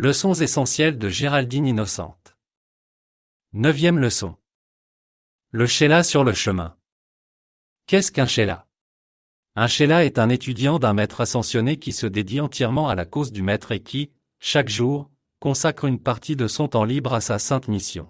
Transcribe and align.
Leçons 0.00 0.34
essentielles 0.34 0.96
de 0.96 1.08
Géraldine 1.08 1.66
Innocente. 1.66 2.36
Neuvième 3.52 3.98
leçon. 3.98 4.36
Le 5.50 5.66
Sheila 5.66 6.04
sur 6.04 6.22
le 6.22 6.34
chemin. 6.34 6.76
Qu'est-ce 7.88 8.12
qu'un 8.12 8.28
Sheila? 8.28 8.68
Un 9.56 9.66
Sheila 9.66 10.04
est 10.04 10.20
un 10.20 10.28
étudiant 10.28 10.78
d'un 10.78 10.94
maître 10.94 11.20
ascensionné 11.20 11.80
qui 11.80 11.90
se 11.90 12.06
dédie 12.06 12.40
entièrement 12.40 12.88
à 12.88 12.94
la 12.94 13.06
cause 13.06 13.32
du 13.32 13.42
maître 13.42 13.72
et 13.72 13.80
qui, 13.80 14.12
chaque 14.38 14.68
jour, 14.68 15.10
consacre 15.40 15.84
une 15.84 15.98
partie 15.98 16.36
de 16.36 16.46
son 16.46 16.68
temps 16.68 16.84
libre 16.84 17.12
à 17.12 17.20
sa 17.20 17.40
sainte 17.40 17.66
mission. 17.66 18.08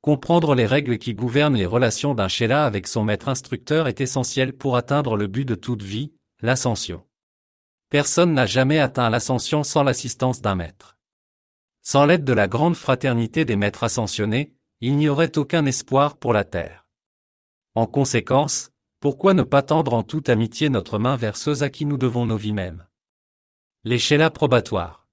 Comprendre 0.00 0.54
les 0.54 0.64
règles 0.64 0.96
qui 0.96 1.12
gouvernent 1.12 1.56
les 1.56 1.66
relations 1.66 2.14
d'un 2.14 2.28
Sheila 2.28 2.64
avec 2.64 2.88
son 2.88 3.04
maître 3.04 3.28
instructeur 3.28 3.86
est 3.86 4.00
essentiel 4.00 4.54
pour 4.54 4.78
atteindre 4.78 5.18
le 5.18 5.26
but 5.26 5.44
de 5.44 5.56
toute 5.56 5.82
vie, 5.82 6.14
l'ascension. 6.40 7.04
Personne 7.88 8.34
n'a 8.34 8.46
jamais 8.46 8.80
atteint 8.80 9.08
l'ascension 9.10 9.62
sans 9.62 9.84
l'assistance 9.84 10.40
d'un 10.40 10.56
maître. 10.56 10.98
Sans 11.82 12.04
l'aide 12.04 12.24
de 12.24 12.32
la 12.32 12.48
grande 12.48 12.74
fraternité 12.74 13.44
des 13.44 13.54
maîtres 13.54 13.84
ascensionnés, 13.84 14.54
il 14.80 14.96
n'y 14.96 15.08
aurait 15.08 15.38
aucun 15.38 15.64
espoir 15.66 16.16
pour 16.16 16.32
la 16.32 16.42
terre. 16.42 16.86
En 17.76 17.86
conséquence, 17.86 18.72
pourquoi 18.98 19.34
ne 19.34 19.44
pas 19.44 19.62
tendre 19.62 19.94
en 19.94 20.02
toute 20.02 20.28
amitié 20.28 20.68
notre 20.68 20.98
main 20.98 21.14
vers 21.16 21.36
ceux 21.36 21.62
à 21.62 21.70
qui 21.70 21.86
nous 21.86 21.96
devons 21.96 22.26
nos 22.26 22.36
vies 22.36 22.52
mêmes? 22.52 22.84
Les 23.84 24.00
Sheila 24.00 24.30
probatoires. 24.30 25.06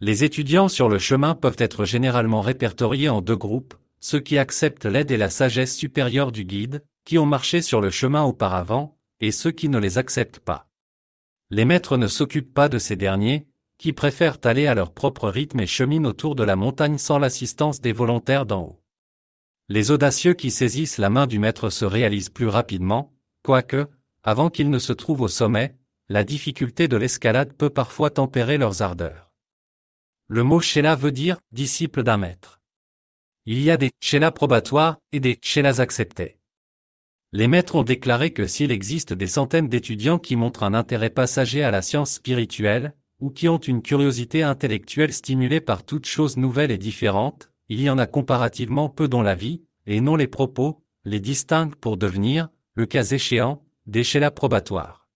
Les 0.00 0.24
étudiants 0.24 0.68
sur 0.68 0.90
le 0.90 0.98
chemin 0.98 1.34
peuvent 1.34 1.56
être 1.58 1.86
généralement 1.86 2.42
répertoriés 2.42 3.08
en 3.08 3.22
deux 3.22 3.36
groupes, 3.36 3.74
ceux 3.98 4.20
qui 4.20 4.36
acceptent 4.36 4.84
l'aide 4.84 5.10
et 5.10 5.16
la 5.16 5.30
sagesse 5.30 5.74
supérieure 5.74 6.32
du 6.32 6.44
guide, 6.44 6.84
qui 7.04 7.16
ont 7.16 7.26
marché 7.26 7.62
sur 7.62 7.80
le 7.80 7.90
chemin 7.90 8.22
auparavant, 8.24 8.98
et 9.20 9.32
ceux 9.32 9.52
qui 9.52 9.70
ne 9.70 9.78
les 9.78 9.96
acceptent 9.96 10.40
pas. 10.40 10.67
Les 11.50 11.64
maîtres 11.64 11.96
ne 11.96 12.06
s'occupent 12.06 12.52
pas 12.52 12.68
de 12.68 12.78
ces 12.78 12.96
derniers, 12.96 13.46
qui 13.78 13.92
préfèrent 13.92 14.38
aller 14.44 14.66
à 14.66 14.74
leur 14.74 14.92
propre 14.92 15.28
rythme 15.28 15.60
et 15.60 15.66
cheminent 15.66 16.08
autour 16.08 16.34
de 16.34 16.42
la 16.42 16.56
montagne 16.56 16.98
sans 16.98 17.18
l'assistance 17.18 17.80
des 17.80 17.92
volontaires 17.92 18.44
d'en 18.44 18.62
haut. 18.62 18.82
Les 19.68 19.90
audacieux 19.90 20.34
qui 20.34 20.50
saisissent 20.50 20.98
la 20.98 21.10
main 21.10 21.26
du 21.26 21.38
maître 21.38 21.70
se 21.70 21.84
réalisent 21.84 22.30
plus 22.30 22.48
rapidement, 22.48 23.14
quoique, 23.42 23.86
avant 24.22 24.50
qu'ils 24.50 24.70
ne 24.70 24.78
se 24.78 24.92
trouvent 24.92 25.22
au 25.22 25.28
sommet, 25.28 25.76
la 26.08 26.24
difficulté 26.24 26.88
de 26.88 26.96
l'escalade 26.96 27.52
peut 27.52 27.70
parfois 27.70 28.10
tempérer 28.10 28.58
leurs 28.58 28.82
ardeurs. 28.82 29.32
Le 30.26 30.42
mot 30.42 30.60
Sheila 30.60 30.96
veut 30.96 31.12
dire 31.12 31.38
disciple 31.52 32.02
d'un 32.02 32.16
maître. 32.16 32.60
Il 33.46 33.62
y 33.62 33.70
a 33.70 33.76
des 33.76 33.90
Sheila 34.00 34.30
probatoires 34.30 34.98
et 35.12 35.20
des 35.20 35.38
Sheilas 35.42 35.80
acceptés. 35.80 36.37
Les 37.32 37.46
maîtres 37.46 37.74
ont 37.74 37.82
déclaré 37.82 38.32
que 38.32 38.46
s'il 38.46 38.70
existe 38.70 39.12
des 39.12 39.26
centaines 39.26 39.68
d'étudiants 39.68 40.18
qui 40.18 40.34
montrent 40.34 40.62
un 40.62 40.72
intérêt 40.72 41.10
passager 41.10 41.62
à 41.62 41.70
la 41.70 41.82
science 41.82 42.12
spirituelle, 42.12 42.94
ou 43.20 43.30
qui 43.30 43.48
ont 43.48 43.58
une 43.58 43.82
curiosité 43.82 44.42
intellectuelle 44.42 45.12
stimulée 45.12 45.60
par 45.60 45.84
toutes 45.84 46.06
choses 46.06 46.38
nouvelles 46.38 46.70
et 46.70 46.78
différentes, 46.78 47.50
il 47.68 47.82
y 47.82 47.90
en 47.90 47.98
a 47.98 48.06
comparativement 48.06 48.88
peu 48.88 49.08
dont 49.08 49.20
la 49.20 49.34
vie, 49.34 49.62
et 49.86 50.00
non 50.00 50.16
les 50.16 50.26
propos, 50.26 50.82
les 51.04 51.20
distinguent 51.20 51.74
pour 51.74 51.98
devenir, 51.98 52.48
le 52.74 52.86
cas 52.86 53.04
échéant, 53.04 53.62
des 53.86 54.04
chélas 54.04 54.30
probatoires. 54.30 55.06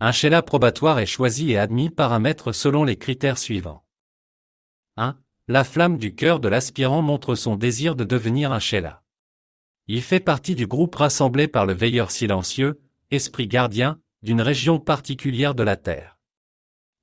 Un 0.00 0.12
chéla 0.12 0.42
probatoire 0.42 0.98
est 0.98 1.06
choisi 1.06 1.52
et 1.52 1.58
admis 1.58 1.90
par 1.90 2.12
un 2.12 2.18
maître 2.18 2.52
selon 2.52 2.82
les 2.84 2.96
critères 2.96 3.38
suivants. 3.38 3.84
1. 4.96 5.16
La 5.46 5.62
flamme 5.62 5.98
du 5.98 6.14
cœur 6.14 6.40
de 6.40 6.48
l'aspirant 6.48 7.02
montre 7.02 7.34
son 7.34 7.54
désir 7.54 7.94
de 7.94 8.04
devenir 8.04 8.50
un 8.50 8.60
chéla. 8.60 9.02
Il 9.92 10.02
fait 10.02 10.20
partie 10.20 10.54
du 10.54 10.68
groupe 10.68 10.94
rassemblé 10.94 11.48
par 11.48 11.66
le 11.66 11.72
veilleur 11.72 12.12
silencieux, 12.12 12.80
esprit 13.10 13.48
gardien, 13.48 13.98
d'une 14.22 14.40
région 14.40 14.78
particulière 14.78 15.52
de 15.52 15.64
la 15.64 15.74
Terre. 15.74 16.16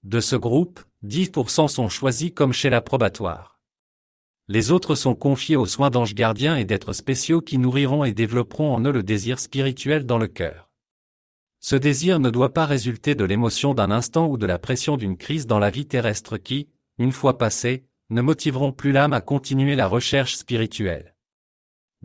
De 0.04 0.22
ce 0.22 0.38
groupe, 0.38 0.80
10% 1.04 1.68
sont 1.68 1.90
choisis 1.90 2.32
comme 2.34 2.54
chez 2.54 2.70
l'approbatoire. 2.70 3.60
Les 4.48 4.72
autres 4.72 4.96
sont 4.96 5.16
confiés 5.16 5.58
aux 5.58 5.66
soins 5.66 5.90
d'anges 5.90 6.16
gardiens 6.16 6.56
et 6.56 6.64
d'êtres 6.64 6.94
spéciaux 6.94 7.42
qui 7.42 7.58
nourriront 7.58 8.06
et 8.06 8.14
développeront 8.14 8.74
en 8.74 8.80
eux 8.86 8.94
le 8.94 9.04
désir 9.04 9.38
spirituel 9.40 10.06
dans 10.06 10.18
le 10.18 10.30
cœur. 10.30 10.72
Ce 11.60 11.76
désir 11.76 12.22
ne 12.22 12.30
doit 12.30 12.54
pas 12.54 12.66
résulter 12.66 13.16
de 13.16 13.26
l'émotion 13.26 13.74
d'un 13.74 13.92
instant 13.92 14.30
ou 14.30 14.38
de 14.38 14.46
la 14.46 14.60
pression 14.60 14.96
d'une 14.96 15.18
crise 15.18 15.46
dans 15.46 15.60
la 15.60 15.72
vie 15.72 15.88
terrestre 15.88 16.38
qui, 16.38 16.70
une 17.00 17.12
fois 17.12 17.38
passée, 17.38 17.84
ne 18.10 18.22
motiveront 18.22 18.72
plus 18.72 18.94
l'âme 18.94 19.12
à 19.12 19.20
continuer 19.20 19.76
la 19.76 19.88
recherche 19.90 20.38
spirituelle. 20.38 21.17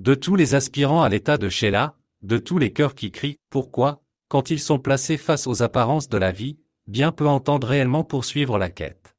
De 0.03 0.17
tous 0.17 0.35
les 0.35 0.57
aspirants 0.57 1.05
à 1.05 1.09
l'état 1.09 1.39
de 1.39 1.49
Sheila, 1.49 1.97
de 2.23 2.37
tous 2.37 2.59
les 2.59 2.73
cœurs 2.73 2.97
qui 2.97 3.13
crient 3.13 3.39
Pourquoi 3.51 4.03
quand 4.27 4.51
ils 4.51 4.59
sont 4.59 4.81
placés 4.81 5.17
face 5.17 5.47
aux 5.47 5.63
apparences 5.63 6.09
de 6.09 6.19
la 6.19 6.33
vie, 6.33 6.59
bien 6.89 7.13
peu 7.13 7.29
entendent 7.29 7.63
réellement 7.63 8.03
poursuivre 8.03 8.59
la 8.59 8.69
quête. 8.69 9.15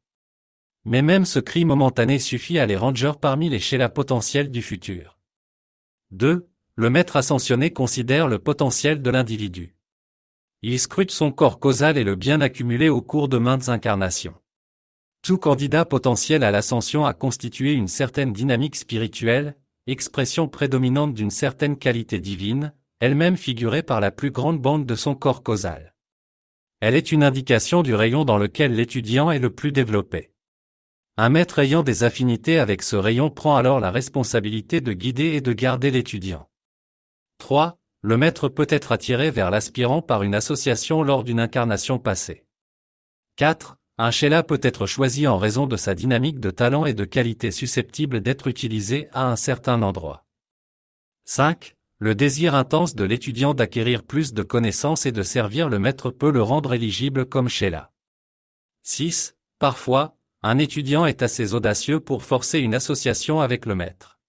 Mais 0.83 1.01
même 1.01 1.23
ce 1.23 1.39
cri 1.39 1.63
momentané 1.63 2.19
suffit 2.19 2.59
à 2.59 2.65
les 2.65 2.75
rangers 2.75 3.13
parmi 3.21 3.47
les 3.47 3.61
Sheila 3.61 3.87
potentiels 3.87 4.51
du 4.51 4.61
futur. 4.61 5.17
2. 6.11 6.49
Le 6.75 6.89
maître 6.89 7.15
ascensionné 7.15 7.71
considère 7.71 8.27
le 8.27 8.39
potentiel 8.39 9.01
de 9.01 9.09
l'individu. 9.09 9.77
Il 10.63 10.77
scrute 10.81 11.11
son 11.11 11.31
corps 11.31 11.59
causal 11.61 11.97
et 11.97 12.03
le 12.03 12.17
bien 12.17 12.41
accumulé 12.41 12.89
au 12.89 13.01
cours 13.01 13.29
de 13.29 13.37
maintes 13.37 13.69
incarnations. 13.69 14.35
Tout 15.21 15.37
candidat 15.37 15.85
potentiel 15.85 16.43
à 16.43 16.51
l'ascension 16.51 17.05
a 17.05 17.13
constitué 17.13 17.71
une 17.71 17.87
certaine 17.87 18.33
dynamique 18.33 18.75
spirituelle, 18.75 19.55
expression 19.87 20.47
prédominante 20.47 21.13
d'une 21.13 21.29
certaine 21.29 21.77
qualité 21.77 22.19
divine, 22.19 22.73
elle-même 22.99 23.37
figurée 23.37 23.83
par 23.83 23.99
la 23.99 24.11
plus 24.11 24.31
grande 24.31 24.61
bande 24.61 24.85
de 24.85 24.95
son 24.95 25.15
corps 25.15 25.43
causal. 25.43 25.93
Elle 26.79 26.95
est 26.95 27.11
une 27.11 27.23
indication 27.23 27.83
du 27.83 27.95
rayon 27.95 28.25
dans 28.25 28.37
lequel 28.37 28.75
l'étudiant 28.75 29.31
est 29.31 29.39
le 29.39 29.49
plus 29.49 29.71
développé. 29.71 30.31
Un 31.17 31.29
maître 31.29 31.59
ayant 31.59 31.83
des 31.83 32.03
affinités 32.03 32.59
avec 32.59 32.81
ce 32.81 32.95
rayon 32.95 33.29
prend 33.29 33.55
alors 33.55 33.79
la 33.79 33.91
responsabilité 33.91 34.81
de 34.81 34.93
guider 34.93 35.33
et 35.33 35.41
de 35.41 35.53
garder 35.53 35.91
l'étudiant. 35.91 36.49
3. 37.37 37.77
Le 38.01 38.17
maître 38.17 38.49
peut 38.49 38.67
être 38.69 38.91
attiré 38.91 39.31
vers 39.31 39.51
l'aspirant 39.51 40.01
par 40.01 40.23
une 40.23 40.35
association 40.35 41.03
lors 41.03 41.23
d'une 41.23 41.39
incarnation 41.39 41.99
passée. 41.99 42.45
4. 43.35 43.77
Un 43.99 44.09
Sheila 44.09 44.41
peut 44.41 44.59
être 44.63 44.87
choisi 44.87 45.27
en 45.27 45.37
raison 45.37 45.67
de 45.67 45.77
sa 45.77 45.93
dynamique 45.93 46.39
de 46.39 46.49
talent 46.49 46.87
et 46.87 46.95
de 46.95 47.05
qualité 47.05 47.51
susceptible 47.51 48.21
d'être 48.21 48.47
utilisé 48.47 49.07
à 49.13 49.27
un 49.27 49.35
certain 49.35 49.83
endroit. 49.83 50.25
5. 51.25 51.75
Le 51.99 52.15
désir 52.15 52.55
intense 52.55 52.95
de 52.95 53.03
l'étudiant 53.03 53.53
d'acquérir 53.53 54.01
plus 54.01 54.33
de 54.33 54.41
connaissances 54.41 55.05
et 55.05 55.11
de 55.11 55.21
servir 55.21 55.69
le 55.69 55.77
maître 55.77 56.09
peut 56.09 56.31
le 56.31 56.41
rendre 56.41 56.73
éligible 56.73 57.27
comme 57.27 57.49
Sheila. 57.49 57.91
6. 58.81 59.35
Parfois, 59.59 60.17
un 60.41 60.57
étudiant 60.57 61.05
est 61.05 61.21
assez 61.21 61.53
audacieux 61.53 61.99
pour 61.99 62.23
forcer 62.23 62.59
une 62.59 62.73
association 62.73 63.41
avec 63.41 63.67
le 63.67 63.75
maître. 63.75 64.19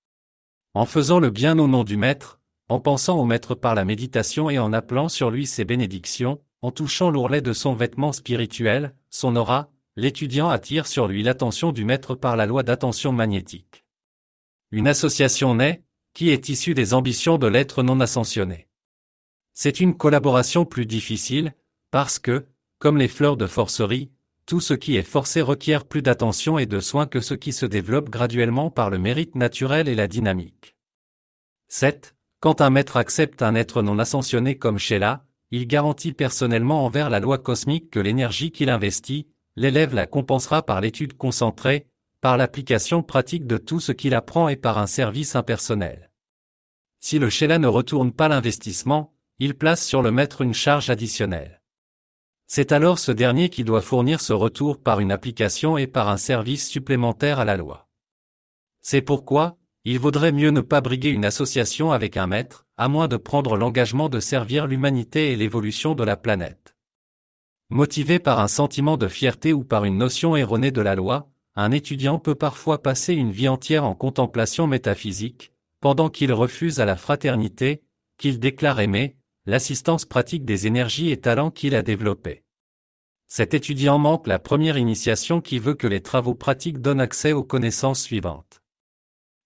En 0.74 0.84
faisant 0.84 1.20
le 1.20 1.30
bien 1.30 1.58
au 1.58 1.68
nom 1.68 1.84
du 1.84 1.96
maître, 1.96 2.38
en 2.68 2.80
pensant 2.80 3.18
au 3.18 3.24
maître 3.24 3.54
par 3.54 3.74
la 3.74 3.86
méditation 3.86 4.50
et 4.50 4.58
en 4.58 4.74
appelant 4.74 5.08
sur 5.08 5.30
lui 5.30 5.46
ses 5.46 5.64
bénédictions, 5.64 6.43
en 6.64 6.70
touchant 6.70 7.10
l'ourlet 7.10 7.42
de 7.42 7.52
son 7.52 7.74
vêtement 7.74 8.12
spirituel, 8.12 8.94
son 9.10 9.36
aura, 9.36 9.70
l'étudiant 9.96 10.48
attire 10.48 10.86
sur 10.86 11.06
lui 11.06 11.22
l'attention 11.22 11.72
du 11.72 11.84
maître 11.84 12.14
par 12.14 12.36
la 12.36 12.46
loi 12.46 12.62
d'attention 12.62 13.12
magnétique. 13.12 13.84
Une 14.70 14.88
association 14.88 15.54
naît, 15.54 15.82
qui 16.14 16.30
est 16.30 16.48
issue 16.48 16.72
des 16.72 16.94
ambitions 16.94 17.36
de 17.36 17.46
l'être 17.46 17.82
non 17.82 18.00
ascensionné. 18.00 18.66
C'est 19.52 19.78
une 19.78 19.94
collaboration 19.94 20.64
plus 20.64 20.86
difficile, 20.86 21.52
parce 21.90 22.18
que, 22.18 22.46
comme 22.78 22.96
les 22.96 23.08
fleurs 23.08 23.36
de 23.36 23.46
forcerie, 23.46 24.10
tout 24.46 24.60
ce 24.60 24.72
qui 24.72 24.96
est 24.96 25.02
forcé 25.02 25.42
requiert 25.42 25.84
plus 25.84 26.00
d'attention 26.00 26.58
et 26.58 26.64
de 26.64 26.80
soins 26.80 27.06
que 27.06 27.20
ce 27.20 27.34
qui 27.34 27.52
se 27.52 27.66
développe 27.66 28.08
graduellement 28.08 28.70
par 28.70 28.88
le 28.88 28.96
mérite 28.96 29.34
naturel 29.34 29.86
et 29.86 29.94
la 29.94 30.08
dynamique. 30.08 30.76
7. 31.68 32.16
Quand 32.40 32.62
un 32.62 32.70
maître 32.70 32.96
accepte 32.96 33.42
un 33.42 33.54
être 33.54 33.82
non 33.82 33.98
ascensionné 33.98 34.56
comme 34.56 34.78
Sheila, 34.78 35.26
il 35.50 35.66
garantit 35.66 36.12
personnellement 36.12 36.84
envers 36.84 37.10
la 37.10 37.20
loi 37.20 37.38
cosmique 37.38 37.90
que 37.90 38.00
l'énergie 38.00 38.50
qu'il 38.50 38.70
investit, 38.70 39.28
l'élève 39.56 39.94
la 39.94 40.06
compensera 40.06 40.62
par 40.62 40.80
l'étude 40.80 41.16
concentrée, 41.16 41.86
par 42.20 42.36
l'application 42.36 43.02
pratique 43.02 43.46
de 43.46 43.58
tout 43.58 43.80
ce 43.80 43.92
qu'il 43.92 44.14
apprend 44.14 44.48
et 44.48 44.56
par 44.56 44.78
un 44.78 44.86
service 44.86 45.36
impersonnel. 45.36 46.10
Si 46.98 47.18
le 47.18 47.28
Sheila 47.28 47.58
ne 47.58 47.66
retourne 47.66 48.12
pas 48.12 48.28
l'investissement, 48.28 49.14
il 49.38 49.54
place 49.54 49.84
sur 49.84 50.00
le 50.00 50.10
maître 50.10 50.40
une 50.40 50.54
charge 50.54 50.90
additionnelle. 50.90 51.60
C'est 52.46 52.72
alors 52.72 52.98
ce 52.98 53.12
dernier 53.12 53.48
qui 53.48 53.64
doit 53.64 53.80
fournir 53.80 54.20
ce 54.20 54.32
retour 54.32 54.82
par 54.82 55.00
une 55.00 55.12
application 55.12 55.76
et 55.76 55.86
par 55.86 56.08
un 56.08 56.16
service 56.16 56.68
supplémentaire 56.68 57.40
à 57.40 57.44
la 57.44 57.56
loi. 57.56 57.88
C'est 58.80 59.02
pourquoi, 59.02 59.58
il 59.86 59.98
vaudrait 59.98 60.32
mieux 60.32 60.50
ne 60.50 60.62
pas 60.62 60.80
briguer 60.80 61.10
une 61.10 61.26
association 61.26 61.92
avec 61.92 62.16
un 62.16 62.26
maître, 62.26 62.66
à 62.78 62.88
moins 62.88 63.06
de 63.06 63.18
prendre 63.18 63.56
l'engagement 63.56 64.08
de 64.08 64.18
servir 64.18 64.66
l'humanité 64.66 65.32
et 65.32 65.36
l'évolution 65.36 65.94
de 65.94 66.02
la 66.04 66.16
planète. 66.16 66.74
Motivé 67.68 68.18
par 68.18 68.40
un 68.40 68.48
sentiment 68.48 68.96
de 68.96 69.08
fierté 69.08 69.52
ou 69.52 69.62
par 69.62 69.84
une 69.84 69.98
notion 69.98 70.36
erronée 70.36 70.70
de 70.70 70.80
la 70.80 70.94
loi, 70.94 71.30
un 71.54 71.70
étudiant 71.70 72.18
peut 72.18 72.34
parfois 72.34 72.82
passer 72.82 73.14
une 73.14 73.30
vie 73.30 73.48
entière 73.48 73.84
en 73.84 73.94
contemplation 73.94 74.66
métaphysique, 74.66 75.52
pendant 75.80 76.08
qu'il 76.08 76.32
refuse 76.32 76.80
à 76.80 76.86
la 76.86 76.96
fraternité, 76.96 77.82
qu'il 78.16 78.40
déclare 78.40 78.80
aimer, 78.80 79.18
l'assistance 79.44 80.06
pratique 80.06 80.46
des 80.46 80.66
énergies 80.66 81.10
et 81.10 81.20
talents 81.20 81.50
qu'il 81.50 81.74
a 81.74 81.82
développés. 81.82 82.42
cet 83.26 83.52
étudiant 83.52 83.98
manque 83.98 84.28
la 84.28 84.38
première 84.38 84.78
initiation 84.78 85.40
qui 85.40 85.58
veut 85.58 85.74
que 85.74 85.88
les 85.88 86.00
travaux 86.00 86.34
pratiques 86.34 86.80
donnent 86.80 87.00
accès 87.00 87.32
aux 87.32 87.42
connaissances 87.42 88.00
suivantes. 88.00 88.63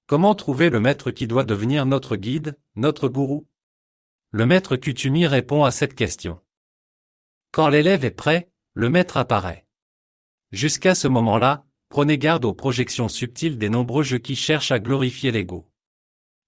Comment 0.09 0.35
trouver 0.35 0.71
le 0.71 0.81
maître 0.81 1.11
qui 1.11 1.27
doit 1.27 1.45
devenir 1.45 1.85
notre 1.85 2.17
guide, 2.17 2.57
notre 2.77 3.11
gourou? 3.11 3.47
Le 4.31 4.47
maître 4.47 4.77
Kutumi 4.77 5.27
répond 5.27 5.65
à 5.65 5.71
cette 5.71 5.95
question. 5.95 6.41
Quand 7.53 7.69
l'élève 7.69 8.07
est 8.07 8.11
prêt, 8.11 8.51
le 8.73 8.89
maître 8.89 9.19
apparaît. 9.19 9.67
Jusqu'à 10.51 10.95
ce 10.95 11.09
moment-là, 11.09 11.67
prenez 11.91 12.17
garde 12.17 12.47
aux 12.47 12.55
projections 12.55 13.11
subtiles 13.11 13.59
des 13.59 13.69
nombreux 13.69 14.03
jeux 14.03 14.17
qui 14.17 14.35
cherchent 14.35 14.73
à 14.73 14.79
glorifier 14.79 15.31
l'ego. 15.31 15.71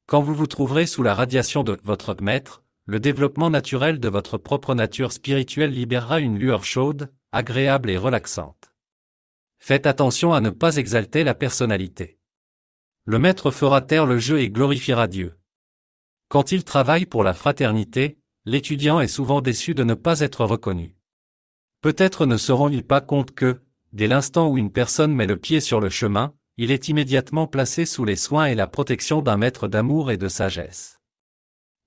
Quand 0.07 0.23
vous 0.23 0.35
vous 0.35 0.47
trouverez 0.47 0.87
sous 0.87 1.03
la 1.03 1.15
radiation 1.15 1.63
de 1.63 1.79
votre 1.85 2.17
maître, 2.23 2.63
le 2.87 2.99
développement 2.99 3.51
naturel 3.51 4.01
de 4.01 4.09
votre 4.09 4.39
propre 4.39 4.75
nature 4.75 5.13
spirituelle 5.13 5.73
libérera 5.73 6.21
une 6.21 6.39
lueur 6.39 6.65
chaude, 6.65 7.13
agréable 7.31 7.91
et 7.91 7.99
relaxante. 7.99 8.73
Faites 9.59 9.85
attention 9.85 10.33
à 10.33 10.41
ne 10.41 10.49
pas 10.49 10.77
exalter 10.77 11.25
la 11.25 11.35
personnalité. 11.35 12.20
Le 13.05 13.19
maître 13.19 13.51
fera 13.51 13.81
taire 13.81 14.07
le 14.07 14.19
jeu 14.19 14.41
et 14.41 14.51
glorifiera 14.51 15.07
Dieu. 15.07 15.39
Quand 16.29 16.53
il 16.53 16.65
travaille 16.65 17.07
pour 17.07 17.25
la 17.25 17.35
fraternité, 17.35 18.19
l'étudiant 18.45 19.01
est 19.01 19.09
souvent 19.09 19.41
déçu 19.41 19.75
de 19.75 19.85
ne 19.85 19.95
pas 19.95 20.21
être 20.21 20.45
reconnu. 20.45 20.97
Peut-être 21.81 22.27
ne 22.27 22.37
se 22.37 22.53
rend-il 22.53 22.85
pas 22.85 23.01
compte 23.01 23.33
que, 23.33 23.63
dès 23.93 24.07
l'instant 24.07 24.49
où 24.49 24.59
une 24.59 24.71
personne 24.71 25.15
met 25.15 25.27
le 25.27 25.37
pied 25.37 25.61
sur 25.61 25.81
le 25.81 25.89
chemin, 25.89 26.35
il 26.57 26.71
est 26.71 26.89
immédiatement 26.89 27.47
placé 27.47 27.87
sous 27.87 28.05
les 28.05 28.17
soins 28.17 28.47
et 28.47 28.55
la 28.55 28.67
protection 28.67 29.23
d'un 29.23 29.39
maître 29.39 29.67
d'amour 29.67 30.11
et 30.11 30.19
de 30.19 30.29
sagesse. 30.29 31.01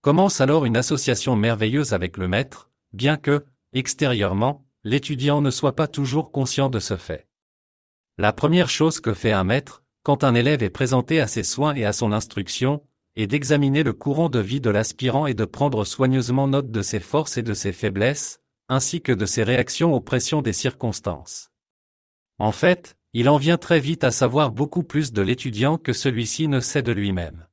Commence 0.01 0.41
alors 0.41 0.65
une 0.65 0.77
association 0.77 1.35
merveilleuse 1.35 1.93
avec 1.93 2.17
le 2.17 2.27
maître, 2.27 2.71
bien 2.91 3.17
que, 3.17 3.45
extérieurement, 3.71 4.65
l'étudiant 4.83 5.41
ne 5.41 5.51
soit 5.51 5.75
pas 5.75 5.87
toujours 5.87 6.31
conscient 6.31 6.69
de 6.69 6.79
ce 6.79 6.97
fait. 6.97 7.27
La 8.17 8.33
première 8.33 8.69
chose 8.69 8.99
que 8.99 9.13
fait 9.13 9.31
un 9.31 9.43
maître, 9.43 9.82
quand 10.03 10.25
un 10.25 10.35
élève 10.35 10.61
est 10.63 10.69
présenté 10.69 11.19
à 11.21 11.27
ses 11.27 11.43
soins 11.43 11.73
et 11.75 11.85
à 11.85 11.93
son 11.93 12.11
instruction, 12.11 12.83
est 13.15 13.27
d'examiner 13.27 13.83
le 13.83 13.93
courant 13.93 14.29
de 14.29 14.39
vie 14.39 14.59
de 14.59 14.69
l'aspirant 14.69 15.27
et 15.27 15.33
de 15.33 15.45
prendre 15.45 15.85
soigneusement 15.85 16.47
note 16.47 16.71
de 16.71 16.81
ses 16.81 16.99
forces 16.99 17.37
et 17.37 17.43
de 17.43 17.53
ses 17.53 17.71
faiblesses, 17.71 18.41
ainsi 18.69 19.01
que 19.01 19.11
de 19.11 19.25
ses 19.25 19.43
réactions 19.43 19.93
aux 19.93 20.01
pressions 20.01 20.41
des 20.41 20.53
circonstances. 20.53 21.51
En 22.37 22.51
fait, 22.51 22.97
il 23.13 23.29
en 23.29 23.37
vient 23.37 23.57
très 23.57 23.79
vite 23.79 24.03
à 24.03 24.11
savoir 24.11 24.51
beaucoup 24.51 24.83
plus 24.83 25.13
de 25.13 25.21
l'étudiant 25.21 25.77
que 25.77 25.93
celui-ci 25.93 26.47
ne 26.47 26.59
sait 26.59 26.81
de 26.81 26.91
lui-même. 26.91 27.45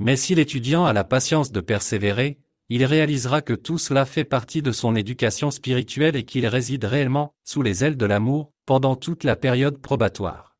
Mais 0.00 0.16
si 0.16 0.34
l'étudiant 0.34 0.84
a 0.84 0.92
la 0.92 1.04
patience 1.04 1.52
de 1.52 1.60
persévérer, 1.60 2.40
il 2.68 2.84
réalisera 2.84 3.42
que 3.42 3.52
tout 3.52 3.78
cela 3.78 4.04
fait 4.04 4.24
partie 4.24 4.62
de 4.62 4.72
son 4.72 4.96
éducation 4.96 5.50
spirituelle 5.50 6.16
et 6.16 6.24
qu'il 6.24 6.46
réside 6.46 6.84
réellement, 6.84 7.34
sous 7.44 7.62
les 7.62 7.84
ailes 7.84 7.96
de 7.96 8.06
l'amour, 8.06 8.52
pendant 8.66 8.96
toute 8.96 9.22
la 9.22 9.36
période 9.36 9.78
probatoire. 9.78 10.53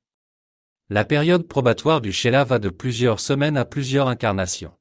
La 0.95 1.05
période 1.05 1.49
probatoire 1.49 2.01
du 2.01 2.13
Sheila 2.13 2.45
va 2.45 2.61
de 2.61 2.69
plusieurs 2.69 3.19
semaines 3.19 3.57
à 3.57 3.65
plusieurs 3.65 4.07
incarnations. 4.07 4.73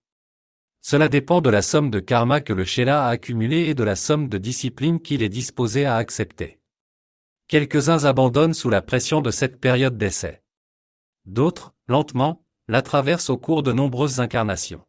Cela 0.79 1.09
dépend 1.09 1.41
de 1.41 1.49
la 1.49 1.63
somme 1.63 1.89
de 1.89 1.99
karma 1.99 2.39
que 2.39 2.53
le 2.53 2.65
Sheila 2.65 3.07
a 3.07 3.09
accumulé 3.09 3.61
et 3.61 3.73
de 3.73 3.83
la 3.83 3.95
somme 3.95 4.29
de 4.29 4.37
discipline 4.37 5.01
qu'il 5.01 5.23
est 5.23 5.29
disposé 5.29 5.85
à 5.85 5.95
accepter. 5.95 6.59
Quelques-uns 7.47 8.05
abandonnent 8.05 8.53
sous 8.53 8.69
la 8.69 8.83
pression 8.83 9.21
de 9.21 9.31
cette 9.31 9.59
période 9.59 9.97
d'essai. 9.97 10.43
D'autres, 11.25 11.73
lentement, 11.87 12.45
la 12.67 12.83
traversent 12.83 13.31
au 13.31 13.39
cours 13.39 13.63
de 13.63 13.73
nombreuses 13.73 14.19
incarnations. 14.19 14.85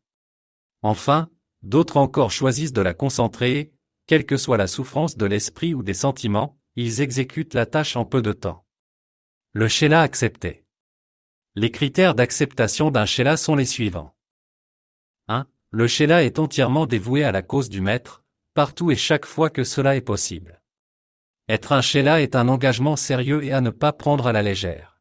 Enfin, 0.82 1.30
d'autres 1.62 1.96
encore 1.96 2.32
choisissent 2.32 2.74
de 2.74 2.82
la 2.82 2.92
concentrer 2.92 3.72
quelle 4.06 4.26
que 4.26 4.36
soit 4.36 4.58
la 4.58 4.66
souffrance 4.66 5.16
de 5.16 5.24
l'esprit 5.24 5.72
ou 5.72 5.82
des 5.82 5.94
sentiments, 5.94 6.60
ils 6.76 7.00
exécutent 7.00 7.54
la 7.54 7.64
tâche 7.64 7.96
en 7.96 8.04
peu 8.04 8.20
de 8.20 8.34
temps. 8.34 8.66
Le 9.54 9.68
Sheila 9.68 10.02
accepté. 10.02 10.63
Les 11.56 11.70
critères 11.70 12.14
d'acceptation 12.14 12.90
d'un 12.90 13.06
Sheila 13.06 13.36
sont 13.36 13.54
les 13.54 13.64
suivants. 13.64 14.14
1 15.28 15.46
le 15.74 15.88
Sheila 15.88 16.22
est 16.22 16.38
entièrement 16.38 16.86
dévoué 16.86 17.24
à 17.24 17.32
la 17.32 17.42
cause 17.42 17.68
du 17.68 17.80
maître, 17.80 18.22
partout 18.54 18.92
et 18.92 18.96
chaque 18.96 19.26
fois 19.26 19.50
que 19.50 19.64
cela 19.64 19.96
est 19.96 20.00
possible. 20.00 20.62
Être 21.48 21.72
un 21.72 21.80
Sheila 21.80 22.22
est 22.22 22.36
un 22.36 22.46
engagement 22.46 22.94
sérieux 22.94 23.42
et 23.42 23.52
à 23.52 23.60
ne 23.60 23.70
pas 23.70 23.92
prendre 23.92 24.28
à 24.28 24.32
la 24.32 24.42
légère. 24.42 25.00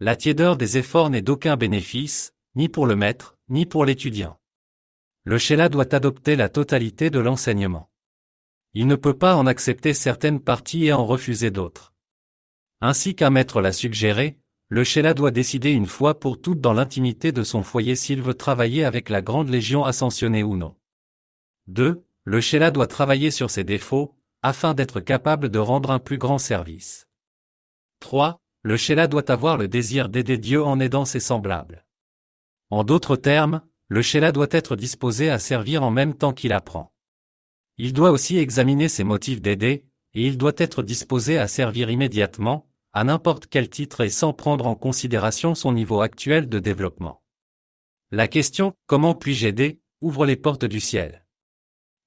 La 0.00 0.16
tiédeur 0.16 0.56
des 0.56 0.76
efforts 0.76 1.08
n'est 1.08 1.22
d'aucun 1.22 1.56
bénéfice, 1.56 2.34
ni 2.56 2.68
pour 2.68 2.84
le 2.84 2.96
maître, 2.96 3.38
ni 3.48 3.64
pour 3.64 3.84
l'étudiant. 3.84 4.40
Le 5.22 5.38
Sheila 5.38 5.68
doit 5.68 5.94
adopter 5.94 6.34
la 6.34 6.48
totalité 6.48 7.08
de 7.08 7.20
l'enseignement. 7.20 7.88
Il 8.74 8.88
ne 8.88 8.96
peut 8.96 9.16
pas 9.16 9.36
en 9.36 9.46
accepter 9.46 9.94
certaines 9.94 10.40
parties 10.40 10.86
et 10.86 10.92
en 10.92 11.06
refuser 11.06 11.52
d'autres. 11.52 11.94
Ainsi 12.80 13.14
qu'un 13.14 13.30
maître 13.30 13.60
l'a 13.60 13.72
suggéré, 13.72 14.36
le 14.68 14.82
Sheila 14.82 15.14
doit 15.14 15.30
décider 15.30 15.70
une 15.70 15.86
fois 15.86 16.18
pour 16.18 16.40
toutes 16.40 16.60
dans 16.60 16.72
l'intimité 16.72 17.30
de 17.30 17.44
son 17.44 17.62
foyer 17.62 17.94
s'il 17.94 18.20
veut 18.20 18.34
travailler 18.34 18.84
avec 18.84 19.08
la 19.08 19.22
grande 19.22 19.48
légion 19.48 19.84
ascensionnée 19.84 20.42
ou 20.42 20.56
non. 20.56 20.74
2. 21.68 22.04
Le 22.24 22.40
Sheila 22.40 22.72
doit 22.72 22.88
travailler 22.88 23.30
sur 23.30 23.48
ses 23.50 23.62
défauts, 23.62 24.16
afin 24.42 24.74
d'être 24.74 25.00
capable 25.00 25.50
de 25.50 25.60
rendre 25.60 25.92
un 25.92 26.00
plus 26.00 26.18
grand 26.18 26.38
service. 26.38 27.06
3. 28.00 28.40
Le 28.62 28.76
Sheila 28.76 29.06
doit 29.06 29.30
avoir 29.30 29.56
le 29.56 29.68
désir 29.68 30.08
d'aider 30.08 30.36
Dieu 30.36 30.62
en 30.64 30.80
aidant 30.80 31.04
ses 31.04 31.20
semblables. 31.20 31.86
En 32.70 32.82
d'autres 32.82 33.16
termes, 33.16 33.62
le 33.86 34.02
Sheila 34.02 34.32
doit 34.32 34.48
être 34.50 34.74
disposé 34.74 35.30
à 35.30 35.38
servir 35.38 35.84
en 35.84 35.92
même 35.92 36.14
temps 36.14 36.32
qu'il 36.32 36.52
apprend. 36.52 36.92
Il 37.78 37.92
doit 37.92 38.10
aussi 38.10 38.36
examiner 38.38 38.88
ses 38.88 39.04
motifs 39.04 39.40
d'aider, 39.40 39.84
et 40.14 40.26
il 40.26 40.36
doit 40.36 40.54
être 40.56 40.82
disposé 40.82 41.38
à 41.38 41.46
servir 41.46 41.88
immédiatement, 41.90 42.65
à 42.96 43.04
n'importe 43.04 43.46
quel 43.48 43.68
titre 43.68 44.00
et 44.00 44.08
sans 44.08 44.32
prendre 44.32 44.66
en 44.66 44.74
considération 44.74 45.54
son 45.54 45.72
niveau 45.72 46.00
actuel 46.00 46.48
de 46.48 46.58
développement. 46.58 47.22
La 48.10 48.26
question 48.26 48.72
Comment 48.86 49.14
puis-je 49.14 49.48
aider 49.48 49.82
ouvre 50.00 50.24
les 50.24 50.36
portes 50.36 50.64
du 50.64 50.80
ciel. 50.80 51.26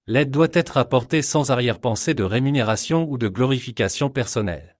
L'aide 0.07 0.31
doit 0.31 0.47
être 0.51 0.77
apportée 0.77 1.21
sans 1.21 1.51
arrière-pensée 1.51 2.15
de 2.15 2.23
rémunération 2.23 3.07
ou 3.07 3.19
de 3.19 3.27
glorification 3.27 4.09
personnelle. 4.09 4.79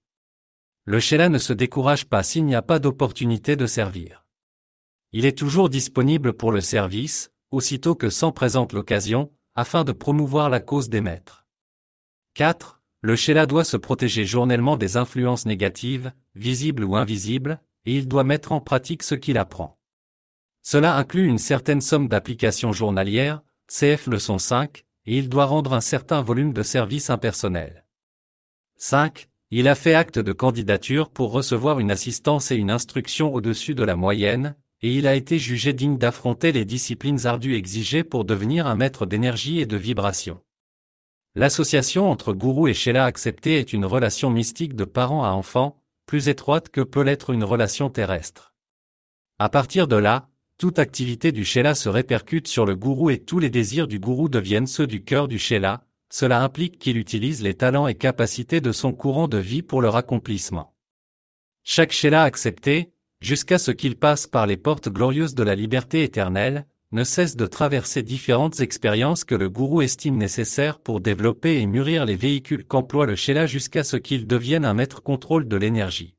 Le 0.84 0.98
Sheila 0.98 1.28
ne 1.28 1.38
se 1.38 1.52
décourage 1.52 2.06
pas 2.06 2.24
s'il 2.24 2.44
n'y 2.44 2.56
a 2.56 2.62
pas 2.62 2.80
d'opportunité 2.80 3.54
de 3.54 3.66
servir. 3.66 4.26
Il 5.12 5.24
est 5.24 5.38
toujours 5.38 5.68
disponible 5.68 6.32
pour 6.32 6.50
le 6.50 6.60
service, 6.60 7.30
aussitôt 7.52 7.94
que 7.94 8.10
s'en 8.10 8.32
présente 8.32 8.72
l'occasion, 8.72 9.32
afin 9.54 9.84
de 9.84 9.92
promouvoir 9.92 10.50
la 10.50 10.58
cause 10.58 10.88
des 10.88 11.02
maîtres. 11.02 11.46
4 12.34 12.79
le 13.02 13.16
Sheila 13.16 13.46
doit 13.46 13.64
se 13.64 13.76
protéger 13.76 14.24
journellement 14.24 14.76
des 14.76 14.96
influences 14.96 15.46
négatives, 15.46 16.12
visibles 16.34 16.84
ou 16.84 16.96
invisibles, 16.96 17.60
et 17.86 17.96
il 17.96 18.08
doit 18.08 18.24
mettre 18.24 18.52
en 18.52 18.60
pratique 18.60 19.02
ce 19.02 19.14
qu'il 19.14 19.38
apprend. 19.38 19.78
Cela 20.62 20.96
inclut 20.96 21.26
une 21.26 21.38
certaine 21.38 21.80
somme 21.80 22.08
d'applications 22.08 22.72
journalières, 22.72 23.42
CF 23.68 24.06
leçon 24.06 24.38
5, 24.38 24.84
et 25.06 25.16
il 25.16 25.30
doit 25.30 25.46
rendre 25.46 25.72
un 25.72 25.80
certain 25.80 26.20
volume 26.20 26.52
de 26.52 26.62
services 26.62 27.08
impersonnels. 27.08 27.86
5. 28.76 29.28
Il 29.50 29.66
a 29.66 29.74
fait 29.74 29.94
acte 29.94 30.18
de 30.18 30.32
candidature 30.32 31.08
pour 31.08 31.32
recevoir 31.32 31.80
une 31.80 31.90
assistance 31.90 32.50
et 32.50 32.56
une 32.56 32.70
instruction 32.70 33.32
au-dessus 33.32 33.74
de 33.74 33.82
la 33.82 33.96
moyenne, 33.96 34.54
et 34.82 34.94
il 34.94 35.06
a 35.06 35.14
été 35.14 35.38
jugé 35.38 35.72
digne 35.72 35.98
d'affronter 35.98 36.52
les 36.52 36.64
disciplines 36.64 37.26
ardues 37.26 37.56
exigées 37.56 38.04
pour 38.04 38.24
devenir 38.24 38.66
un 38.66 38.76
maître 38.76 39.06
d'énergie 39.06 39.60
et 39.60 39.66
de 39.66 39.76
vibration. 39.76 40.40
L'association 41.36 42.10
entre 42.10 42.32
gourou 42.32 42.66
et 42.66 42.74
Sheila 42.74 43.04
accepté 43.04 43.58
est 43.58 43.72
une 43.72 43.84
relation 43.84 44.30
mystique 44.30 44.74
de 44.74 44.84
parent 44.84 45.24
à 45.24 45.28
enfant, 45.28 45.80
plus 46.06 46.28
étroite 46.28 46.70
que 46.70 46.80
peut 46.80 47.02
l'être 47.02 47.30
une 47.30 47.44
relation 47.44 47.88
terrestre. 47.88 48.52
À 49.38 49.48
partir 49.48 49.86
de 49.86 49.94
là, 49.94 50.28
toute 50.58 50.80
activité 50.80 51.30
du 51.30 51.44
Sheila 51.44 51.74
se 51.76 51.88
répercute 51.88 52.48
sur 52.48 52.66
le 52.66 52.74
gourou 52.74 53.10
et 53.10 53.18
tous 53.18 53.38
les 53.38 53.48
désirs 53.48 53.86
du 53.86 54.00
gourou 54.00 54.28
deviennent 54.28 54.66
ceux 54.66 54.88
du 54.88 55.04
cœur 55.04 55.28
du 55.28 55.38
Sheila, 55.38 55.84
cela 56.12 56.42
implique 56.42 56.78
qu'il 56.78 56.98
utilise 56.98 57.42
les 57.42 57.54
talents 57.54 57.86
et 57.86 57.94
capacités 57.94 58.60
de 58.60 58.72
son 58.72 58.92
courant 58.92 59.28
de 59.28 59.38
vie 59.38 59.62
pour 59.62 59.80
leur 59.80 59.94
accomplissement. 59.94 60.74
Chaque 61.62 61.92
Sheila 61.92 62.24
accepté, 62.24 62.92
jusqu'à 63.20 63.58
ce 63.58 63.70
qu'il 63.70 63.96
passe 63.96 64.26
par 64.26 64.48
les 64.48 64.56
portes 64.56 64.88
glorieuses 64.88 65.36
de 65.36 65.44
la 65.44 65.54
liberté 65.54 66.02
éternelle, 66.02 66.66
ne 66.92 67.04
cesse 67.04 67.36
de 67.36 67.46
traverser 67.46 68.02
différentes 68.02 68.60
expériences 68.60 69.24
que 69.24 69.36
le 69.36 69.48
gourou 69.48 69.80
estime 69.82 70.16
nécessaires 70.16 70.80
pour 70.80 71.00
développer 71.00 71.60
et 71.60 71.66
mûrir 71.66 72.04
les 72.04 72.16
véhicules 72.16 72.64
qu'emploie 72.64 73.06
le 73.06 73.14
Sheila 73.14 73.46
jusqu'à 73.46 73.84
ce 73.84 73.96
qu'il 73.96 74.26
devienne 74.26 74.64
un 74.64 74.74
maître 74.74 75.02
contrôle 75.02 75.46
de 75.46 75.56
l'énergie. 75.56 76.16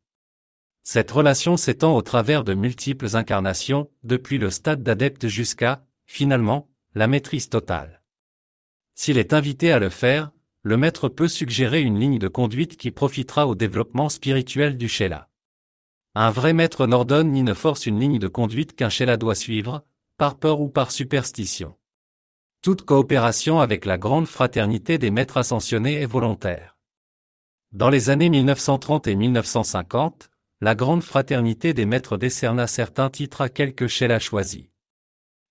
Cette 0.83 1.11
relation 1.11 1.57
s'étend 1.57 1.95
au 1.95 2.01
travers 2.01 2.43
de 2.43 2.53
multiples 2.53 3.15
incarnations, 3.15 3.89
depuis 4.03 4.37
le 4.37 4.49
stade 4.49 4.81
d'adepte 4.81 5.27
jusqu'à, 5.27 5.85
finalement, 6.05 6.69
la 6.95 7.07
maîtrise 7.07 7.49
totale. 7.49 8.01
S'il 8.95 9.17
est 9.17 9.33
invité 9.33 9.71
à 9.71 9.79
le 9.79 9.89
faire, 9.89 10.31
le 10.63 10.77
maître 10.77 11.09
peut 11.09 11.27
suggérer 11.27 11.81
une 11.81 11.99
ligne 11.99 12.19
de 12.19 12.27
conduite 12.27 12.77
qui 12.77 12.91
profitera 12.91 13.47
au 13.47 13.55
développement 13.55 14.09
spirituel 14.09 14.77
du 14.77 14.87
Sheila. 14.87 15.27
Un 16.15 16.31
vrai 16.31 16.53
maître 16.53 16.87
n'ordonne 16.87 17.31
ni 17.31 17.43
ne 17.43 17.53
force 17.53 17.85
une 17.85 17.99
ligne 17.99 18.19
de 18.19 18.27
conduite 18.27 18.75
qu'un 18.75 18.89
Sheila 18.89 19.17
doit 19.17 19.35
suivre, 19.35 19.85
par 20.21 20.37
peur 20.37 20.61
ou 20.61 20.69
par 20.69 20.91
superstition. 20.91 21.73
Toute 22.61 22.83
coopération 22.83 23.59
avec 23.59 23.85
la 23.85 23.97
grande 23.97 24.27
fraternité 24.27 24.99
des 24.99 25.09
maîtres 25.09 25.37
ascensionnés 25.37 25.95
est 25.95 26.05
volontaire. 26.05 26.77
Dans 27.71 27.89
les 27.89 28.11
années 28.11 28.29
1930 28.29 29.07
et 29.07 29.15
1950, 29.15 30.29
la 30.59 30.75
grande 30.75 31.01
fraternité 31.01 31.73
des 31.73 31.87
maîtres 31.87 32.17
décerna 32.17 32.67
certains 32.67 33.09
titres 33.09 33.41
à 33.41 33.49
quelques 33.49 33.87
Sheila 33.87 34.19
choisis. 34.19 34.67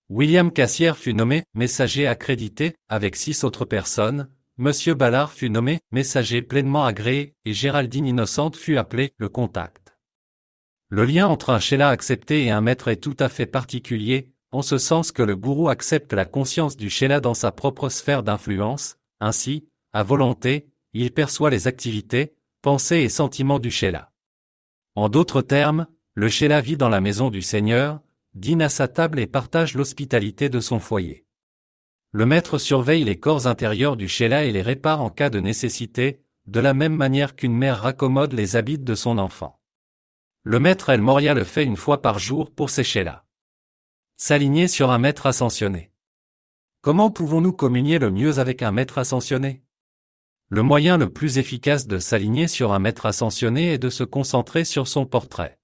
William 0.07 0.53
Cassière 0.53 0.97
fut 0.97 1.13
nommé 1.13 1.43
messager 1.53 2.07
accrédité 2.07 2.73
avec 2.87 3.17
six 3.17 3.43
autres 3.43 3.65
personnes, 3.65 4.29
Monsieur 4.55 4.93
Ballard 4.93 5.33
fut 5.33 5.49
nommé 5.49 5.81
messager 5.91 6.41
pleinement 6.41 6.85
agréé 6.85 7.35
et 7.43 7.51
Géraldine 7.51 8.07
Innocente 8.07 8.55
fut 8.55 8.77
appelée 8.77 9.11
le 9.17 9.27
contact. 9.27 9.97
Le 10.87 11.03
lien 11.03 11.27
entre 11.27 11.49
un 11.49 11.59
Sheila 11.59 11.89
accepté 11.89 12.45
et 12.45 12.51
un 12.51 12.61
maître 12.61 12.87
est 12.87 13.03
tout 13.03 13.17
à 13.19 13.27
fait 13.27 13.45
particulier, 13.45 14.30
en 14.51 14.61
ce 14.61 14.77
sens 14.77 15.11
que 15.11 15.23
le 15.23 15.35
gourou 15.35 15.69
accepte 15.69 16.13
la 16.13 16.25
conscience 16.25 16.75
du 16.75 16.89
Sheila 16.89 17.19
dans 17.19 17.33
sa 17.33 17.51
propre 17.51 17.89
sphère 17.89 18.23
d'influence, 18.23 18.97
ainsi, 19.19 19.67
à 19.93 20.03
volonté, 20.03 20.69
il 20.93 21.11
perçoit 21.11 21.49
les 21.49 21.67
activités, 21.67 22.33
pensées 22.61 22.97
et 22.97 23.09
sentiments 23.09 23.59
du 23.59 23.71
Sheila. 23.71 24.11
En 24.95 25.07
d'autres 25.07 25.41
termes, 25.41 25.87
le 26.13 26.27
Sheila 26.27 26.59
vit 26.59 26.75
dans 26.75 26.89
la 26.89 26.99
maison 26.99 27.29
du 27.29 27.41
Seigneur, 27.41 28.01
dîne 28.33 28.61
à 28.61 28.69
sa 28.69 28.87
table 28.87 29.19
et 29.19 29.27
partage 29.27 29.75
l'hospitalité 29.75 30.49
de 30.49 30.59
son 30.59 30.79
foyer. 30.79 31.25
Le 32.11 32.25
maître 32.25 32.57
surveille 32.57 33.05
les 33.05 33.17
corps 33.17 33.47
intérieurs 33.47 33.95
du 33.95 34.09
Sheila 34.09 34.43
et 34.43 34.51
les 34.51 34.61
répare 34.61 35.01
en 35.01 35.09
cas 35.09 35.29
de 35.29 35.39
nécessité, 35.39 36.21
de 36.45 36.59
la 36.59 36.73
même 36.73 36.95
manière 36.95 37.37
qu'une 37.37 37.55
mère 37.55 37.81
raccommode 37.81 38.33
les 38.33 38.57
habits 38.57 38.79
de 38.79 38.95
son 38.95 39.17
enfant. 39.17 39.61
Le 40.43 40.59
maître 40.59 40.89
El 40.89 41.01
Moria 41.01 41.33
le 41.33 41.45
fait 41.45 41.63
une 41.63 41.77
fois 41.77 42.01
par 42.01 42.19
jour 42.19 42.51
pour 42.51 42.69
ses 42.69 42.83
Sheila. 42.83 43.25
S'aligner 44.23 44.67
sur 44.67 44.91
un 44.91 44.99
maître 44.99 45.25
ascensionné. 45.25 45.89
Comment 46.81 47.09
pouvons-nous 47.09 47.53
communier 47.53 47.97
le 47.97 48.11
mieux 48.11 48.37
avec 48.37 48.61
un 48.61 48.71
maître 48.71 48.99
ascensionné? 48.99 49.63
Le 50.49 50.61
moyen 50.61 50.99
le 50.99 51.11
plus 51.11 51.39
efficace 51.39 51.87
de 51.87 51.97
s'aligner 51.97 52.47
sur 52.47 52.71
un 52.71 52.77
maître 52.77 53.07
ascensionné 53.07 53.73
est 53.73 53.79
de 53.79 53.89
se 53.89 54.03
concentrer 54.03 54.63
sur 54.63 54.87
son 54.87 55.07
portrait. 55.07 55.57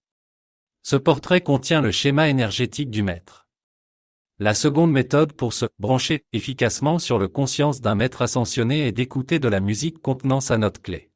Ce 0.81 0.95
portrait 0.95 1.41
contient 1.41 1.81
le 1.81 1.91
schéma 1.91 2.29
énergétique 2.29 2.89
du 2.89 3.03
maître. 3.03 3.47
La 4.39 4.55
seconde 4.55 4.91
méthode 4.91 5.33
pour 5.33 5.53
se 5.53 5.67
brancher 5.77 6.25
efficacement 6.33 6.97
sur 6.97 7.19
le 7.19 7.27
conscience 7.27 7.79
d'un 7.79 7.93
maître 7.93 8.23
ascensionné 8.23 8.87
est 8.87 8.91
d'écouter 8.91 9.37
de 9.37 9.49
la 9.49 9.59
musique 9.59 10.01
contenant 10.01 10.41
sa 10.41 10.57
note 10.57 10.81
clé. 10.81 11.11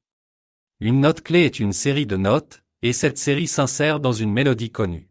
Une 0.80 1.00
note 1.00 1.22
clé 1.22 1.40
est 1.46 1.60
une 1.60 1.74
série 1.74 2.06
de 2.06 2.18
notes, 2.18 2.62
et 2.84 2.94
cette 2.94 3.18
série 3.18 3.48
s'insère 3.48 4.00
dans 4.00 4.14
une 4.14 4.32
mélodie 4.32 4.70
connue. 4.70 5.11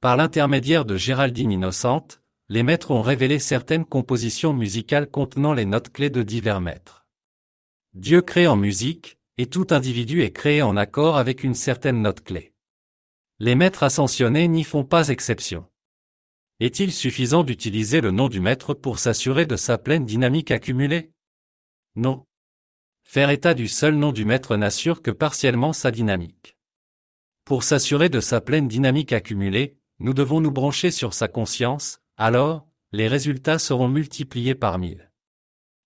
Par 0.00 0.16
l'intermédiaire 0.16 0.84
de 0.84 0.96
Géraldine 0.96 1.50
Innocente, 1.50 2.22
les 2.48 2.62
maîtres 2.62 2.92
ont 2.92 3.02
révélé 3.02 3.40
certaines 3.40 3.84
compositions 3.84 4.52
musicales 4.52 5.10
contenant 5.10 5.52
les 5.52 5.64
notes 5.64 5.90
clés 5.90 6.08
de 6.08 6.22
divers 6.22 6.60
maîtres. 6.60 7.04
Dieu 7.94 8.22
crée 8.22 8.46
en 8.46 8.54
musique, 8.54 9.18
et 9.38 9.46
tout 9.46 9.66
individu 9.70 10.22
est 10.22 10.30
créé 10.30 10.62
en 10.62 10.76
accord 10.76 11.16
avec 11.16 11.42
une 11.42 11.54
certaine 11.54 12.00
note 12.00 12.22
clé. 12.22 12.52
Les 13.40 13.56
maîtres 13.56 13.82
ascensionnés 13.82 14.46
n'y 14.46 14.62
font 14.62 14.84
pas 14.84 15.08
exception. 15.08 15.66
Est-il 16.60 16.92
suffisant 16.92 17.42
d'utiliser 17.42 18.00
le 18.00 18.12
nom 18.12 18.28
du 18.28 18.38
maître 18.38 18.74
pour 18.74 19.00
s'assurer 19.00 19.46
de 19.46 19.56
sa 19.56 19.78
pleine 19.78 20.06
dynamique 20.06 20.52
accumulée? 20.52 21.10
Non. 21.96 22.24
Faire 23.02 23.30
état 23.30 23.54
du 23.54 23.66
seul 23.66 23.96
nom 23.96 24.12
du 24.12 24.24
maître 24.24 24.56
n'assure 24.56 25.02
que 25.02 25.10
partiellement 25.10 25.72
sa 25.72 25.90
dynamique. 25.90 26.56
Pour 27.44 27.64
s'assurer 27.64 28.08
de 28.08 28.20
sa 28.20 28.40
pleine 28.40 28.68
dynamique 28.68 29.12
accumulée, 29.12 29.77
nous 30.00 30.14
devons 30.14 30.40
nous 30.40 30.50
brancher 30.50 30.90
sur 30.90 31.14
sa 31.14 31.28
conscience, 31.28 32.00
alors, 32.16 32.66
les 32.92 33.08
résultats 33.08 33.58
seront 33.58 33.88
multipliés 33.88 34.54
par 34.54 34.78
mille. 34.78 35.10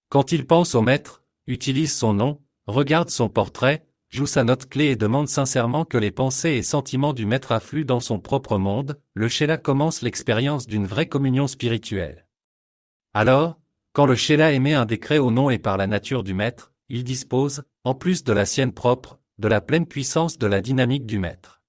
Quand 0.09 0.33
il 0.33 0.47
pense 0.47 0.75
au 0.75 0.83
maître, 0.83 1.25
utilise 1.47 1.95
son 1.97 2.15
nom, 2.15 2.43
regarde 2.67 3.11
son 3.11 3.29
portrait, 3.29 3.87
joue 4.09 4.27
sa 4.27 4.45
note 4.45 4.69
clé 4.69 4.87
et 4.87 4.97
demande 4.97 5.29
sincèrement 5.29 5.85
que 5.87 5.97
les 5.97 6.11
pensées 6.11 6.51
et 6.51 6.63
sentiments 6.63 7.15
du 7.15 7.25
maître 7.25 7.51
affluent 7.51 7.87
dans 7.87 8.01
son 8.01 8.21
propre 8.21 8.59
monde, 8.59 9.01
le 9.15 9.29
Sheila 9.29 9.57
commence 9.57 10.03
l'expérience 10.03 10.67
d'une 10.67 10.87
vraie 10.87 11.09
communion 11.09 11.47
spirituelle. 11.47 12.27
Alors, 13.15 13.59
quand 13.95 14.07
le 14.07 14.15
Sheila 14.15 14.53
émet 14.53 14.75
un 14.75 14.85
décret 14.85 15.19
au 15.19 15.31
nom 15.31 15.49
et 15.49 15.59
par 15.59 15.79
la 15.79 15.87
nature 15.87 16.23
du 16.23 16.35
maître, 16.35 16.73
il 16.91 17.05
dispose, 17.05 17.65
en 17.85 17.95
plus 17.95 18.23
de 18.23 18.33
la 18.33 18.45
sienne 18.45 18.73
propre, 18.73 19.19
de 19.39 19.49
la 19.49 19.63
pleine 19.63 19.87
puissance 19.87 20.37
de 20.37 20.47
la 20.47 20.61
dynamique 20.61 21.07
du 21.07 21.19
maître. 21.19 21.63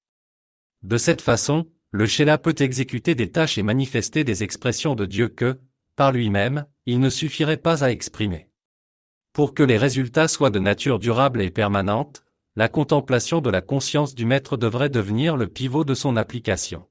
De 0.83 0.97
cette 0.97 1.21
façon, 1.21 1.65
le 1.93 2.07
Sheila 2.07 2.39
peut 2.39 2.55
exécuter 2.57 3.13
des 3.13 3.31
tâches 3.31 3.59
et 3.59 3.63
manifester 3.63 4.23
des 4.23 4.41
expressions 4.41 4.95
de 4.95 5.05
Dieu 5.05 5.27
que, 5.27 5.59
par 5.95 6.11
lui-même, 6.11 6.65
il 6.87 6.99
ne 6.99 7.09
suffirait 7.09 7.57
pas 7.57 7.83
à 7.83 7.91
exprimer. 7.91 8.49
Pour 9.31 9.53
que 9.53 9.61
les 9.61 9.77
résultats 9.77 10.27
soient 10.27 10.49
de 10.49 10.57
nature 10.57 10.97
durable 10.97 11.39
et 11.39 11.51
permanente, 11.51 12.25
la 12.55 12.67
contemplation 12.67 13.41
de 13.41 13.51
la 13.51 13.61
conscience 13.61 14.15
du 14.15 14.25
maître 14.25 14.57
devrait 14.57 14.89
devenir 14.89 15.37
le 15.37 15.47
pivot 15.47 15.83
de 15.83 15.93
son 15.93 16.17
application. 16.17 16.87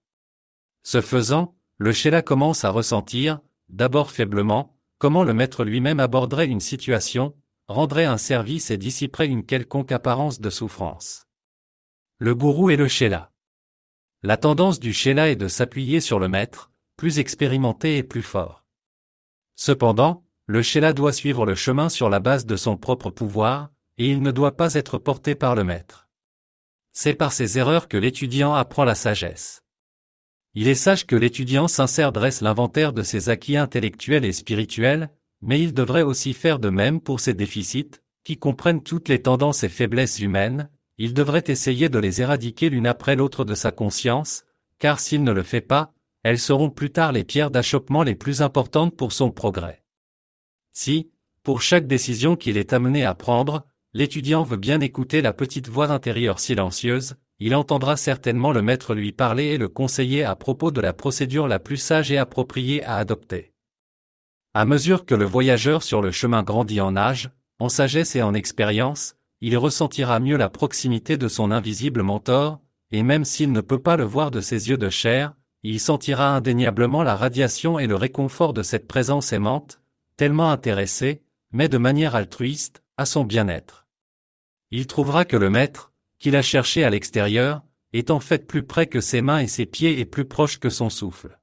Ce 0.84 1.00
faisant, 1.00 1.56
le 1.78 1.92
Sheila 1.92 2.22
commence 2.22 2.64
à 2.64 2.70
ressentir, 2.70 3.40
d'abord 3.68 4.12
faiblement, 4.12 4.78
comment 4.98 5.24
le 5.24 5.34
maître 5.34 5.64
lui-même 5.64 5.98
aborderait 5.98 6.46
une 6.46 6.60
situation, 6.60 7.34
rendrait 7.66 8.04
un 8.04 8.18
service 8.18 8.70
et 8.70 8.76
dissiperait 8.76 9.26
une 9.26 9.44
quelconque 9.44 9.90
apparence 9.90 10.40
de 10.40 10.50
souffrance. 10.50 11.26
Le 12.18 12.36
gourou 12.36 12.70
et 12.70 12.76
le 12.76 12.86
Sheila. 12.86 13.31
La 14.24 14.36
tendance 14.36 14.78
du 14.78 14.92
Sheila 14.92 15.30
est 15.30 15.36
de 15.36 15.48
s'appuyer 15.48 16.00
sur 16.00 16.20
le 16.20 16.28
maître, 16.28 16.70
plus 16.96 17.18
expérimenté 17.18 17.96
et 17.96 18.04
plus 18.04 18.22
fort. 18.22 18.64
Cependant, 19.56 20.24
le 20.46 20.62
Sheila 20.62 20.92
doit 20.92 21.12
suivre 21.12 21.44
le 21.44 21.56
chemin 21.56 21.88
sur 21.88 22.08
la 22.08 22.20
base 22.20 22.46
de 22.46 22.54
son 22.54 22.76
propre 22.76 23.10
pouvoir, 23.10 23.70
et 23.98 24.08
il 24.08 24.22
ne 24.22 24.30
doit 24.30 24.56
pas 24.56 24.74
être 24.74 24.98
porté 24.98 25.34
par 25.34 25.56
le 25.56 25.64
maître. 25.64 26.08
C'est 26.92 27.14
par 27.14 27.32
ses 27.32 27.58
erreurs 27.58 27.88
que 27.88 27.96
l'étudiant 27.96 28.54
apprend 28.54 28.84
la 28.84 28.94
sagesse. 28.94 29.64
Il 30.54 30.68
est 30.68 30.76
sage 30.76 31.04
que 31.04 31.16
l'étudiant 31.16 31.66
sincère 31.66 32.12
dresse 32.12 32.42
l'inventaire 32.42 32.92
de 32.92 33.02
ses 33.02 33.28
acquis 33.28 33.56
intellectuels 33.56 34.24
et 34.24 34.32
spirituels, 34.32 35.10
mais 35.40 35.60
il 35.60 35.74
devrait 35.74 36.02
aussi 36.02 36.32
faire 36.32 36.60
de 36.60 36.68
même 36.68 37.00
pour 37.00 37.18
ses 37.18 37.34
déficits, 37.34 37.90
qui 38.22 38.36
comprennent 38.36 38.84
toutes 38.84 39.08
les 39.08 39.22
tendances 39.22 39.64
et 39.64 39.68
faiblesses 39.68 40.20
humaines, 40.20 40.70
il 41.02 41.14
devrait 41.14 41.42
essayer 41.48 41.88
de 41.88 41.98
les 41.98 42.22
éradiquer 42.22 42.70
l'une 42.70 42.86
après 42.86 43.16
l'autre 43.16 43.44
de 43.44 43.56
sa 43.56 43.72
conscience, 43.72 44.44
car 44.78 45.00
s'il 45.00 45.24
ne 45.24 45.32
le 45.32 45.42
fait 45.42 45.60
pas, 45.60 45.92
elles 46.22 46.38
seront 46.38 46.70
plus 46.70 46.92
tard 46.92 47.10
les 47.10 47.24
pierres 47.24 47.50
d'achoppement 47.50 48.04
les 48.04 48.14
plus 48.14 48.40
importantes 48.40 48.96
pour 48.96 49.10
son 49.10 49.32
progrès. 49.32 49.82
Si, 50.72 51.10
pour 51.42 51.60
chaque 51.60 51.88
décision 51.88 52.36
qu'il 52.36 52.56
est 52.56 52.72
amené 52.72 53.04
à 53.04 53.16
prendre, 53.16 53.66
l'étudiant 53.92 54.44
veut 54.44 54.56
bien 54.56 54.80
écouter 54.80 55.22
la 55.22 55.32
petite 55.32 55.68
voix 55.68 55.90
intérieure 55.90 56.38
silencieuse, 56.38 57.16
il 57.40 57.56
entendra 57.56 57.96
certainement 57.96 58.52
le 58.52 58.62
maître 58.62 58.94
lui 58.94 59.10
parler 59.10 59.46
et 59.46 59.58
le 59.58 59.68
conseiller 59.68 60.22
à 60.22 60.36
propos 60.36 60.70
de 60.70 60.80
la 60.80 60.92
procédure 60.92 61.48
la 61.48 61.58
plus 61.58 61.78
sage 61.78 62.12
et 62.12 62.18
appropriée 62.18 62.84
à 62.84 62.94
adopter. 62.98 63.54
À 64.54 64.64
mesure 64.66 65.04
que 65.04 65.16
le 65.16 65.24
voyageur 65.24 65.82
sur 65.82 66.00
le 66.00 66.12
chemin 66.12 66.44
grandit 66.44 66.80
en 66.80 66.94
âge, 66.94 67.30
en 67.58 67.68
sagesse 67.68 68.14
et 68.14 68.22
en 68.22 68.34
expérience, 68.34 69.16
il 69.44 69.58
ressentira 69.58 70.20
mieux 70.20 70.36
la 70.36 70.48
proximité 70.48 71.16
de 71.16 71.26
son 71.26 71.50
invisible 71.50 72.02
mentor, 72.02 72.60
et 72.92 73.02
même 73.02 73.24
s'il 73.24 73.50
ne 73.50 73.60
peut 73.60 73.82
pas 73.82 73.96
le 73.96 74.04
voir 74.04 74.30
de 74.30 74.40
ses 74.40 74.68
yeux 74.68 74.76
de 74.78 74.88
chair, 74.88 75.34
il 75.64 75.80
sentira 75.80 76.34
indéniablement 76.36 77.02
la 77.02 77.16
radiation 77.16 77.80
et 77.80 77.88
le 77.88 77.96
réconfort 77.96 78.52
de 78.52 78.62
cette 78.62 78.86
présence 78.86 79.32
aimante, 79.32 79.80
tellement 80.16 80.52
intéressé, 80.52 81.24
mais 81.50 81.68
de 81.68 81.76
manière 81.76 82.14
altruiste, 82.14 82.84
à 82.96 83.04
son 83.04 83.24
bien-être. 83.24 83.88
Il 84.70 84.86
trouvera 84.86 85.24
que 85.24 85.36
le 85.36 85.50
maître, 85.50 85.92
qu'il 86.20 86.36
a 86.36 86.42
cherché 86.42 86.84
à 86.84 86.90
l'extérieur, 86.90 87.62
est 87.92 88.12
en 88.12 88.20
fait 88.20 88.46
plus 88.46 88.62
près 88.62 88.86
que 88.86 89.00
ses 89.00 89.22
mains 89.22 89.40
et 89.40 89.48
ses 89.48 89.66
pieds 89.66 89.98
et 89.98 90.04
plus 90.04 90.24
proche 90.24 90.60
que 90.60 90.70
son 90.70 90.88
souffle. 90.88 91.40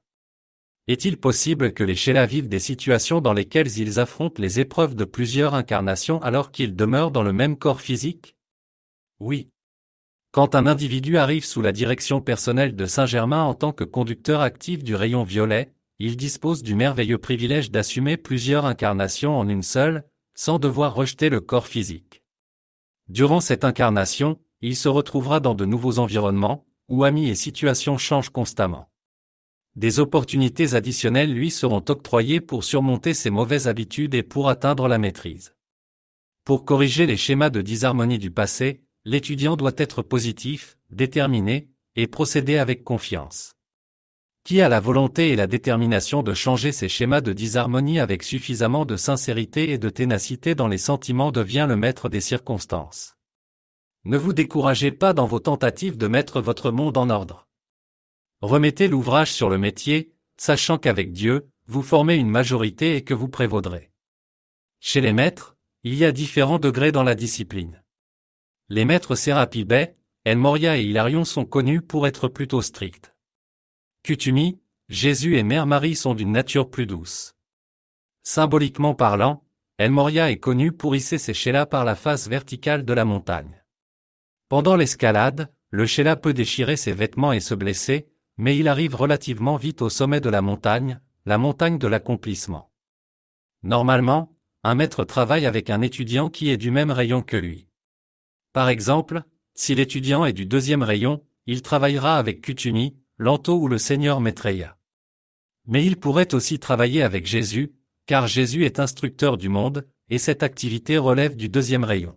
Est-il 0.90 1.18
possible 1.18 1.72
que 1.72 1.84
les 1.84 1.94
Sheila 1.94 2.26
vivent 2.26 2.48
des 2.48 2.58
situations 2.58 3.20
dans 3.20 3.32
lesquelles 3.32 3.78
ils 3.78 4.00
affrontent 4.00 4.42
les 4.42 4.58
épreuves 4.58 4.96
de 4.96 5.04
plusieurs 5.04 5.54
incarnations 5.54 6.20
alors 6.20 6.50
qu'ils 6.50 6.74
demeurent 6.74 7.12
dans 7.12 7.22
le 7.22 7.32
même 7.32 7.56
corps 7.56 7.80
physique? 7.80 8.34
Oui. 9.20 9.50
Quand 10.32 10.56
un 10.56 10.66
individu 10.66 11.16
arrive 11.16 11.44
sous 11.44 11.62
la 11.62 11.70
direction 11.70 12.20
personnelle 12.20 12.74
de 12.74 12.86
Saint-Germain 12.86 13.44
en 13.44 13.54
tant 13.54 13.70
que 13.70 13.84
conducteur 13.84 14.40
actif 14.40 14.82
du 14.82 14.96
rayon 14.96 15.22
violet, 15.22 15.72
il 16.00 16.16
dispose 16.16 16.64
du 16.64 16.74
merveilleux 16.74 17.18
privilège 17.18 17.70
d'assumer 17.70 18.16
plusieurs 18.16 18.64
incarnations 18.64 19.38
en 19.38 19.48
une 19.48 19.62
seule, 19.62 20.02
sans 20.34 20.58
devoir 20.58 20.96
rejeter 20.96 21.28
le 21.28 21.40
corps 21.40 21.68
physique. 21.68 22.24
Durant 23.08 23.38
cette 23.38 23.62
incarnation, 23.62 24.40
il 24.60 24.74
se 24.74 24.88
retrouvera 24.88 25.38
dans 25.38 25.54
de 25.54 25.66
nouveaux 25.66 26.00
environnements, 26.00 26.66
où 26.88 27.04
amis 27.04 27.28
et 27.28 27.36
situations 27.36 27.96
changent 27.96 28.30
constamment. 28.30 28.89
Des 29.80 29.98
opportunités 29.98 30.74
additionnelles 30.74 31.32
lui 31.32 31.50
seront 31.50 31.82
octroyées 31.88 32.42
pour 32.42 32.64
surmonter 32.64 33.14
ses 33.14 33.30
mauvaises 33.30 33.66
habitudes 33.66 34.14
et 34.14 34.22
pour 34.22 34.50
atteindre 34.50 34.88
la 34.88 34.98
maîtrise. 34.98 35.54
Pour 36.44 36.66
corriger 36.66 37.06
les 37.06 37.16
schémas 37.16 37.48
de 37.48 37.62
disharmonie 37.62 38.18
du 38.18 38.30
passé, 38.30 38.82
l'étudiant 39.06 39.56
doit 39.56 39.72
être 39.78 40.02
positif, 40.02 40.76
déterminé, 40.90 41.70
et 41.96 42.08
procéder 42.08 42.58
avec 42.58 42.84
confiance. 42.84 43.54
Qui 44.44 44.60
a 44.60 44.68
la 44.68 44.80
volonté 44.80 45.30
et 45.30 45.36
la 45.36 45.46
détermination 45.46 46.22
de 46.22 46.34
changer 46.34 46.72
ces 46.72 46.90
schémas 46.90 47.22
de 47.22 47.32
disharmonie 47.32 48.00
avec 48.00 48.22
suffisamment 48.22 48.84
de 48.84 48.98
sincérité 48.98 49.70
et 49.70 49.78
de 49.78 49.88
ténacité 49.88 50.54
dans 50.54 50.68
les 50.68 50.76
sentiments 50.76 51.32
devient 51.32 51.64
le 51.66 51.76
maître 51.76 52.10
des 52.10 52.20
circonstances? 52.20 53.16
Ne 54.04 54.18
vous 54.18 54.34
découragez 54.34 54.92
pas 54.92 55.14
dans 55.14 55.26
vos 55.26 55.40
tentatives 55.40 55.96
de 55.96 56.06
mettre 56.06 56.42
votre 56.42 56.70
monde 56.70 56.98
en 56.98 57.08
ordre. 57.08 57.49
Remettez 58.42 58.88
l'ouvrage 58.88 59.32
sur 59.32 59.50
le 59.50 59.58
métier, 59.58 60.12
sachant 60.38 60.78
qu'avec 60.78 61.12
Dieu, 61.12 61.50
vous 61.66 61.82
formez 61.82 62.16
une 62.16 62.30
majorité 62.30 62.96
et 62.96 63.04
que 63.04 63.14
vous 63.14 63.28
prévaudrez. 63.28 63.92
Chez 64.80 65.02
les 65.02 65.12
maîtres, 65.12 65.56
il 65.82 65.94
y 65.94 66.06
a 66.06 66.12
différents 66.12 66.58
degrés 66.58 66.90
dans 66.90 67.02
la 67.02 67.14
discipline. 67.14 67.82
Les 68.70 68.84
maîtres 68.84 69.14
Serapi 69.14 69.64
Bay, 69.64 69.96
El 70.24 70.38
Moria 70.38 70.78
et 70.78 70.84
Hilarion 70.84 71.24
sont 71.24 71.44
connus 71.44 71.82
pour 71.82 72.06
être 72.06 72.28
plutôt 72.28 72.62
stricts. 72.62 73.14
Kutumi, 74.02 74.58
Jésus 74.88 75.36
et 75.36 75.42
Mère 75.42 75.66
Marie 75.66 75.94
sont 75.94 76.14
d'une 76.14 76.32
nature 76.32 76.70
plus 76.70 76.86
douce. 76.86 77.34
Symboliquement 78.22 78.94
parlant, 78.94 79.44
El 79.76 79.90
Moria 79.90 80.30
est 80.30 80.38
connu 80.38 80.72
pour 80.72 80.96
hisser 80.96 81.18
ses 81.18 81.34
chélas 81.34 81.66
par 81.66 81.84
la 81.84 81.94
face 81.94 82.28
verticale 82.28 82.84
de 82.84 82.92
la 82.92 83.04
montagne. 83.04 83.62
Pendant 84.48 84.76
l'escalade, 84.76 85.52
le 85.70 85.86
chéla 85.86 86.16
peut 86.16 86.34
déchirer 86.34 86.76
ses 86.76 86.92
vêtements 86.92 87.32
et 87.32 87.40
se 87.40 87.54
blesser, 87.54 88.09
mais 88.40 88.56
il 88.56 88.68
arrive 88.68 88.94
relativement 88.94 89.56
vite 89.56 89.82
au 89.82 89.90
sommet 89.90 90.22
de 90.22 90.30
la 90.30 90.40
montagne, 90.40 90.98
la 91.26 91.36
montagne 91.36 91.76
de 91.76 91.86
l'accomplissement. 91.86 92.72
Normalement, 93.62 94.34
un 94.64 94.74
maître 94.74 95.04
travaille 95.04 95.44
avec 95.44 95.68
un 95.68 95.82
étudiant 95.82 96.30
qui 96.30 96.48
est 96.48 96.56
du 96.56 96.70
même 96.70 96.90
rayon 96.90 97.20
que 97.20 97.36
lui. 97.36 97.68
Par 98.54 98.70
exemple, 98.70 99.24
si 99.54 99.74
l'étudiant 99.74 100.24
est 100.24 100.32
du 100.32 100.46
deuxième 100.46 100.82
rayon, 100.82 101.22
il 101.44 101.60
travaillera 101.60 102.16
avec 102.16 102.40
Kutumi, 102.40 102.96
Lanto 103.18 103.58
ou 103.58 103.68
le 103.68 103.76
Seigneur 103.76 104.22
Maitreya. 104.22 104.78
Mais 105.66 105.84
il 105.84 105.98
pourrait 105.98 106.34
aussi 106.34 106.58
travailler 106.58 107.02
avec 107.02 107.26
Jésus, 107.26 107.74
car 108.06 108.26
Jésus 108.26 108.64
est 108.64 108.80
instructeur 108.80 109.36
du 109.36 109.50
monde, 109.50 109.86
et 110.08 110.16
cette 110.16 110.42
activité 110.42 110.96
relève 110.96 111.36
du 111.36 111.50
deuxième 111.50 111.84
rayon. 111.84 112.16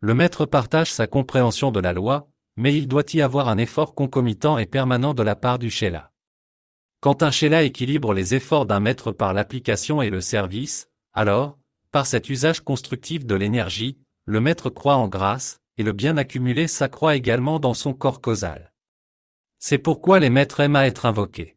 Le 0.00 0.12
maître 0.12 0.44
partage 0.44 0.92
sa 0.92 1.06
compréhension 1.06 1.70
de 1.70 1.80
la 1.80 1.94
loi, 1.94 2.28
mais 2.56 2.76
il 2.76 2.88
doit 2.88 3.04
y 3.12 3.20
avoir 3.20 3.48
un 3.48 3.58
effort 3.58 3.94
concomitant 3.94 4.58
et 4.58 4.66
permanent 4.66 5.14
de 5.14 5.22
la 5.22 5.36
part 5.36 5.58
du 5.58 5.70
Sheila. 5.70 6.12
Quand 7.00 7.22
un 7.22 7.30
Sheila 7.30 7.62
équilibre 7.62 8.14
les 8.14 8.34
efforts 8.34 8.66
d'un 8.66 8.80
maître 8.80 9.12
par 9.12 9.32
l'application 9.32 10.02
et 10.02 10.10
le 10.10 10.20
service, 10.20 10.88
alors, 11.12 11.58
par 11.90 12.06
cet 12.06 12.30
usage 12.30 12.60
constructif 12.60 13.26
de 13.26 13.34
l'énergie, 13.34 13.98
le 14.24 14.40
maître 14.40 14.70
croit 14.70 14.96
en 14.96 15.08
grâce, 15.08 15.58
et 15.78 15.82
le 15.82 15.92
bien 15.92 16.16
accumulé 16.16 16.68
s'accroît 16.68 17.16
également 17.16 17.58
dans 17.58 17.74
son 17.74 17.94
corps 17.94 18.20
causal. 18.20 18.72
C'est 19.58 19.78
pourquoi 19.78 20.20
les 20.20 20.30
maîtres 20.30 20.60
aiment 20.60 20.76
à 20.76 20.86
être 20.86 21.06
invoqués. 21.06 21.56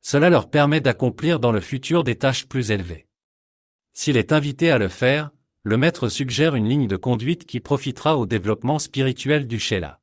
Cela 0.00 0.30
leur 0.30 0.50
permet 0.50 0.80
d'accomplir 0.80 1.38
dans 1.38 1.52
le 1.52 1.60
futur 1.60 2.04
des 2.04 2.16
tâches 2.16 2.46
plus 2.46 2.70
élevées. 2.70 3.06
S'il 3.92 4.16
est 4.16 4.32
invité 4.32 4.70
à 4.70 4.78
le 4.78 4.88
faire, 4.88 5.30
le 5.62 5.76
maître 5.76 6.08
suggère 6.08 6.54
une 6.54 6.68
ligne 6.68 6.88
de 6.88 6.96
conduite 6.96 7.46
qui 7.46 7.60
profitera 7.60 8.16
au 8.16 8.26
développement 8.26 8.78
spirituel 8.78 9.46
du 9.46 9.60
Sheila. 9.60 10.01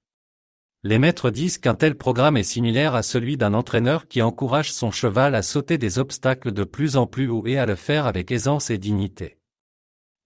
Les 0.84 0.98
maîtres 0.98 1.30
disent 1.30 1.58
qu'un 1.58 1.76
tel 1.76 1.96
programme 1.96 2.38
est 2.38 2.44
similaire 2.44 2.96
à 2.96 3.04
celui 3.04 3.36
d'un 3.36 3.54
entraîneur 3.54 4.08
qui 4.08 4.22
encourage 4.22 4.72
son 4.72 4.92
cheval 4.92 5.36
à 5.36 5.42
sauter 5.42 5.78
des 5.78 6.00
obstacles 6.00 6.54
de 6.54 6.64
plus 6.64 6.96
en 6.96 7.06
plus 7.06 7.28
haut 7.28 7.46
et 7.46 7.58
à 7.58 7.66
le 7.66 7.76
faire 7.76 8.06
avec 8.06 8.32
aisance 8.32 8.70
et 8.70 8.78
dignité. 8.78 9.38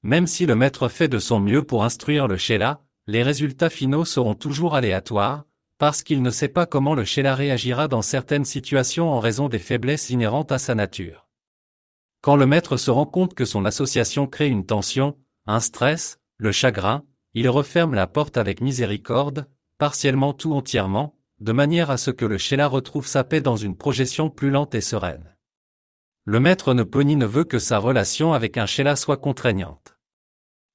Même 0.04 0.28
si 0.28 0.46
le 0.46 0.56
maître 0.56 0.90
fait 0.90 1.08
de 1.08 1.18
son 1.18 1.40
mieux 1.40 1.64
pour 1.64 1.84
instruire 1.84 2.28
le 2.28 2.38
Sheila, 2.38 2.84
les 3.08 3.24
résultats 3.24 3.72
finaux 3.72 4.06
seront 4.06 4.36
toujours 4.36 4.76
aléatoires, 4.76 5.46
parce 5.80 6.04
qu'il 6.04 6.22
ne 6.22 6.30
sait 6.30 6.50
pas 6.50 6.68
comment 6.68 6.94
le 6.94 7.04
Sheila 7.04 7.34
réagira 7.34 7.88
dans 7.88 8.04
certaines 8.04 8.46
situations 8.46 9.10
en 9.10 9.20
raison 9.20 9.50
des 9.50 9.60
faiblesses 9.60 10.12
inhérentes 10.12 10.52
à 10.52 10.60
sa 10.60 10.76
nature. 10.76 11.28
Quand 12.22 12.36
le 12.36 12.46
maître 12.46 12.78
se 12.78 12.92
rend 12.92 13.08
compte 13.08 13.34
que 13.34 13.46
son 13.46 13.66
association 13.66 14.28
crée 14.28 14.50
une 14.50 14.68
tension, 14.68 15.18
un 15.48 15.60
stress, 15.60 16.20
le 16.38 16.52
chagrin, 16.52 17.04
il 17.34 17.50
referme 17.50 17.96
la 17.96 18.06
porte 18.06 18.38
avec 18.38 18.62
miséricorde, 18.62 19.48
partiellement 19.78 20.34
tout 20.34 20.54
entièrement, 20.54 21.18
de 21.40 21.52
manière 21.52 21.92
à 21.92 21.98
ce 21.98 22.12
que 22.12 22.26
le 22.26 22.38
Sheila 22.38 22.68
retrouve 22.68 23.08
sa 23.08 23.24
paix 23.24 23.42
dans 23.42 23.58
une 23.58 23.76
projection 23.76 24.30
plus 24.30 24.50
lente 24.50 24.76
et 24.76 24.82
sereine. 24.82 25.36
Le 26.26 26.40
maître 26.40 26.74
ne 26.74 26.84
peut 26.84 27.02
ni 27.02 27.16
ne 27.16 27.26
veut 27.26 27.44
que 27.44 27.60
sa 27.60 27.80
relation 27.80 28.34
avec 28.34 28.58
un 28.58 28.66
Sheila 28.66 28.96
soit 28.96 29.18
contraignante. 29.18 29.98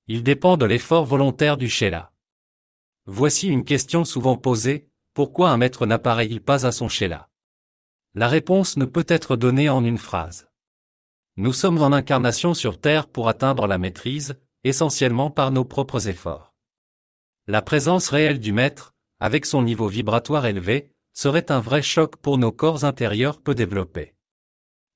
Il 0.07 0.23
dépend 0.23 0.57
de 0.57 0.67
l'effort 0.67 1.07
volontaire 1.07 1.57
du 1.57 1.69
Sheila. 1.69 2.13
Voici 3.07 3.49
une 3.49 3.65
question 3.65 4.05
souvent 4.05 4.37
posée, 4.37 4.91
pourquoi 5.15 5.51
un 5.51 5.57
maître 5.57 5.87
n'apparaît-il 5.87 6.43
pas 6.43 6.67
à 6.67 6.73
son 6.73 6.89
Sheila? 6.89 7.31
La 8.15 8.29
réponse 8.29 8.77
ne 8.77 8.85
peut 8.85 9.07
être 9.09 9.37
donnée 9.37 9.69
en 9.69 9.85
une 9.85 9.99
phrase. 9.99 10.49
Nous 11.37 11.53
sommes 11.53 11.81
en 11.83 11.93
incarnation 11.93 12.53
sur 12.53 12.81
Terre 12.81 13.07
pour 13.07 13.29
atteindre 13.29 13.67
la 13.67 13.79
maîtrise, 13.79 14.39
essentiellement 14.65 15.31
par 15.31 15.51
nos 15.51 15.65
propres 15.65 16.09
efforts. 16.09 16.48
La 17.51 17.63
présence 17.63 18.11
réelle 18.11 18.41
du 18.41 18.53
maître, 18.53 18.95
avec 19.21 19.47
son 19.47 19.63
niveau 19.63 19.89
vibratoire 19.89 20.45
élevé, 20.45 20.93
serait 21.15 21.51
un 21.51 21.61
vrai 21.61 21.81
choc 21.81 22.17
pour 22.17 22.37
nos 22.37 22.53
corps 22.53 22.85
intérieurs 22.85 23.41
peu 23.41 23.55
développés. 23.55 24.15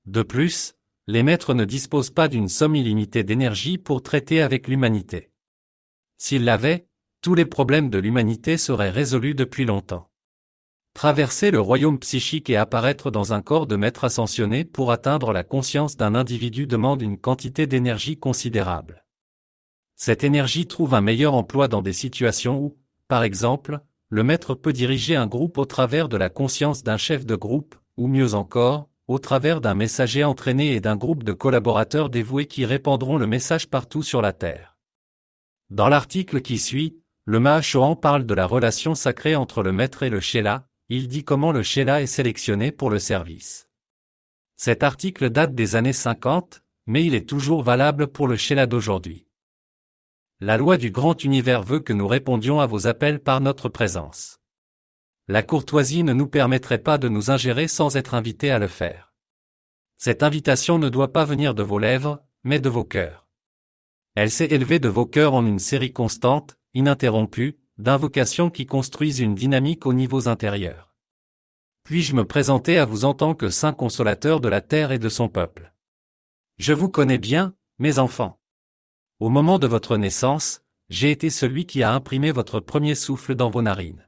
De 0.05 0.21
plus, 0.21 0.75
les 1.07 1.23
maîtres 1.23 1.55
ne 1.55 1.65
disposent 1.65 2.11
pas 2.11 2.27
d'une 2.27 2.47
somme 2.47 2.75
illimitée 2.75 3.23
d'énergie 3.23 3.79
pour 3.79 4.03
traiter 4.03 4.39
avec 4.39 4.67
l'humanité. 4.67 5.31
S'ils 6.19 6.45
l'avaient, 6.45 6.85
tous 7.21 7.33
les 7.33 7.45
problèmes 7.45 7.89
de 7.89 7.97
l'humanité 7.97 8.57
seraient 8.59 8.91
résolus 8.91 9.33
depuis 9.33 9.65
longtemps. 9.65 10.11
Traverser 10.93 11.49
le 11.49 11.59
royaume 11.59 11.97
psychique 11.97 12.51
et 12.51 12.57
apparaître 12.57 13.09
dans 13.09 13.33
un 13.33 13.41
corps 13.41 13.65
de 13.65 13.77
maître 13.77 14.03
ascensionné 14.03 14.63
pour 14.63 14.91
atteindre 14.91 15.33
la 15.33 15.43
conscience 15.43 15.97
d'un 15.97 16.13
individu 16.13 16.67
demande 16.67 17.01
une 17.01 17.17
quantité 17.17 17.65
d'énergie 17.65 18.19
considérable. 18.19 19.02
Cette 19.95 20.23
énergie 20.23 20.67
trouve 20.67 20.93
un 20.93 21.01
meilleur 21.01 21.33
emploi 21.33 21.67
dans 21.67 21.81
des 21.81 21.93
situations 21.93 22.59
où, 22.59 22.77
par 23.07 23.23
exemple, 23.23 23.79
le 24.09 24.23
maître 24.23 24.53
peut 24.53 24.73
diriger 24.73 25.15
un 25.15 25.27
groupe 25.27 25.57
au 25.57 25.65
travers 25.65 26.09
de 26.09 26.17
la 26.17 26.29
conscience 26.29 26.83
d'un 26.83 26.97
chef 26.97 27.25
de 27.25 27.35
groupe, 27.35 27.75
ou 27.97 28.07
mieux 28.07 28.33
encore, 28.33 28.89
au 29.07 29.19
travers 29.19 29.61
d'un 29.61 29.75
messager 29.75 30.23
entraîné 30.23 30.73
et 30.73 30.79
d'un 30.79 30.95
groupe 30.95 31.23
de 31.23 31.33
collaborateurs 31.33 32.09
dévoués 32.09 32.45
qui 32.45 32.65
répandront 32.65 33.17
le 33.17 33.27
message 33.27 33.69
partout 33.69 34.03
sur 34.03 34.21
la 34.21 34.33
Terre. 34.33 34.77
Dans 35.69 35.89
l'article 35.89 36.41
qui 36.41 36.57
suit, 36.57 36.99
le 37.25 37.39
Mahachohan 37.39 37.95
parle 37.95 38.25
de 38.25 38.33
la 38.33 38.45
relation 38.45 38.95
sacrée 38.95 39.35
entre 39.35 39.63
le 39.63 39.71
maître 39.71 40.03
et 40.03 40.09
le 40.09 40.19
Sheila, 40.19 40.67
il 40.89 41.07
dit 41.07 41.23
comment 41.23 41.51
le 41.51 41.63
Sheila 41.63 42.01
est 42.01 42.07
sélectionné 42.07 42.71
pour 42.71 42.89
le 42.89 42.99
service. 42.99 43.69
Cet 44.55 44.83
article 44.83 45.29
date 45.29 45.55
des 45.55 45.75
années 45.75 45.93
50, 45.93 46.63
mais 46.85 47.05
il 47.05 47.15
est 47.15 47.27
toujours 47.27 47.63
valable 47.63 48.07
pour 48.07 48.27
le 48.27 48.35
Sheila 48.35 48.67
d'aujourd'hui. 48.67 49.25
La 50.39 50.57
loi 50.57 50.77
du 50.77 50.91
grand 50.91 51.23
univers 51.23 51.63
veut 51.63 51.79
que 51.79 51.93
nous 51.93 52.07
répondions 52.07 52.59
à 52.59 52.65
vos 52.65 52.87
appels 52.87 53.21
par 53.21 53.41
notre 53.41 53.69
présence. 53.69 54.39
La 55.27 55.41
courtoisie 55.41 56.03
ne 56.03 56.13
nous 56.13 56.27
permettrait 56.27 56.79
pas 56.79 56.97
de 56.97 57.07
nous 57.07 57.31
ingérer 57.31 57.67
sans 57.67 57.95
être 57.95 58.13
invités 58.13 58.51
à 58.51 58.59
le 58.59 58.67
faire. 58.67 59.13
Cette 59.97 60.21
invitation 60.21 60.79
ne 60.79 60.89
doit 60.89 61.13
pas 61.13 61.23
venir 61.23 61.55
de 61.55 61.63
vos 61.63 61.79
lèvres, 61.79 62.21
mais 62.43 62.59
de 62.59 62.67
vos 62.67 62.83
cœurs. 62.83 63.27
Elle 64.15 64.31
s'est 64.31 64.49
élevée 64.51 64.79
de 64.79 64.89
vos 64.89 65.05
cœurs 65.05 65.33
en 65.33 65.45
une 65.45 65.59
série 65.59 65.93
constante, 65.93 66.57
ininterrompue, 66.73 67.57
d'invocations 67.77 68.49
qui 68.49 68.65
construisent 68.65 69.19
une 69.19 69.33
dynamique 69.33 69.85
aux 69.85 69.93
niveaux 69.93 70.27
intérieurs. 70.27 70.93
Puis-je 71.83 72.15
me 72.15 72.25
présenter 72.25 72.77
à 72.77 72.85
vous 72.85 73.05
en 73.05 73.13
tant 73.13 73.33
que 73.33 73.49
saint 73.49 73.73
consolateur 73.73 74.39
de 74.39 74.49
la 74.49 74.61
terre 74.61 74.91
et 74.91 74.99
de 74.99 75.09
son 75.09 75.29
peuple? 75.29 75.73
Je 76.57 76.73
vous 76.73 76.89
connais 76.89 77.17
bien, 77.17 77.55
mes 77.79 77.97
enfants. 77.97 78.39
Au 79.19 79.29
moment 79.29 79.59
de 79.59 79.67
votre 79.67 79.97
naissance, 79.97 80.61
j'ai 80.89 81.11
été 81.11 81.29
celui 81.29 81.65
qui 81.65 81.83
a 81.83 81.93
imprimé 81.93 82.31
votre 82.31 82.59
premier 82.59 82.95
souffle 82.95 83.35
dans 83.35 83.49
vos 83.49 83.61
narines. 83.61 84.07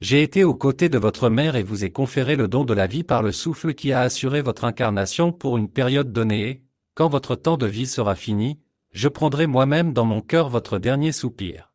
J'ai 0.00 0.22
été 0.22 0.44
aux 0.44 0.54
côtés 0.54 0.88
de 0.88 0.98
votre 0.98 1.28
mère 1.28 1.56
et 1.56 1.62
vous 1.62 1.84
ai 1.84 1.90
conféré 1.90 2.36
le 2.36 2.46
don 2.46 2.64
de 2.64 2.74
la 2.74 2.86
vie 2.86 3.04
par 3.04 3.22
le 3.22 3.32
souffle 3.32 3.74
qui 3.74 3.92
a 3.92 4.00
assuré 4.00 4.42
votre 4.42 4.64
incarnation 4.64 5.32
pour 5.32 5.56
une 5.56 5.68
période 5.68 6.12
donnée 6.12 6.48
et, 6.48 6.62
quand 6.94 7.08
votre 7.08 7.36
temps 7.36 7.56
de 7.56 7.66
vie 7.66 7.86
sera 7.86 8.14
fini, 8.16 8.60
je 8.90 9.08
prendrai 9.08 9.46
moi-même 9.46 9.92
dans 9.92 10.04
mon 10.04 10.20
cœur 10.20 10.48
votre 10.48 10.78
dernier 10.78 11.12
soupir. 11.12 11.72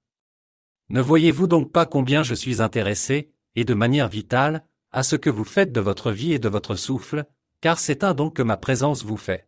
Ne 0.89 1.01
voyez-vous 1.01 1.47
donc 1.47 1.71
pas 1.71 1.86
combien 1.86 2.23
je 2.23 2.36
suis 2.36 2.62
intéressé, 2.62 3.32
et 3.56 3.63
de 3.63 3.73
manière 3.73 4.10
vitale, 4.10 4.65
à 4.91 5.01
ce 5.03 5.15
que 5.15 5.29
vous 5.29 5.45
faites 5.45 5.71
de 5.71 5.79
votre 5.79 6.12
vie 6.12 6.34
et 6.34 6.39
de 6.39 6.49
votre 6.49 6.75
souffle, 6.75 7.25
car 7.62 7.79
c'est 7.79 8.03
un 8.03 8.13
don 8.13 8.29
que 8.29 8.41
ma 8.41 8.58
présence 8.58 9.03
vous 9.03 9.17
fait. 9.17 9.47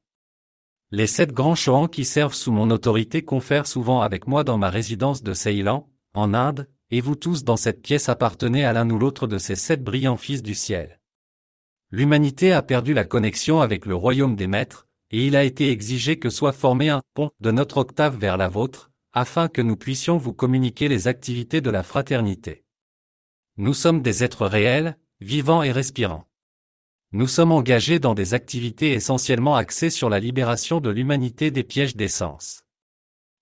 Les 0.97 1.08
sept 1.08 1.34
grands 1.34 1.55
Chohans 1.55 1.89
qui 1.89 2.05
servent 2.05 2.34
sous 2.34 2.53
mon 2.53 2.71
autorité 2.71 3.21
confèrent 3.21 3.67
souvent 3.67 3.99
avec 3.99 4.27
moi 4.27 4.45
dans 4.45 4.58
ma 4.58 4.69
résidence 4.69 5.23
de 5.23 5.34
Ceylan, 5.34 5.89
en 6.13 6.34
Inde, 6.34 6.69
et 6.89 7.01
vous 7.01 7.17
tous 7.17 7.43
dans 7.43 7.58
cette 7.58 7.81
pièce 7.81 8.08
appartenez 8.08 8.63
à 8.63 8.71
l'un 8.71 8.89
ou 8.89 8.97
l'autre 8.97 9.27
de 9.27 9.38
ces 9.38 9.58
sept 9.58 9.84
brillants 9.84 10.15
fils 10.15 10.41
du 10.41 10.55
ciel. 10.55 11.01
L'humanité 11.91 12.53
a 12.53 12.62
perdu 12.62 12.93
la 12.93 13.03
connexion 13.03 13.60
avec 13.60 13.86
le 13.86 13.93
royaume 13.93 14.38
des 14.38 14.47
maîtres, 14.47 14.88
et 15.12 15.27
il 15.27 15.36
a 15.36 15.43
été 15.43 15.69
exigé 15.69 16.17
que 16.17 16.29
soit 16.29 16.53
formé 16.53 16.88
un 16.88 17.01
pont 17.13 17.31
de 17.41 17.51
notre 17.51 17.79
octave 17.79 18.17
vers 18.17 18.38
la 18.38 18.47
vôtre, 18.47 18.89
afin 19.12 19.49
que 19.49 19.62
nous 19.62 19.75
puissions 19.75 20.15
vous 20.15 20.31
communiquer 20.31 20.88
les 20.88 21.10
activités 21.10 21.60
de 21.60 21.71
la 21.71 21.84
fraternité. 21.84 22.63
Nous 23.58 23.73
sommes 23.73 24.01
des 24.01 24.23
êtres 24.23 24.47
réels, 24.47 24.97
vivants 25.19 25.62
et 25.62 25.73
respirants 25.73 26.25
nous 27.15 27.28
sommes 27.28 27.54
engagés 27.54 27.97
dans 27.97 28.13
des 28.13 28.34
activités 28.34 28.91
essentiellement 28.91 29.56
axées 29.56 29.89
sur 29.89 30.10
la 30.10 30.19
libération 30.19 30.82
de 30.82 30.89
l'humanité 30.89 31.49
des 31.49 31.63
pièges 31.63 31.95
d'essence. 31.95 32.65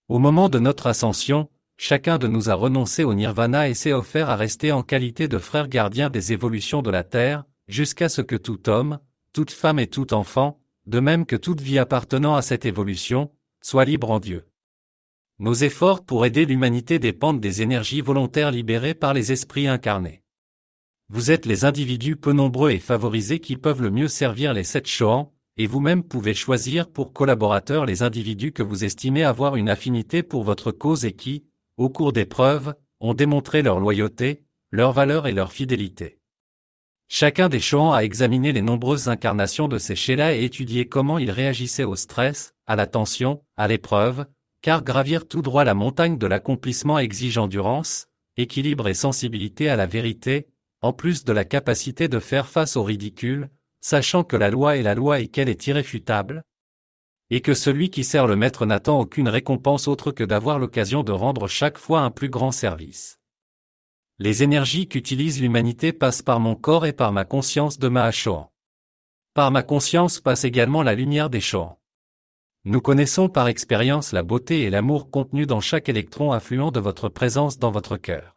Au 0.07 0.19
moment 0.19 0.47
de 0.47 0.59
notre 0.59 0.85
ascension, 0.85 1.49
chacun 1.75 2.19
de 2.19 2.27
nous 2.27 2.51
a 2.51 2.53
renoncé 2.53 3.03
au 3.03 3.15
nirvana 3.15 3.69
et 3.69 3.73
s'est 3.73 3.91
offert 3.91 4.29
à 4.29 4.35
rester 4.35 4.71
en 4.71 4.83
qualité 4.83 5.27
de 5.27 5.39
frère 5.39 5.67
gardien 5.69 6.11
des 6.11 6.33
évolutions 6.33 6.83
de 6.83 6.91
la 6.91 7.03
Terre, 7.03 7.45
jusqu'à 7.67 8.09
ce 8.09 8.21
que 8.21 8.35
tout 8.35 8.69
homme, 8.69 8.99
toute 9.33 9.49
femme 9.49 9.79
et 9.79 9.87
tout 9.87 10.13
enfant, 10.13 10.61
de 10.85 10.99
même 10.99 11.25
que 11.25 11.35
toute 11.35 11.61
vie 11.61 11.79
appartenant 11.79 12.35
à 12.35 12.43
cette 12.43 12.67
évolution, 12.67 13.31
soit 13.59 13.85
libre 13.85 14.11
en 14.11 14.19
Dieu. 14.19 14.45
Nos 15.39 15.55
efforts 15.55 16.05
pour 16.05 16.27
aider 16.27 16.45
l'humanité 16.45 16.99
dépendent 16.99 17.41
des 17.41 17.63
énergies 17.63 18.01
volontaires 18.01 18.51
libérées 18.51 18.93
par 18.93 19.15
les 19.15 19.31
esprits 19.31 19.67
incarnés. 19.67 20.22
Vous 21.13 21.29
êtes 21.29 21.45
les 21.45 21.63
individus 21.63 22.15
peu 22.15 22.33
nombreux 22.33 22.71
et 22.71 22.79
favorisés 22.79 23.37
qui 23.37 23.55
peuvent 23.55 23.83
le 23.83 23.91
mieux 23.91 24.07
servir 24.07 24.51
les 24.51 24.63
sept 24.63 24.87
Shoans, 24.87 25.31
et 25.57 25.67
vous-même 25.67 26.01
pouvez 26.01 26.33
choisir 26.33 26.89
pour 26.89 27.13
collaborateurs 27.13 27.85
les 27.85 28.01
individus 28.01 28.51
que 28.51 28.63
vous 28.63 28.83
estimez 28.83 29.23
avoir 29.23 29.55
une 29.55 29.69
affinité 29.69 30.23
pour 30.23 30.43
votre 30.43 30.71
cause 30.71 31.05
et 31.05 31.11
qui, 31.11 31.45
au 31.77 31.87
cours 31.87 32.13
d'épreuves, 32.13 32.73
ont 32.99 33.13
démontré 33.13 33.61
leur 33.61 33.79
loyauté, 33.79 34.41
leur 34.71 34.91
valeur 34.91 35.27
et 35.27 35.33
leur 35.33 35.51
fidélité. 35.51 36.17
Chacun 37.09 37.47
des 37.47 37.59
Shoans 37.59 37.93
a 37.93 38.03
examiné 38.03 38.51
les 38.51 38.63
nombreuses 38.63 39.07
incarnations 39.07 39.67
de 39.67 39.77
ces 39.77 39.95
Sheila 39.95 40.35
et 40.35 40.43
étudié 40.43 40.87
comment 40.87 41.19
ils 41.19 41.29
réagissaient 41.29 41.83
au 41.83 41.95
stress, 41.95 42.55
à 42.65 42.75
la 42.75 42.87
tension, 42.87 43.43
à 43.55 43.67
l'épreuve, 43.67 44.25
car 44.63 44.83
gravir 44.83 45.27
tout 45.27 45.43
droit 45.43 45.63
la 45.63 45.75
montagne 45.75 46.17
de 46.17 46.25
l'accomplissement 46.25 46.97
exige 46.97 47.37
endurance, 47.37 48.07
équilibre 48.35 48.87
et 48.87 48.95
sensibilité 48.95 49.69
à 49.69 49.75
la 49.75 49.85
vérité, 49.85 50.47
en 50.83 50.91
plus 50.91 51.23
de 51.23 51.31
la 51.31 51.45
capacité 51.45 52.09
de 52.09 52.19
faire 52.19 52.45
face 52.45 52.75
au 52.75 52.83
ridicule, 52.83 53.49
sachant 53.79 54.25
que 54.25 54.35
la 54.35 54.51
loi 54.51 54.77
est 54.77 54.83
la 54.83 54.95
loi 54.95 55.21
et 55.21 55.29
qu'elle 55.29 55.47
est 55.47 55.65
irréfutable, 55.65 56.43
et 57.29 57.39
que 57.39 57.53
celui 57.53 57.89
qui 57.89 58.03
sert 58.03 58.27
le 58.27 58.35
maître 58.35 58.65
n'attend 58.65 58.99
aucune 58.99 59.29
récompense 59.29 59.87
autre 59.87 60.11
que 60.11 60.25
d'avoir 60.25 60.59
l'occasion 60.59 61.03
de 61.03 61.13
rendre 61.13 61.47
chaque 61.47 61.77
fois 61.77 62.01
un 62.01 62.11
plus 62.11 62.29
grand 62.29 62.51
service. 62.51 63.17
Les 64.19 64.43
énergies 64.43 64.89
qu'utilise 64.89 65.41
l'humanité 65.41 65.93
passent 65.93 66.21
par 66.21 66.41
mon 66.41 66.55
corps 66.55 66.85
et 66.85 66.93
par 66.93 67.13
ma 67.13 67.23
conscience 67.23 67.79
de 67.79 67.87
Mahachohan. 67.87 68.51
Par 69.33 69.51
ma 69.51 69.63
conscience 69.63 70.19
passe 70.19 70.43
également 70.43 70.83
la 70.83 70.95
lumière 70.95 71.29
des 71.29 71.41
Chohan. 71.41 71.79
Nous 72.65 72.81
connaissons 72.81 73.29
par 73.29 73.47
expérience 73.47 74.11
la 74.11 74.21
beauté 74.21 74.63
et 74.63 74.69
l'amour 74.69 75.09
contenus 75.09 75.47
dans 75.47 75.61
chaque 75.61 75.87
électron 75.87 76.33
affluent 76.33 76.71
de 76.71 76.81
votre 76.81 77.07
présence 77.07 77.57
dans 77.57 77.71
votre 77.71 77.95
cœur. 77.95 78.32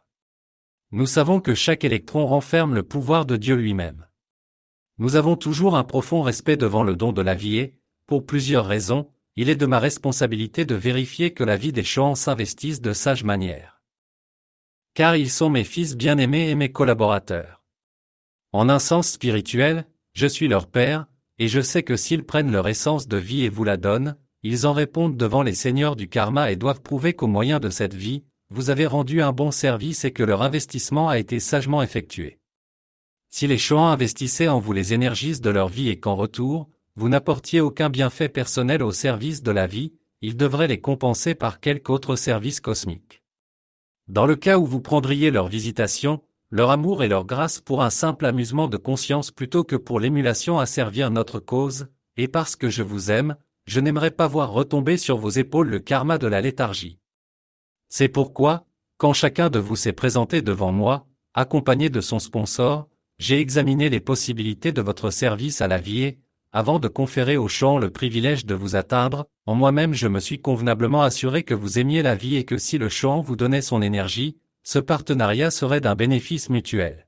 Nous 0.91 1.05
savons 1.05 1.41
que 1.41 1.53
chaque 1.53 1.83
électron 1.83 2.25
renferme 2.25 2.73
le 2.73 2.83
pouvoir 2.83 3.25
de 3.25 3.35
Dieu 3.35 3.55
lui-même. 3.55 4.05
Nous 4.99 5.17
avons 5.17 5.35
toujours 5.35 5.75
un 5.75 5.83
profond 5.83 6.21
respect 6.21 6.55
devant 6.55 6.83
le 6.83 6.95
don 6.95 7.11
de 7.11 7.21
la 7.21 7.35
vie 7.35 7.57
et, 7.57 7.77
pour 8.05 8.25
plusieurs 8.25 8.65
raisons, 8.65 9.09
il 9.35 9.49
est 9.49 9.55
de 9.55 9.65
ma 9.65 9.79
responsabilité 9.79 10.65
de 10.65 10.75
vérifier 10.75 11.33
que 11.33 11.43
la 11.43 11.57
vie 11.57 11.73
des 11.73 11.83
Chohans 11.83 12.15
s'investisse 12.15 12.81
de 12.81 12.93
sage 12.93 13.25
manière. 13.25 13.81
Car 14.93 15.17
ils 15.17 15.29
sont 15.29 15.49
mes 15.49 15.65
fils 15.65 15.97
bien-aimés 15.97 16.49
et 16.49 16.55
mes 16.55 16.71
collaborateurs. 16.71 17.63
En 18.53 18.69
un 18.69 18.79
sens 18.79 19.09
spirituel, 19.09 19.85
je 20.13 20.25
suis 20.25 20.47
leur 20.47 20.67
père, 20.67 21.05
et 21.37 21.49
je 21.49 21.61
sais 21.61 21.83
que 21.83 21.97
s'ils 21.97 22.25
prennent 22.25 22.51
leur 22.51 22.67
essence 22.67 23.07
de 23.07 23.17
vie 23.17 23.43
et 23.43 23.49
vous 23.49 23.65
la 23.65 23.77
donnent, 23.77 24.17
ils 24.41 24.65
en 24.65 24.73
répondent 24.73 25.17
devant 25.17 25.43
les 25.43 25.53
seigneurs 25.53 25.97
du 25.97 26.07
karma 26.07 26.49
et 26.51 26.55
doivent 26.55 26.81
prouver 26.81 27.13
qu'au 27.13 27.27
moyen 27.27 27.59
de 27.59 27.69
cette 27.69 27.93
vie, 27.93 28.23
vous 28.49 28.69
avez 28.69 28.85
rendu 28.85 29.21
un 29.21 29.33
bon 29.33 29.51
service 29.51 30.05
et 30.05 30.11
que 30.11 30.23
leur 30.23 30.41
investissement 30.41 31.09
a 31.09 31.19
été 31.19 31.39
sagement 31.39 31.81
effectué. 31.81 32.39
Si 33.29 33.45
les 33.45 33.57
Chohans 33.57 33.89
investissaient 33.89 34.47
en 34.47 34.59
vous 34.59 34.71
les 34.71 34.93
énergies 34.93 35.39
de 35.39 35.49
leur 35.49 35.67
vie 35.67 35.89
et 35.89 35.99
qu'en 35.99 36.15
retour, 36.15 36.69
vous 36.95 37.09
n'apportiez 37.09 37.61
aucun 37.61 37.89
bienfait 37.89 38.29
personnel 38.29 38.81
au 38.81 38.91
service 38.91 39.43
de 39.43 39.51
la 39.51 39.67
vie, 39.67 39.93
ils 40.21 40.37
devraient 40.37 40.67
les 40.67 40.81
compenser 40.81 41.35
par 41.35 41.59
quelque 41.59 41.91
autre 41.91 42.15
service 42.15 42.59
cosmique. 42.59 43.21
Dans 44.07 44.25
le 44.25 44.35
cas 44.35 44.57
où 44.57 44.65
vous 44.65 44.81
prendriez 44.81 45.29
leur 45.29 45.47
visitation, 45.47 46.21
leur 46.49 46.71
amour 46.71 47.03
et 47.03 47.09
leur 47.09 47.25
grâce 47.25 47.59
pour 47.59 47.83
un 47.83 47.89
simple 47.89 48.25
amusement 48.25 48.69
de 48.69 48.77
conscience 48.77 49.31
plutôt 49.31 49.65
que 49.65 49.75
pour 49.75 49.99
l'émulation 49.99 50.59
à 50.59 50.65
servir 50.65 51.11
notre 51.11 51.39
cause, 51.39 51.87
et 52.15 52.29
parce 52.29 52.55
que 52.55 52.69
je 52.69 52.83
vous 52.83 53.11
aime, 53.11 53.35
je 53.65 53.81
n'aimerais 53.81 54.11
pas 54.11 54.27
voir 54.27 54.51
retomber 54.51 54.95
sur 54.95 55.17
vos 55.17 55.29
épaules 55.29 55.67
le 55.67 55.79
karma 55.79 56.17
de 56.17 56.27
la 56.27 56.39
léthargie. 56.39 56.99
C'est 57.89 58.09
pourquoi, 58.09 58.65
quand 58.97 59.13
chacun 59.13 59.49
de 59.49 59.59
vous 59.59 59.75
s'est 59.75 59.93
présenté 59.93 60.41
devant 60.41 60.71
moi, 60.71 61.07
accompagné 61.33 61.89
de 61.89 62.01
son 62.01 62.19
sponsor, 62.19 62.87
j'ai 63.19 63.39
examiné 63.39 63.89
les 63.89 63.99
possibilités 63.99 64.71
de 64.71 64.81
votre 64.81 65.09
service 65.09 65.61
à 65.61 65.67
la 65.67 65.77
vie 65.77 66.03
et, 66.03 66.19
avant 66.51 66.79
de 66.79 66.87
conférer 66.87 67.37
au 67.37 67.47
champ 67.47 67.77
le 67.77 67.89
privilège 67.89 68.45
de 68.45 68.55
vous 68.55 68.75
atteindre, 68.75 69.27
en 69.45 69.53
moi-même 69.53 69.93
je 69.93 70.07
me 70.07 70.19
suis 70.19 70.41
convenablement 70.41 71.01
assuré 71.01 71.43
que 71.43 71.53
vous 71.53 71.77
aimiez 71.77 72.01
la 72.01 72.15
vie 72.15 72.35
et 72.35 72.45
que 72.45 72.57
si 72.57 72.77
le 72.77 72.89
champ 72.89 73.21
vous 73.21 73.35
donnait 73.35 73.61
son 73.61 73.81
énergie, 73.81 74.37
ce 74.63 74.79
partenariat 74.79 75.51
serait 75.51 75.81
d'un 75.81 75.95
bénéfice 75.95 76.49
mutuel. 76.49 77.07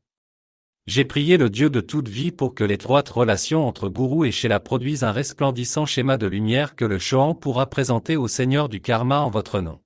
J'ai 0.88 1.06
prié 1.06 1.38
le 1.38 1.50
Dieu 1.50 1.70
de 1.70 1.82
toute 1.82 2.08
vie 2.08 2.32
pour 2.32 2.56
que 2.56 2.64
l'étroite 2.64 3.10
relation 3.10 3.68
entre 3.68 3.90
Gourou 3.90 4.26
et 4.26 4.32
Sheila 4.32 4.60
produise 4.60 5.04
un 5.04 5.12
resplendissant 5.12 5.86
schéma 5.86 6.18
de 6.18 6.26
lumière 6.28 6.76
que 6.76 6.86
le 6.86 7.00
Shohan 7.00 7.36
pourra 7.36 7.70
présenter 7.70 8.18
au 8.18 8.28
Seigneur 8.28 8.70
du 8.70 8.82
Karma 8.82 9.22
en 9.22 9.30
votre 9.30 9.62
nom. 9.62 9.80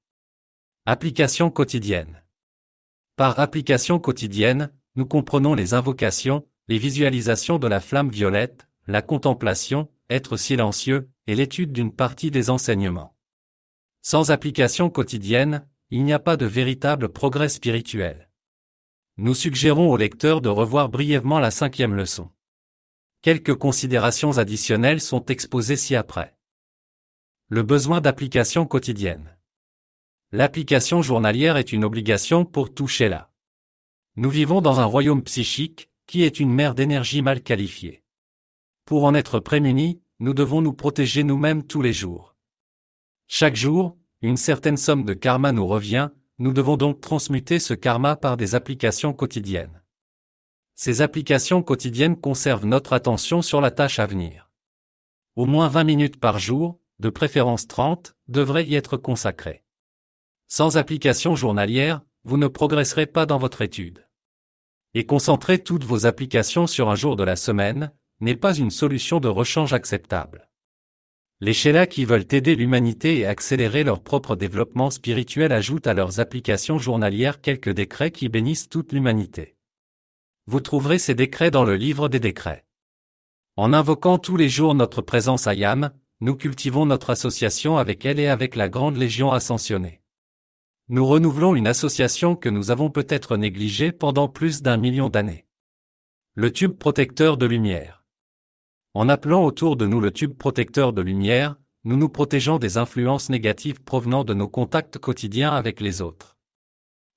Application 0.85 1.49
quotidienne. 1.49 2.21
Par 3.15 3.39
application 3.39 3.99
quotidienne, 3.99 4.69
nous 4.97 5.05
comprenons 5.05 5.53
les 5.53 5.73
invocations, 5.73 6.45
les 6.67 6.77
visualisations 6.77 7.57
de 7.57 7.67
la 7.67 7.79
flamme 7.79 8.09
violette, 8.09 8.67
la 8.87 9.01
contemplation, 9.01 9.89
être 10.09 10.35
silencieux, 10.35 11.09
et 11.25 11.35
l'étude 11.35 11.71
d'une 11.71 11.93
partie 11.93 12.31
des 12.31 12.49
enseignements. 12.49 13.15
Sans 14.01 14.29
application 14.29 14.89
quotidienne, 14.89 15.65
il 15.89 16.03
n'y 16.03 16.11
a 16.11 16.19
pas 16.19 16.35
de 16.35 16.45
véritable 16.45 17.07
progrès 17.07 17.47
spirituel. 17.47 18.29
Nous 19.15 19.35
suggérons 19.35 19.89
au 19.89 19.95
lecteur 19.95 20.41
de 20.41 20.49
revoir 20.49 20.89
brièvement 20.89 21.39
la 21.39 21.51
cinquième 21.51 21.95
leçon. 21.95 22.29
Quelques 23.21 23.55
considérations 23.55 24.37
additionnelles 24.37 24.99
sont 24.99 25.23
exposées 25.27 25.77
ci-après. 25.77 26.35
Le 27.47 27.63
besoin 27.63 28.01
d'application 28.01 28.65
quotidienne. 28.65 29.33
L'application 30.35 31.03
journalière 31.03 31.57
est 31.57 31.73
une 31.73 31.83
obligation 31.83 32.43
pour 32.43 32.73
toucher 32.73 33.07
là. 33.07 33.29
Nous 34.15 34.31
vivons 34.31 34.61
dans 34.61 34.79
un 34.79 34.85
royaume 34.85 35.21
psychique, 35.21 35.91
qui 36.07 36.23
est 36.23 36.39
une 36.39 36.51
mer 36.51 36.73
d'énergie 36.73 37.21
mal 37.21 37.43
qualifiée. 37.43 38.03
Pour 38.83 39.03
en 39.03 39.13
être 39.13 39.39
prémunis, 39.39 40.01
nous 40.19 40.33
devons 40.33 40.61
nous 40.61 40.73
protéger 40.73 41.23
nous-mêmes 41.23 41.61
tous 41.61 41.83
les 41.83 41.93
jours. 41.93 42.35
Chaque 43.27 43.55
jour, 43.55 43.95
une 44.23 44.35
certaine 44.35 44.75
somme 44.75 45.05
de 45.05 45.13
karma 45.13 45.51
nous 45.51 45.67
revient, 45.67 46.09
nous 46.39 46.51
devons 46.51 46.77
donc 46.77 46.99
transmuter 46.99 47.59
ce 47.59 47.75
karma 47.75 48.15
par 48.15 48.35
des 48.35 48.55
applications 48.55 49.13
quotidiennes. 49.13 49.83
Ces 50.73 51.03
applications 51.03 51.61
quotidiennes 51.61 52.19
conservent 52.19 52.65
notre 52.65 52.93
attention 52.93 53.43
sur 53.43 53.61
la 53.61 53.69
tâche 53.69 53.99
à 53.99 54.07
venir. 54.07 54.49
Au 55.35 55.45
moins 55.45 55.67
20 55.67 55.83
minutes 55.83 56.19
par 56.19 56.39
jour, 56.39 56.79
de 56.97 57.11
préférence 57.11 57.67
30, 57.67 58.15
devraient 58.29 58.65
y 58.65 58.73
être 58.73 58.97
consacrées. 58.97 59.63
Sans 60.55 60.77
application 60.77 61.35
journalière, 61.35 62.01
vous 62.25 62.37
ne 62.37 62.45
progresserez 62.45 63.07
pas 63.07 63.25
dans 63.25 63.39
votre 63.39 63.63
étude. 63.63 64.07
Et 64.93 65.03
concentrer 65.03 65.57
toutes 65.57 65.83
vos 65.83 66.05
applications 66.05 66.67
sur 66.67 66.91
un 66.91 66.95
jour 66.95 67.15
de 67.15 67.23
la 67.23 67.35
semaine, 67.35 67.91
n'est 68.19 68.35
pas 68.35 68.53
une 68.53 68.69
solution 68.69 69.19
de 69.19 69.27
rechange 69.27 69.73
acceptable. 69.73 70.47
Les 71.41 71.53
Sheila 71.53 71.87
qui 71.87 72.05
veulent 72.05 72.27
aider 72.29 72.55
l'humanité 72.55 73.17
et 73.17 73.25
accélérer 73.25 73.83
leur 73.83 74.03
propre 74.03 74.35
développement 74.35 74.91
spirituel 74.91 75.51
ajoutent 75.51 75.87
à 75.87 75.95
leurs 75.95 76.19
applications 76.19 76.77
journalières 76.77 77.41
quelques 77.41 77.73
décrets 77.73 78.11
qui 78.11 78.29
bénissent 78.29 78.69
toute 78.69 78.93
l'humanité. 78.93 79.55
Vous 80.45 80.59
trouverez 80.59 80.99
ces 80.99 81.15
décrets 81.15 81.49
dans 81.49 81.63
le 81.63 81.77
livre 81.77 82.09
des 82.09 82.19
décrets. 82.19 82.63
En 83.55 83.73
invoquant 83.73 84.19
tous 84.19 84.37
les 84.37 84.49
jours 84.49 84.75
notre 84.75 85.01
présence 85.01 85.47
à 85.47 85.55
Yam, 85.55 85.89
nous 86.21 86.35
cultivons 86.35 86.85
notre 86.85 87.09
association 87.09 87.79
avec 87.79 88.05
elle 88.05 88.19
et 88.19 88.27
avec 88.27 88.55
la 88.55 88.69
grande 88.69 88.97
légion 88.97 89.31
ascensionnée. 89.31 90.02
Nous 90.93 91.07
renouvelons 91.07 91.55
une 91.55 91.65
association 91.65 92.35
que 92.35 92.49
nous 92.49 92.69
avons 92.69 92.91
peut-être 92.91 93.35
négligée 93.35 93.91
pendant 93.91 94.27
plus 94.27 94.61
d'un 94.61 94.77
million 94.77 95.09
d'années. 95.09 95.47
Le 96.35 96.51
tube 96.51 96.77
protecteur 96.77 97.35
de 97.35 97.47
lumière. 97.47 98.05
En 98.93 99.09
appelant 99.09 99.43
autour 99.43 99.75
de 99.75 99.87
nous 99.87 99.99
le 99.99 100.11
tube 100.11 100.37
protecteur 100.37 100.93
de 100.93 101.01
lumière, 101.01 101.55
nous 101.83 101.97
nous 101.97 102.09
protégeons 102.09 102.59
des 102.59 102.77
influences 102.77 103.31
négatives 103.31 103.81
provenant 103.81 104.23
de 104.23 104.35
nos 104.35 104.47
contacts 104.47 104.99
quotidiens 104.99 105.49
avec 105.51 105.81
les 105.81 106.03
autres. 106.03 106.37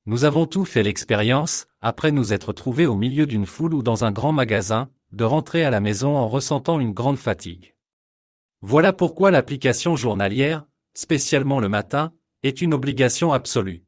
Nous 0.06 0.24
avons 0.24 0.46
tout 0.46 0.64
fait 0.64 0.82
l'expérience, 0.82 1.66
après 1.82 2.12
nous 2.12 2.32
être 2.32 2.54
trouvés 2.54 2.86
au 2.86 2.96
milieu 2.96 3.26
d'une 3.26 3.44
foule 3.44 3.74
ou 3.74 3.82
dans 3.82 4.06
un 4.06 4.10
grand 4.10 4.32
magasin, 4.32 4.88
de 5.12 5.24
rentrer 5.24 5.66
à 5.66 5.70
la 5.70 5.80
maison 5.80 6.16
en 6.16 6.28
ressentant 6.28 6.80
une 6.80 6.94
grande 6.94 7.18
fatigue. 7.18 7.74
Voilà 8.62 8.94
pourquoi 8.94 9.30
l'application 9.30 9.96
journalière, 9.96 10.64
spécialement 10.94 11.60
le 11.60 11.68
matin, 11.68 12.14
est 12.46 12.60
une 12.60 12.74
obligation 12.74 13.32
absolue. 13.32 13.84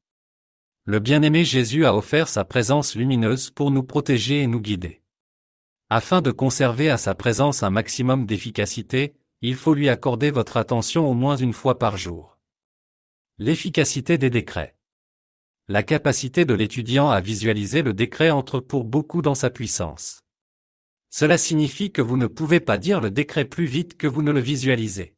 Le 0.85 1.01
bien-aimé 1.01 1.45
Jésus 1.45 1.85
a 1.85 1.95
offert 1.95 2.29
sa 2.29 2.45
présence 2.45 2.95
lumineuse 2.95 3.51
pour 3.51 3.71
nous 3.71 3.83
protéger 3.83 4.43
et 4.43 4.47
nous 4.47 4.61
guider. 4.61 5.03
Afin 5.91 6.23
de 6.23 6.31
conserver 6.31 6.91
à 6.91 6.97
sa 6.97 7.15
présence 7.15 7.63
un 7.63 7.71
maximum 7.71 8.27
d'efficacité, 8.27 9.15
il 9.43 9.55
faut 9.55 9.75
lui 9.75 9.89
accorder 9.89 10.31
votre 10.31 10.57
attention 10.57 11.09
au 11.09 11.15
moins 11.15 11.37
une 11.37 11.53
fois 11.53 11.79
par 11.79 11.97
jour. 11.97 12.39
L'efficacité 13.39 14.19
des 14.19 14.31
décrets. 14.31 14.77
La 15.69 15.83
capacité 15.83 16.45
de 16.45 16.55
l'étudiant 16.55 17.11
à 17.11 17.21
visualiser 17.21 17.83
le 17.83 17.93
décret 17.93 18.31
entre 18.31 18.59
pour 18.59 18.85
beaucoup 18.85 19.23
dans 19.23 19.35
sa 19.35 19.51
puissance. 19.51 20.23
Cela 21.11 21.39
signifie 21.39 21.93
que 21.93 22.03
vous 22.03 22.17
ne 22.17 22.27
pouvez 22.27 22.61
pas 22.61 22.79
dire 22.79 23.01
le 23.01 23.11
décret 23.11 23.45
plus 23.45 23.67
vite 23.67 23.97
que 23.97 24.07
vous 24.07 24.23
ne 24.23 24.33
le 24.33 24.41
visualisez. 24.41 25.18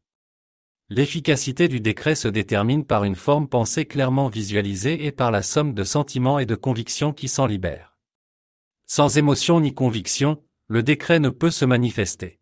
L'efficacité 0.93 1.69
du 1.69 1.79
décret 1.79 2.17
se 2.17 2.27
détermine 2.27 2.85
par 2.85 3.05
une 3.05 3.15
forme 3.15 3.47
pensée 3.47 3.85
clairement 3.85 4.29
visualisée 4.29 5.07
et 5.07 5.13
par 5.13 5.31
la 5.31 5.43
somme 5.43 5.73
de 5.73 5.85
sentiments 5.85 6.41
et 6.41 6.47
de 6.47 6.57
convictions 6.57 7.13
qui 7.13 7.29
s'en 7.29 7.47
libèrent. 7.47 7.97
Sans 8.87 9.17
émotion 9.17 9.61
ni 9.61 9.73
conviction, 9.73 10.43
le 10.67 10.83
décret 10.83 11.21
ne 11.21 11.29
peut 11.29 11.53
se 11.53 11.65
manifester. 11.65 12.41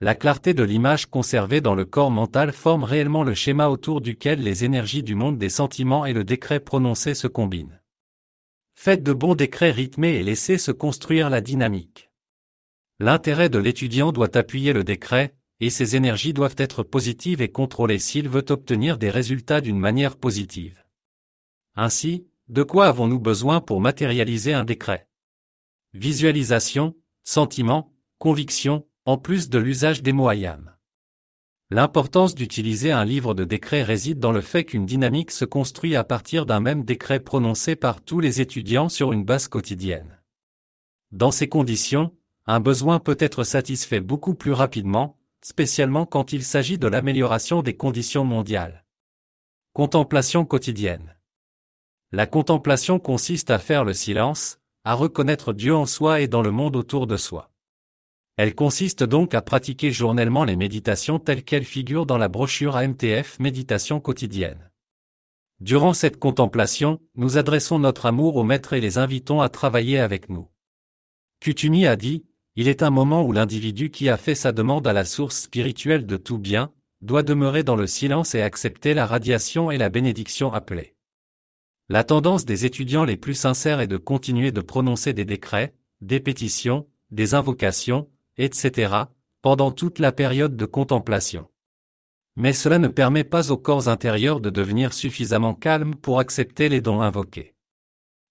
La 0.00 0.16
clarté 0.16 0.54
de 0.54 0.64
l'image 0.64 1.06
conservée 1.06 1.60
dans 1.60 1.76
le 1.76 1.84
corps 1.84 2.10
mental 2.10 2.50
forme 2.50 2.82
réellement 2.82 3.22
le 3.22 3.34
schéma 3.34 3.68
autour 3.68 4.00
duquel 4.00 4.42
les 4.42 4.64
énergies 4.64 5.04
du 5.04 5.14
monde 5.14 5.38
des 5.38 5.48
sentiments 5.48 6.04
et 6.04 6.12
le 6.12 6.24
décret 6.24 6.58
prononcé 6.58 7.14
se 7.14 7.28
combinent. 7.28 7.80
Faites 8.74 9.04
de 9.04 9.12
bons 9.12 9.36
décrets 9.36 9.70
rythmés 9.70 10.14
et 10.14 10.24
laissez 10.24 10.58
se 10.58 10.72
construire 10.72 11.30
la 11.30 11.40
dynamique. 11.40 12.10
L'intérêt 12.98 13.48
de 13.48 13.60
l'étudiant 13.60 14.10
doit 14.10 14.36
appuyer 14.36 14.72
le 14.72 14.82
décret, 14.82 15.36
et 15.60 15.70
ses 15.70 15.96
énergies 15.96 16.32
doivent 16.32 16.56
être 16.58 16.82
positives 16.82 17.42
et 17.42 17.50
contrôlées 17.50 17.98
s'il 17.98 18.28
veut 18.28 18.44
obtenir 18.50 18.98
des 18.98 19.10
résultats 19.10 19.60
d'une 19.60 19.78
manière 19.78 20.16
positive. 20.16 20.82
Ainsi, 21.74 22.26
de 22.48 22.62
quoi 22.62 22.86
avons-nous 22.86 23.20
besoin 23.20 23.60
pour 23.60 23.80
matérialiser 23.80 24.52
un 24.52 24.64
décret? 24.64 25.08
Visualisation, 25.94 26.96
sentiment, 27.24 27.92
conviction, 28.18 28.86
en 29.04 29.18
plus 29.18 29.48
de 29.48 29.58
l'usage 29.58 30.02
des 30.02 30.12
mots 30.12 30.30
ayam. 30.30 30.72
L'importance 31.70 32.34
d'utiliser 32.34 32.92
un 32.92 33.04
livre 33.04 33.32
de 33.32 33.44
décret 33.44 33.82
réside 33.82 34.18
dans 34.18 34.32
le 34.32 34.42
fait 34.42 34.64
qu'une 34.64 34.84
dynamique 34.84 35.30
se 35.30 35.46
construit 35.46 35.96
à 35.96 36.04
partir 36.04 36.44
d'un 36.44 36.60
même 36.60 36.84
décret 36.84 37.20
prononcé 37.20 37.76
par 37.76 38.02
tous 38.02 38.20
les 38.20 38.42
étudiants 38.42 38.90
sur 38.90 39.12
une 39.12 39.24
base 39.24 39.48
quotidienne. 39.48 40.20
Dans 41.12 41.30
ces 41.30 41.48
conditions, 41.48 42.14
un 42.46 42.60
besoin 42.60 42.98
peut 42.98 43.16
être 43.18 43.44
satisfait 43.44 44.00
beaucoup 44.00 44.34
plus 44.34 44.52
rapidement, 44.52 45.18
spécialement 45.44 46.06
quand 46.06 46.32
il 46.32 46.44
s'agit 46.44 46.78
de 46.78 46.86
l'amélioration 46.86 47.62
des 47.62 47.76
conditions 47.76 48.24
mondiales. 48.24 48.84
Contemplation 49.72 50.44
quotidienne. 50.44 51.16
La 52.12 52.26
contemplation 52.26 52.98
consiste 52.98 53.50
à 53.50 53.58
faire 53.58 53.84
le 53.84 53.94
silence, 53.94 54.58
à 54.84 54.94
reconnaître 54.94 55.52
Dieu 55.52 55.74
en 55.74 55.86
soi 55.86 56.20
et 56.20 56.28
dans 56.28 56.42
le 56.42 56.50
monde 56.50 56.76
autour 56.76 57.06
de 57.06 57.16
soi. 57.16 57.50
Elle 58.36 58.54
consiste 58.54 59.02
donc 59.02 59.34
à 59.34 59.42
pratiquer 59.42 59.92
journellement 59.92 60.44
les 60.44 60.56
méditations 60.56 61.18
telles 61.18 61.44
qu'elles 61.44 61.64
figurent 61.64 62.06
dans 62.06 62.18
la 62.18 62.28
brochure 62.28 62.76
AMTF 62.76 63.38
Méditation 63.38 64.00
quotidienne. 64.00 64.70
Durant 65.60 65.94
cette 65.94 66.18
contemplation, 66.18 67.00
nous 67.14 67.36
adressons 67.36 67.78
notre 67.78 68.06
amour 68.06 68.36
au 68.36 68.42
Maître 68.42 68.72
et 68.72 68.80
les 68.80 68.98
invitons 68.98 69.40
à 69.40 69.48
travailler 69.48 69.98
avec 69.98 70.28
nous. 70.28 70.48
Kutumi 71.40 71.86
a 71.86 71.96
dit, 71.96 72.24
il 72.56 72.68
est 72.68 72.82
un 72.82 72.90
moment 72.90 73.22
où 73.22 73.32
l'individu 73.32 73.90
qui 73.90 74.08
a 74.08 74.16
fait 74.16 74.34
sa 74.34 74.52
demande 74.52 74.86
à 74.86 74.92
la 74.92 75.04
source 75.04 75.42
spirituelle 75.42 76.06
de 76.06 76.16
tout 76.16 76.38
bien, 76.38 76.70
doit 77.00 77.22
demeurer 77.22 77.64
dans 77.64 77.76
le 77.76 77.86
silence 77.86 78.34
et 78.34 78.42
accepter 78.42 78.94
la 78.94 79.06
radiation 79.06 79.70
et 79.70 79.78
la 79.78 79.88
bénédiction 79.88 80.52
appelée. 80.52 80.94
La 81.88 82.04
tendance 82.04 82.44
des 82.44 82.64
étudiants 82.64 83.04
les 83.04 83.16
plus 83.16 83.34
sincères 83.34 83.80
est 83.80 83.88
de 83.88 83.96
continuer 83.96 84.52
de 84.52 84.60
prononcer 84.60 85.12
des 85.12 85.24
décrets, 85.24 85.74
des 86.00 86.20
pétitions, 86.20 86.86
des 87.10 87.34
invocations, 87.34 88.08
etc., 88.38 88.94
pendant 89.42 89.72
toute 89.72 89.98
la 89.98 90.12
période 90.12 90.56
de 90.56 90.64
contemplation. 90.64 91.48
Mais 92.36 92.52
cela 92.52 92.78
ne 92.78 92.88
permet 92.88 93.24
pas 93.24 93.50
au 93.50 93.56
corps 93.56 93.88
intérieur 93.88 94.40
de 94.40 94.48
devenir 94.48 94.92
suffisamment 94.94 95.54
calme 95.54 95.94
pour 95.96 96.20
accepter 96.20 96.68
les 96.68 96.80
dons 96.80 97.02
invoqués. 97.02 97.54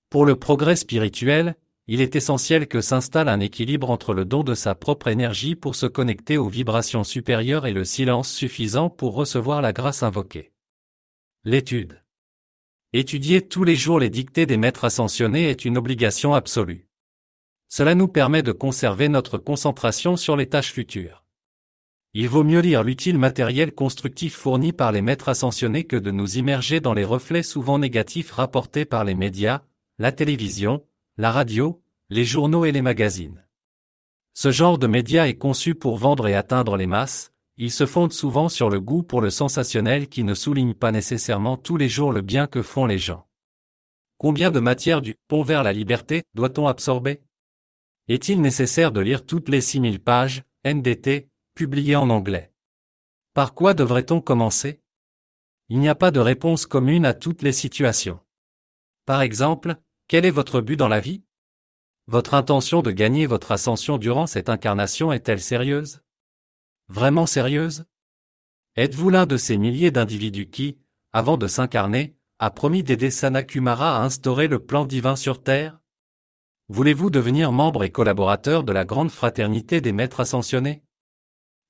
Pour 0.09 0.25
le 0.25 0.35
progrès 0.35 0.75
spirituel, 0.75 1.55
il 1.93 1.99
est 1.99 2.15
essentiel 2.15 2.69
que 2.69 2.79
s'installe 2.79 3.27
un 3.27 3.41
équilibre 3.41 3.89
entre 3.89 4.13
le 4.13 4.23
don 4.23 4.43
de 4.45 4.55
sa 4.55 4.75
propre 4.75 5.09
énergie 5.09 5.55
pour 5.55 5.75
se 5.75 5.85
connecter 5.85 6.37
aux 6.37 6.47
vibrations 6.47 7.03
supérieures 7.03 7.67
et 7.67 7.73
le 7.73 7.83
silence 7.83 8.31
suffisant 8.31 8.89
pour 8.89 9.13
recevoir 9.13 9.61
la 9.61 9.73
grâce 9.73 10.01
invoquée. 10.01 10.53
L'étude. 11.43 12.01
Étudier 12.93 13.45
tous 13.45 13.65
les 13.65 13.75
jours 13.75 13.99
les 13.99 14.09
dictées 14.09 14.45
des 14.45 14.55
maîtres 14.55 14.85
ascensionnés 14.85 15.49
est 15.49 15.65
une 15.65 15.77
obligation 15.77 16.33
absolue. 16.33 16.87
Cela 17.67 17.93
nous 17.93 18.07
permet 18.07 18.41
de 18.41 18.53
conserver 18.53 19.09
notre 19.09 19.37
concentration 19.37 20.15
sur 20.15 20.37
les 20.37 20.47
tâches 20.47 20.71
futures. 20.71 21.25
Il 22.13 22.29
vaut 22.29 22.45
mieux 22.45 22.61
lire 22.61 22.85
l'utile 22.85 23.17
matériel 23.17 23.73
constructif 23.73 24.33
fourni 24.37 24.71
par 24.71 24.93
les 24.93 25.01
maîtres 25.01 25.27
ascensionnés 25.27 25.83
que 25.83 25.97
de 25.97 26.11
nous 26.11 26.37
immerger 26.37 26.79
dans 26.79 26.93
les 26.93 27.03
reflets 27.03 27.43
souvent 27.43 27.79
négatifs 27.79 28.31
rapportés 28.31 28.85
par 28.85 29.03
les 29.03 29.15
médias, 29.15 29.63
la 29.99 30.13
télévision, 30.13 30.85
la 31.17 31.31
radio, 31.31 31.83
les 32.09 32.23
journaux 32.23 32.63
et 32.63 32.71
les 32.71 32.81
magazines. 32.81 33.45
Ce 34.33 34.49
genre 34.51 34.77
de 34.77 34.87
médias 34.87 35.27
est 35.27 35.37
conçu 35.37 35.75
pour 35.75 35.97
vendre 35.97 36.27
et 36.27 36.35
atteindre 36.35 36.77
les 36.77 36.87
masses, 36.87 37.33
ils 37.57 37.71
se 37.71 37.85
fondent 37.85 38.13
souvent 38.13 38.47
sur 38.47 38.69
le 38.69 38.79
goût 38.79 39.03
pour 39.03 39.19
le 39.19 39.29
sensationnel 39.29 40.07
qui 40.07 40.23
ne 40.23 40.33
souligne 40.33 40.73
pas 40.73 40.93
nécessairement 40.93 41.57
tous 41.57 41.75
les 41.75 41.89
jours 41.89 42.13
le 42.13 42.21
bien 42.21 42.47
que 42.47 42.61
font 42.61 42.85
les 42.85 42.97
gens. 42.97 43.27
Combien 44.17 44.51
de 44.51 44.61
matière 44.61 45.01
du 45.01 45.15
pont 45.27 45.43
vers 45.43 45.63
la 45.63 45.73
liberté 45.73 46.23
doit-on 46.33 46.67
absorber? 46.67 47.21
Est-il 48.07 48.39
nécessaire 48.39 48.93
de 48.93 49.01
lire 49.01 49.25
toutes 49.25 49.49
les 49.49 49.61
6000 49.61 49.99
pages, 49.99 50.43
NDT, 50.65 51.27
publiées 51.55 51.97
en 51.97 52.09
anglais? 52.09 52.53
Par 53.33 53.53
quoi 53.53 53.73
devrait-on 53.73 54.21
commencer? 54.21 54.79
Il 55.67 55.79
n'y 55.79 55.89
a 55.89 55.95
pas 55.95 56.11
de 56.11 56.19
réponse 56.21 56.65
commune 56.65 57.05
à 57.05 57.13
toutes 57.13 57.41
les 57.41 57.51
situations. 57.51 58.19
Par 59.05 59.21
exemple, 59.21 59.75
quel 60.11 60.25
est 60.25 60.29
votre 60.29 60.59
but 60.59 60.75
dans 60.75 60.89
la 60.89 60.99
vie? 60.99 61.23
Votre 62.07 62.33
intention 62.33 62.81
de 62.81 62.91
gagner 62.91 63.27
votre 63.27 63.53
ascension 63.53 63.97
durant 63.97 64.27
cette 64.27 64.49
incarnation 64.49 65.13
est-elle 65.13 65.39
sérieuse? 65.39 66.01
Vraiment 66.89 67.25
sérieuse? 67.25 67.85
Êtes-vous 68.75 69.09
l'un 69.09 69.25
de 69.25 69.37
ces 69.37 69.55
milliers 69.55 69.89
d'individus 69.89 70.49
qui, 70.49 70.77
avant 71.13 71.37
de 71.37 71.47
s'incarner, 71.47 72.17
a 72.39 72.51
promis 72.51 72.83
d'aider 72.83 73.09
Sanakumara 73.09 73.95
à 73.95 74.03
instaurer 74.03 74.49
le 74.49 74.59
plan 74.59 74.83
divin 74.83 75.15
sur 75.15 75.41
Terre? 75.41 75.79
Voulez-vous 76.67 77.09
devenir 77.09 77.53
membre 77.53 77.85
et 77.85 77.89
collaborateur 77.89 78.65
de 78.65 78.73
la 78.73 78.83
grande 78.83 79.11
fraternité 79.11 79.79
des 79.79 79.93
maîtres 79.93 80.19
ascensionnés? 80.19 80.83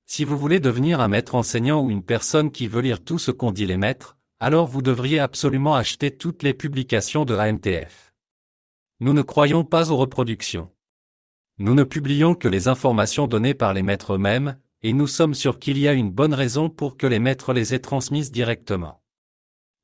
Si 0.08 0.25
vous 0.25 0.36
voulez 0.39 0.60
devenir 0.60 0.99
un 0.99 1.10
maître 1.10 1.36
enseignant 1.36 1.84
ou 1.84 1.91
une 1.91 2.04
personne 2.04 2.49
qui 2.49 2.67
veut 2.67 2.82
lire 2.82 3.04
tout 3.04 3.19
ce 3.19 3.30
qu'ont 3.30 3.51
dit 3.51 3.67
les 3.67 3.77
maîtres, 3.77 4.17
alors 4.39 4.65
vous 4.65 4.82
devriez 4.82 5.19
absolument 5.19 5.75
acheter 5.75 6.17
toutes 6.17 6.41
les 6.41 6.56
publications 6.56 7.23
de 7.23 7.36
AMTF. 7.36 8.11
Nous 9.03 9.13
ne 9.13 9.23
croyons 9.23 9.63
pas 9.63 9.89
aux 9.89 9.97
reproductions. 9.97 10.69
Nous 11.57 11.73
ne 11.73 11.83
publions 11.83 12.35
que 12.35 12.47
les 12.47 12.67
informations 12.67 13.25
données 13.25 13.55
par 13.55 13.73
les 13.73 13.81
maîtres 13.81 14.13
eux-mêmes, 14.13 14.59
et 14.83 14.93
nous 14.93 15.07
sommes 15.07 15.33
sûrs 15.33 15.57
qu'il 15.57 15.79
y 15.79 15.87
a 15.87 15.93
une 15.93 16.11
bonne 16.11 16.35
raison 16.35 16.69
pour 16.69 16.97
que 16.97 17.07
les 17.07 17.17
maîtres 17.17 17.51
les 17.51 17.73
aient 17.73 17.79
transmises 17.79 18.31
directement. 18.31 19.01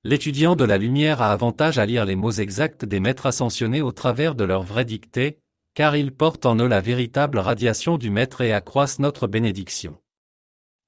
L'étudiant 0.04 0.56
de 0.56 0.66
la 0.66 0.78
lumière 0.78 1.24
a 1.24 1.32
avantage 1.32 1.80
à 1.80 1.88
lire 1.88 2.06
les 2.06 2.16
mots 2.16 2.30
exacts 2.30 2.86
des 2.86 3.00
maîtres 3.00 3.26
ascensionnés 3.26 3.82
au 3.82 3.92
travers 3.92 4.36
de 4.36 4.44
leur 4.44 4.62
vraie 4.62 4.86
dictée, 4.86 5.40
car 5.74 5.96
ils 5.96 6.14
portent 6.14 6.46
en 6.46 6.56
eux 6.58 6.68
la 6.68 6.80
véritable 6.80 7.40
radiation 7.40 7.98
du 7.98 8.12
maître 8.12 8.42
et 8.42 8.54
accroissent 8.54 9.00
notre 9.00 9.26
bénédiction. 9.26 9.98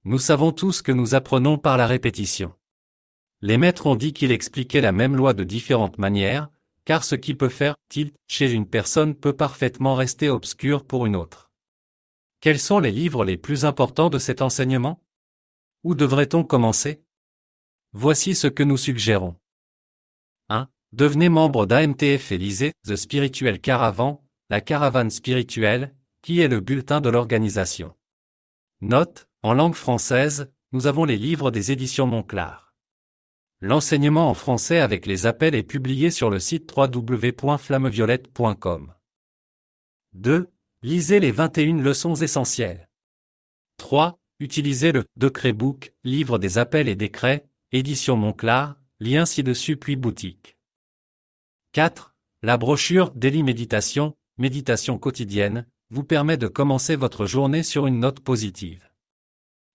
Nous 0.03 0.19
savons 0.19 0.51
tous 0.51 0.83
que 0.83 0.91
nous 0.91 1.15
apprenons 1.15 1.57
par 1.57 1.77
la 1.77 1.87
répétition. 1.87 2.53
Les 3.41 3.57
maîtres 3.57 3.87
ont 3.87 3.95
dit 3.95 4.13
qu'ils 4.13 4.31
expliquaient 4.31 4.81
la 4.81 4.91
même 4.91 5.15
loi 5.15 5.33
de 5.33 5.43
différentes 5.43 5.97
manières, 5.97 6.51
car 6.89 7.03
ce 7.03 7.13
qui 7.13 7.35
peut 7.35 7.49
faire 7.49 7.75
tilt 7.87 8.15
chez 8.27 8.51
une 8.51 8.65
personne 8.65 9.13
peut 9.13 9.33
parfaitement 9.33 9.93
rester 9.93 10.27
obscur 10.27 10.83
pour 10.83 11.05
une 11.05 11.15
autre. 11.15 11.51
Quels 12.41 12.57
sont 12.57 12.79
les 12.79 12.91
livres 12.91 13.23
les 13.23 13.37
plus 13.37 13.63
importants 13.63 14.09
de 14.09 14.17
cet 14.17 14.41
enseignement? 14.41 14.99
Où 15.83 15.93
devrait-on 15.93 16.43
commencer? 16.43 17.03
Voici 17.93 18.33
ce 18.33 18.47
que 18.47 18.63
nous 18.63 18.75
suggérons. 18.75 19.35
1. 20.49 20.67
Devenez 20.91 21.29
membre 21.29 21.67
d'AMTF 21.67 22.31
et 22.31 22.39
lisez 22.39 22.71
The 22.87 22.95
Spiritual 22.95 23.59
Caravan, 23.59 24.25
la 24.49 24.59
caravane 24.59 25.11
spirituelle, 25.11 25.93
qui 26.23 26.41
est 26.41 26.47
le 26.47 26.59
bulletin 26.59 27.01
de 27.01 27.09
l'organisation. 27.09 27.95
Note, 28.81 29.27
en 29.43 29.53
langue 29.53 29.75
française, 29.75 30.51
nous 30.71 30.87
avons 30.87 31.05
les 31.05 31.17
livres 31.17 31.51
des 31.51 31.71
éditions 31.71 32.07
Monclar. 32.07 32.68
L'enseignement 33.61 34.29
en 34.29 34.33
français 34.33 34.79
avec 34.79 35.05
les 35.05 35.25
appels 35.25 35.53
est 35.53 35.63
publié 35.63 36.11
sur 36.11 36.29
le 36.29 36.39
site 36.39 36.71
www.flammeviolette.com. 36.73 38.93
2. 40.13 40.47
Lisez 40.81 41.19
les 41.19 41.31
21 41.31 41.81
leçons 41.81 42.15
essentielles. 42.15 42.87
3. 43.75 44.17
Utilisez 44.39 44.93
le 44.93 45.03
Decret 45.17 45.51
Book, 45.51 45.93
livre 46.05 46.37
des 46.37 46.57
appels 46.57 46.87
et 46.87 46.95
décrets, 46.95 47.49
édition 47.73 48.15
Monclar, 48.15 48.77
lien 49.01 49.25
ci-dessus 49.25 49.75
puis 49.75 49.97
boutique. 49.97 50.57
4. 51.73 52.15
La 52.41 52.55
brochure 52.55 53.11
Daily 53.11 53.43
Méditation, 53.43 54.15
méditation 54.37 54.97
quotidienne, 54.97 55.67
vous 55.89 56.05
permet 56.05 56.37
de 56.37 56.47
commencer 56.47 56.95
votre 56.95 57.25
journée 57.25 57.63
sur 57.63 57.87
une 57.87 57.99
note 57.99 58.21
positive. 58.21 58.89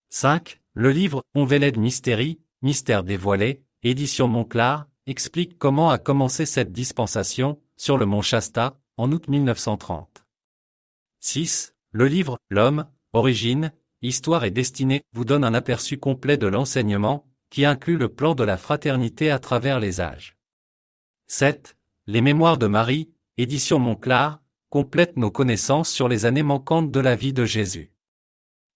5. 0.09 0.63
Le 0.73 0.91
livre 0.91 1.23
Onveled 1.35 1.77
Mystérie, 1.77 2.41
mystère 2.63 3.05
dévoilé, 3.05 3.63
Édition 3.87 4.29
Monclar, 4.29 4.89
explique 5.07 5.59
comment 5.59 5.91
a 5.91 5.99
commencé 5.99 6.47
cette 6.47 6.73
dispensation, 6.73 7.61
sur 7.77 7.99
le 7.99 8.07
mont 8.07 8.23
Shasta, 8.23 8.81
en 8.97 9.13
août 9.13 9.29
1930. 9.29 10.25
6. 11.21 11.75
Le 11.91 12.07
livre 12.07 12.39
L'homme, 12.49 12.87
origine, 13.13 13.75
histoire 14.01 14.45
et 14.45 14.51
destinée 14.51 15.03
vous 15.13 15.27
donne 15.27 15.45
un 15.45 15.53
aperçu 15.53 15.99
complet 15.99 16.39
de 16.39 16.47
l'enseignement, 16.47 17.27
qui 17.51 17.67
inclut 17.67 17.99
le 17.99 18.09
plan 18.09 18.35
de 18.35 18.43
la 18.43 18.57
fraternité 18.57 19.31
à 19.31 19.39
travers 19.39 19.81
les 19.81 20.01
âges. 20.01 20.39
7. 21.27 21.77
Les 22.07 22.23
mémoires 22.23 22.57
de 22.57 22.67
Marie, 22.67 23.11
édition 23.37 23.79
Montclar, 23.79 24.41
complètent 24.71 25.19
nos 25.19 25.31
connaissances 25.31 25.91
sur 25.91 26.09
les 26.09 26.25
années 26.25 26.43
manquantes 26.43 26.91
de 26.91 27.01
la 27.01 27.17
vie 27.17 27.35
de 27.35 27.45
Jésus. 27.45 27.93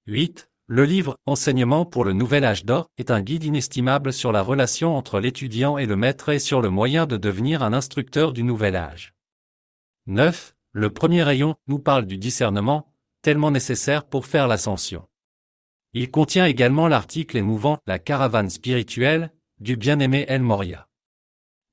8. 0.07 0.48
Le 0.71 0.85
livre 0.85 1.17
Enseignement 1.25 1.87
pour 1.87 2.05
le 2.05 2.13
nouvel 2.13 2.45
âge 2.45 2.67
d'or 2.67 2.91
est 2.99 3.11
un 3.11 3.23
guide 3.23 3.45
inestimable 3.45 4.13
sur 4.13 4.33
la 4.33 4.43
relation 4.43 4.95
entre 4.99 5.19
l'étudiant 5.19 5.79
et 5.79 5.87
le 5.87 5.97
maître 5.97 6.29
et 6.29 6.39
sur 6.39 6.61
le 6.61 6.69
moyen 6.69 7.07
de 7.07 7.17
devenir 7.17 7.63
un 7.63 7.73
instructeur 7.73 8.35
du 8.35 8.43
nouvel 8.43 8.77
âge. 8.77 9.15
9. 10.09 10.55
Le 10.73 10.93
premier 10.93 11.23
rayon 11.23 11.57
nous 11.69 11.79
parle 11.79 12.05
du 12.05 12.19
discernement, 12.19 12.93
tellement 13.23 13.51
nécessaire 13.51 14.05
pour 14.05 14.27
faire 14.27 14.47
l'ascension. 14.47 15.09
Il 15.95 16.11
contient 16.11 16.45
également 16.45 16.87
l'article 16.87 17.39
émouvant 17.39 17.79
La 17.87 17.99
caravane 17.99 18.51
spirituelle 18.51 19.33
du 19.61 19.79
bien-aimé 19.79 20.27
El 20.29 20.43
Moria. 20.43 20.87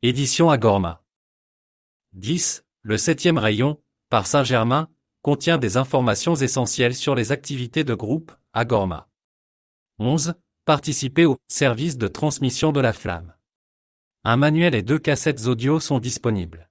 Édition 0.04 0.50
Agorma. 0.50 1.04
10. 2.14 2.64
Le 2.82 2.96
septième 2.98 3.40
rayon, 3.40 3.78
par 4.10 4.26
Saint-Germain, 4.26 4.88
contient 5.26 5.58
des 5.58 5.76
informations 5.76 6.36
essentielles 6.36 6.94
sur 6.94 7.16
les 7.16 7.32
activités 7.32 7.84
de 7.84 7.96
groupe, 7.96 8.32
Agorma. 8.54 9.10
11. 9.98 10.36
Participer 10.66 11.26
au 11.26 11.38
service 11.48 11.98
de 11.98 12.08
transmission 12.08 12.72
de 12.72 12.80
la 12.80 12.94
flamme. 12.94 13.34
Un 14.24 14.38
manuel 14.38 14.76
et 14.76 14.84
deux 14.84 15.00
cassettes 15.00 15.48
audio 15.48 15.80
sont 15.80 15.98
disponibles. 15.98 16.70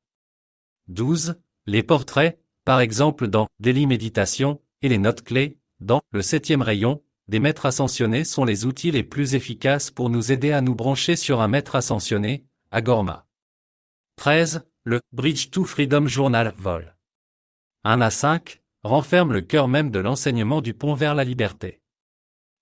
12. 0.86 1.34
Les 1.66 1.82
portraits, 1.82 2.38
par 2.64 2.78
exemple 2.78 3.26
dans 3.26 3.48
Daily 3.58 3.88
Méditation, 3.88 4.60
et 4.82 4.88
les 4.88 4.98
notes 4.98 5.24
clés, 5.24 5.58
dans 5.80 6.02
le 6.12 6.22
septième 6.22 6.62
rayon, 6.62 7.02
des 7.26 7.40
maîtres 7.40 7.66
ascensionnés 7.66 8.22
sont 8.22 8.44
les 8.44 8.66
outils 8.66 8.92
les 8.92 9.02
plus 9.02 9.34
efficaces 9.34 9.90
pour 9.90 10.10
nous 10.10 10.30
aider 10.30 10.52
à 10.52 10.60
nous 10.60 10.76
brancher 10.76 11.16
sur 11.16 11.40
un 11.40 11.48
maître 11.48 11.74
ascensionné, 11.74 12.44
Agorma. 12.70 13.26
13. 14.14 14.64
Le 14.84 15.00
Bridge 15.10 15.50
to 15.50 15.64
Freedom 15.64 16.06
Journal 16.06 16.54
Vol. 16.56 16.94
1 17.86 18.00
à 18.00 18.10
5 18.10 18.62
renferme 18.82 19.34
le 19.34 19.42
cœur 19.42 19.68
même 19.68 19.90
de 19.90 19.98
l'enseignement 19.98 20.62
du 20.62 20.72
pont 20.72 20.94
vers 20.94 21.14
la 21.14 21.22
liberté. 21.22 21.82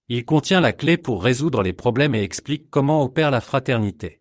Il 0.08 0.24
contient 0.24 0.60
la 0.60 0.72
clé 0.72 0.96
pour 0.96 1.22
résoudre 1.22 1.62
les 1.62 1.72
problèmes 1.72 2.16
et 2.16 2.24
explique 2.24 2.68
comment 2.70 3.04
opère 3.04 3.30
la 3.30 3.40
fraternité. 3.40 4.20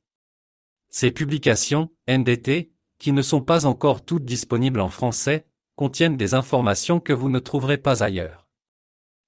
Ces 0.89 1.09
publications, 1.09 1.89
NDT, 2.07 2.71
qui 2.99 3.13
ne 3.13 3.23
sont 3.23 3.41
pas 3.41 3.65
encore 3.65 4.05
toutes 4.05 4.25
disponibles 4.25 4.79
en 4.79 4.89
français, 4.89 5.47
contiennent 5.75 6.17
des 6.17 6.35
informations 6.35 6.99
que 6.99 7.13
vous 7.13 7.29
ne 7.29 7.39
trouverez 7.39 7.79
pas 7.79 8.03
ailleurs. 8.03 8.47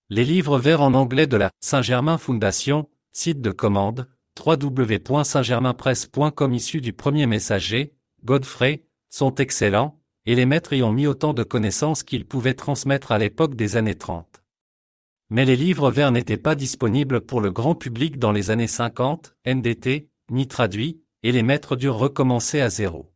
Les 0.10 0.26
livres 0.26 0.60
verts 0.60 0.82
en 0.82 0.94
anglais 0.94 1.26
de 1.26 1.38
la 1.38 1.50
Saint-Germain 1.60 2.20
Foundation, 2.20 2.88
site 3.12 3.42
de 3.42 3.50
commande, 3.50 4.08
www.saintgermainpresse.com 4.46 6.54
issus 6.54 6.82
du 6.82 6.94
premier 6.94 7.26
messager, 7.26 7.96
Godfrey, 8.24 8.86
sont 9.10 9.34
excellents, 9.36 10.03
et 10.26 10.36
les 10.36 10.46
maîtres 10.46 10.74
y 10.74 10.84
ont 10.84 10.92
mis 10.92 11.08
autant 11.08 11.34
de 11.34 11.44
connaissances 11.44 12.04
qu'ils 12.04 12.26
pouvaient 12.26 12.54
transmettre 12.54 13.12
à 13.12 13.18
l'époque 13.18 13.56
des 13.56 13.76
années 13.76 13.96
30. 13.96 14.44
Mais 15.30 15.46
les 15.46 15.56
livres 15.56 15.92
verts 15.92 16.12
n'étaient 16.12 16.38
pas 16.38 16.56
disponibles 16.56 17.22
pour 17.22 17.42
le 17.42 17.52
grand 17.52 17.76
public 17.76 18.20
dans 18.20 18.32
les 18.32 18.52
années 18.52 18.68
50, 18.68 19.36
NDT, 19.46 20.10
ni 20.32 20.48
traduits, 20.48 21.02
et 21.24 21.32
les 21.32 21.44
maîtres 21.44 21.76
durent 21.76 21.98
recommencer 21.98 22.62
à 22.62 22.70
zéro. 22.70 23.12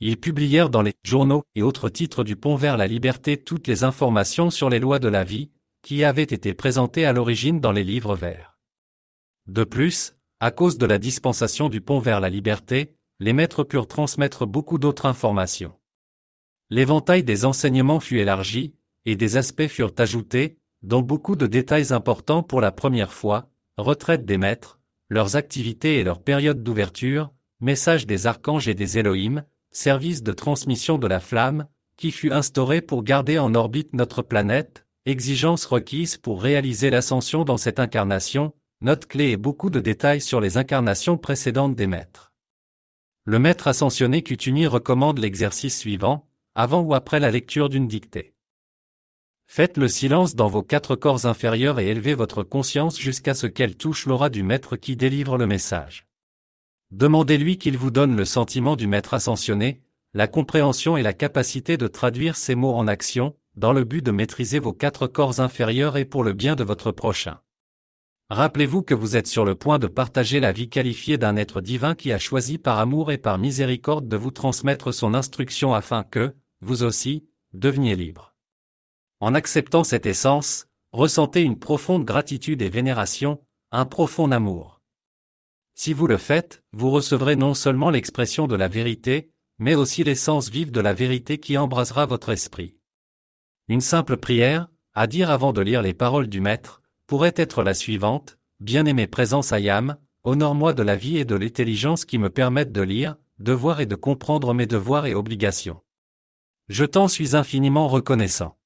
Ils 0.00 0.18
publièrent 0.18 0.70
dans 0.70 0.82
les 0.82 0.94
journaux 1.04 1.44
et 1.54 1.62
autres 1.62 1.88
titres 1.88 2.24
du 2.24 2.34
Pont 2.36 2.56
vers 2.56 2.76
la 2.76 2.86
liberté 2.86 3.36
toutes 3.36 3.68
les 3.68 3.84
informations 3.84 4.50
sur 4.50 4.68
les 4.68 4.80
lois 4.80 4.98
de 4.98 5.08
la 5.08 5.22
vie, 5.22 5.50
qui 5.82 6.04
avaient 6.04 6.22
été 6.22 6.54
présentées 6.54 7.04
à 7.04 7.12
l'origine 7.12 7.60
dans 7.60 7.72
les 7.72 7.84
livres 7.84 8.16
verts. 8.16 8.58
De 9.46 9.64
plus, 9.64 10.16
à 10.40 10.50
cause 10.50 10.76
de 10.76 10.86
la 10.86 10.98
dispensation 10.98 11.68
du 11.68 11.80
Pont 11.80 12.00
vers 12.00 12.20
la 12.20 12.30
liberté, 12.30 12.96
les 13.20 13.32
maîtres 13.32 13.62
purent 13.62 13.86
transmettre 13.86 14.44
beaucoup 14.44 14.78
d'autres 14.78 15.06
informations. 15.06 15.72
L'éventail 16.72 17.22
des 17.22 17.44
enseignements 17.44 18.00
fut 18.00 18.20
élargi, 18.20 18.72
et 19.04 19.14
des 19.14 19.36
aspects 19.36 19.66
furent 19.66 19.92
ajoutés, 19.98 20.56
dont 20.82 21.02
beaucoup 21.02 21.36
de 21.36 21.46
détails 21.46 21.92
importants 21.92 22.42
pour 22.42 22.62
la 22.62 22.72
première 22.72 23.12
fois, 23.12 23.50
retraite 23.76 24.24
des 24.24 24.38
maîtres, 24.38 24.80
leurs 25.10 25.36
activités 25.36 25.98
et 25.98 26.02
leurs 26.02 26.22
périodes 26.22 26.62
d'ouverture, 26.62 27.30
message 27.60 28.06
des 28.06 28.26
archanges 28.26 28.68
et 28.68 28.74
des 28.74 28.96
Elohim, 28.96 29.44
service 29.70 30.22
de 30.22 30.32
transmission 30.32 30.96
de 30.96 31.06
la 31.06 31.20
flamme, 31.20 31.66
qui 31.98 32.10
fut 32.10 32.32
instauré 32.32 32.80
pour 32.80 33.02
garder 33.02 33.38
en 33.38 33.54
orbite 33.54 33.92
notre 33.92 34.22
planète, 34.22 34.86
exigence 35.04 35.66
requise 35.66 36.16
pour 36.16 36.40
réaliser 36.40 36.88
l'ascension 36.88 37.44
dans 37.44 37.58
cette 37.58 37.80
incarnation, 37.80 38.54
note 38.80 39.04
clé 39.04 39.32
et 39.32 39.36
beaucoup 39.36 39.68
de 39.68 39.78
détails 39.78 40.22
sur 40.22 40.40
les 40.40 40.56
incarnations 40.56 41.18
précédentes 41.18 41.76
des 41.76 41.86
maîtres. 41.86 42.32
Le 43.24 43.38
maître 43.38 43.68
ascensionné 43.68 44.22
Kutumi 44.22 44.66
recommande 44.66 45.18
l'exercice 45.18 45.78
suivant, 45.78 46.30
avant 46.54 46.80
ou 46.82 46.94
après 46.94 47.20
la 47.20 47.30
lecture 47.30 47.68
d'une 47.68 47.88
dictée. 47.88 48.34
Faites 49.46 49.76
le 49.76 49.88
silence 49.88 50.34
dans 50.34 50.48
vos 50.48 50.62
quatre 50.62 50.96
corps 50.96 51.26
inférieurs 51.26 51.78
et 51.78 51.88
élevez 51.88 52.14
votre 52.14 52.42
conscience 52.42 52.98
jusqu'à 52.98 53.34
ce 53.34 53.46
qu'elle 53.46 53.76
touche 53.76 54.06
l'aura 54.06 54.30
du 54.30 54.42
maître 54.42 54.76
qui 54.76 54.96
délivre 54.96 55.36
le 55.36 55.46
message. 55.46 56.06
Demandez-lui 56.90 57.58
qu'il 57.58 57.76
vous 57.76 57.90
donne 57.90 58.16
le 58.16 58.24
sentiment 58.24 58.76
du 58.76 58.86
maître 58.86 59.14
ascensionné, 59.14 59.82
la 60.14 60.26
compréhension 60.26 60.96
et 60.96 61.02
la 61.02 61.14
capacité 61.14 61.76
de 61.76 61.86
traduire 61.86 62.36
ces 62.36 62.54
mots 62.54 62.74
en 62.74 62.86
action, 62.86 63.34
dans 63.56 63.72
le 63.72 63.84
but 63.84 64.04
de 64.04 64.10
maîtriser 64.10 64.58
vos 64.58 64.72
quatre 64.72 65.06
corps 65.06 65.40
inférieurs 65.40 65.96
et 65.96 66.04
pour 66.04 66.24
le 66.24 66.32
bien 66.32 66.54
de 66.54 66.64
votre 66.64 66.92
prochain. 66.92 67.40
Rappelez-vous 68.30 68.82
que 68.82 68.94
vous 68.94 69.16
êtes 69.16 69.26
sur 69.26 69.44
le 69.44 69.54
point 69.54 69.78
de 69.78 69.86
partager 69.86 70.40
la 70.40 70.52
vie 70.52 70.70
qualifiée 70.70 71.18
d'un 71.18 71.36
être 71.36 71.60
divin 71.60 71.94
qui 71.94 72.12
a 72.12 72.18
choisi 72.18 72.56
par 72.56 72.78
amour 72.78 73.12
et 73.12 73.18
par 73.18 73.36
miséricorde 73.36 74.08
de 74.08 74.16
vous 74.16 74.30
transmettre 74.30 74.94
son 74.94 75.12
instruction 75.12 75.74
afin 75.74 76.02
que, 76.02 76.34
vous 76.62 76.84
aussi, 76.84 77.26
deveniez 77.52 77.96
libre. 77.96 78.34
En 79.20 79.34
acceptant 79.34 79.84
cette 79.84 80.06
essence, 80.06 80.68
ressentez 80.92 81.42
une 81.42 81.58
profonde 81.58 82.04
gratitude 82.04 82.62
et 82.62 82.70
vénération, 82.70 83.40
un 83.72 83.84
profond 83.84 84.30
amour. 84.30 84.80
Si 85.74 85.92
vous 85.92 86.06
le 86.06 86.16
faites, 86.16 86.62
vous 86.72 86.90
recevrez 86.90 87.36
non 87.36 87.54
seulement 87.54 87.90
l'expression 87.90 88.46
de 88.46 88.54
la 88.54 88.68
vérité, 88.68 89.32
mais 89.58 89.74
aussi 89.74 90.04
l'essence 90.04 90.48
vive 90.50 90.70
de 90.70 90.80
la 90.80 90.94
vérité 90.94 91.38
qui 91.38 91.58
embrasera 91.58 92.06
votre 92.06 92.30
esprit. 92.30 92.76
Une 93.68 93.80
simple 93.80 94.16
prière, 94.16 94.68
à 94.94 95.06
dire 95.06 95.30
avant 95.30 95.52
de 95.52 95.60
lire 95.60 95.82
les 95.82 95.94
paroles 95.94 96.28
du 96.28 96.40
Maître, 96.40 96.82
pourrait 97.06 97.34
être 97.36 97.62
la 97.62 97.74
suivante, 97.74 98.38
Bien-aimé 98.60 99.08
présence 99.08 99.52
Ayam, 99.52 99.96
honore-moi 100.22 100.72
de 100.72 100.84
la 100.84 100.94
vie 100.94 101.18
et 101.18 101.24
de 101.24 101.34
l'intelligence 101.34 102.04
qui 102.04 102.18
me 102.18 102.30
permettent 102.30 102.70
de 102.70 102.82
lire, 102.82 103.16
de 103.40 103.52
voir 103.52 103.80
et 103.80 103.86
de 103.86 103.96
comprendre 103.96 104.54
mes 104.54 104.66
devoirs 104.66 105.06
et 105.06 105.14
obligations. 105.14 105.80
Je 106.68 106.84
t'en 106.84 107.08
suis 107.08 107.34
infiniment 107.36 107.88
reconnaissant. 107.88 108.56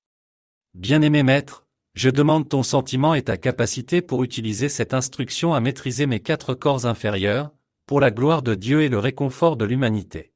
Bien-aimé 0.74 1.22
maître, 1.22 1.66
je 1.94 2.10
demande 2.10 2.48
ton 2.48 2.62
sentiment 2.62 3.14
et 3.14 3.22
ta 3.22 3.38
capacité 3.38 4.02
pour 4.02 4.22
utiliser 4.22 4.68
cette 4.68 4.92
instruction 4.92 5.54
à 5.54 5.60
maîtriser 5.60 6.06
mes 6.06 6.20
quatre 6.20 6.54
corps 6.54 6.84
inférieurs, 6.84 7.50
pour 7.86 8.00
la 8.00 8.10
gloire 8.10 8.42
de 8.42 8.54
Dieu 8.54 8.82
et 8.82 8.90
le 8.90 8.98
réconfort 8.98 9.56
de 9.56 9.64
l'humanité. 9.64 10.34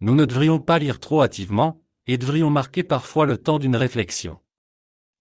Nous 0.00 0.14
ne 0.14 0.24
devrions 0.24 0.58
pas 0.58 0.78
lire 0.78 1.00
trop 1.00 1.22
hâtivement, 1.22 1.82
et 2.06 2.16
devrions 2.16 2.48
marquer 2.48 2.82
parfois 2.82 3.26
le 3.26 3.36
temps 3.36 3.58
d'une 3.58 3.76
réflexion. 3.76 4.38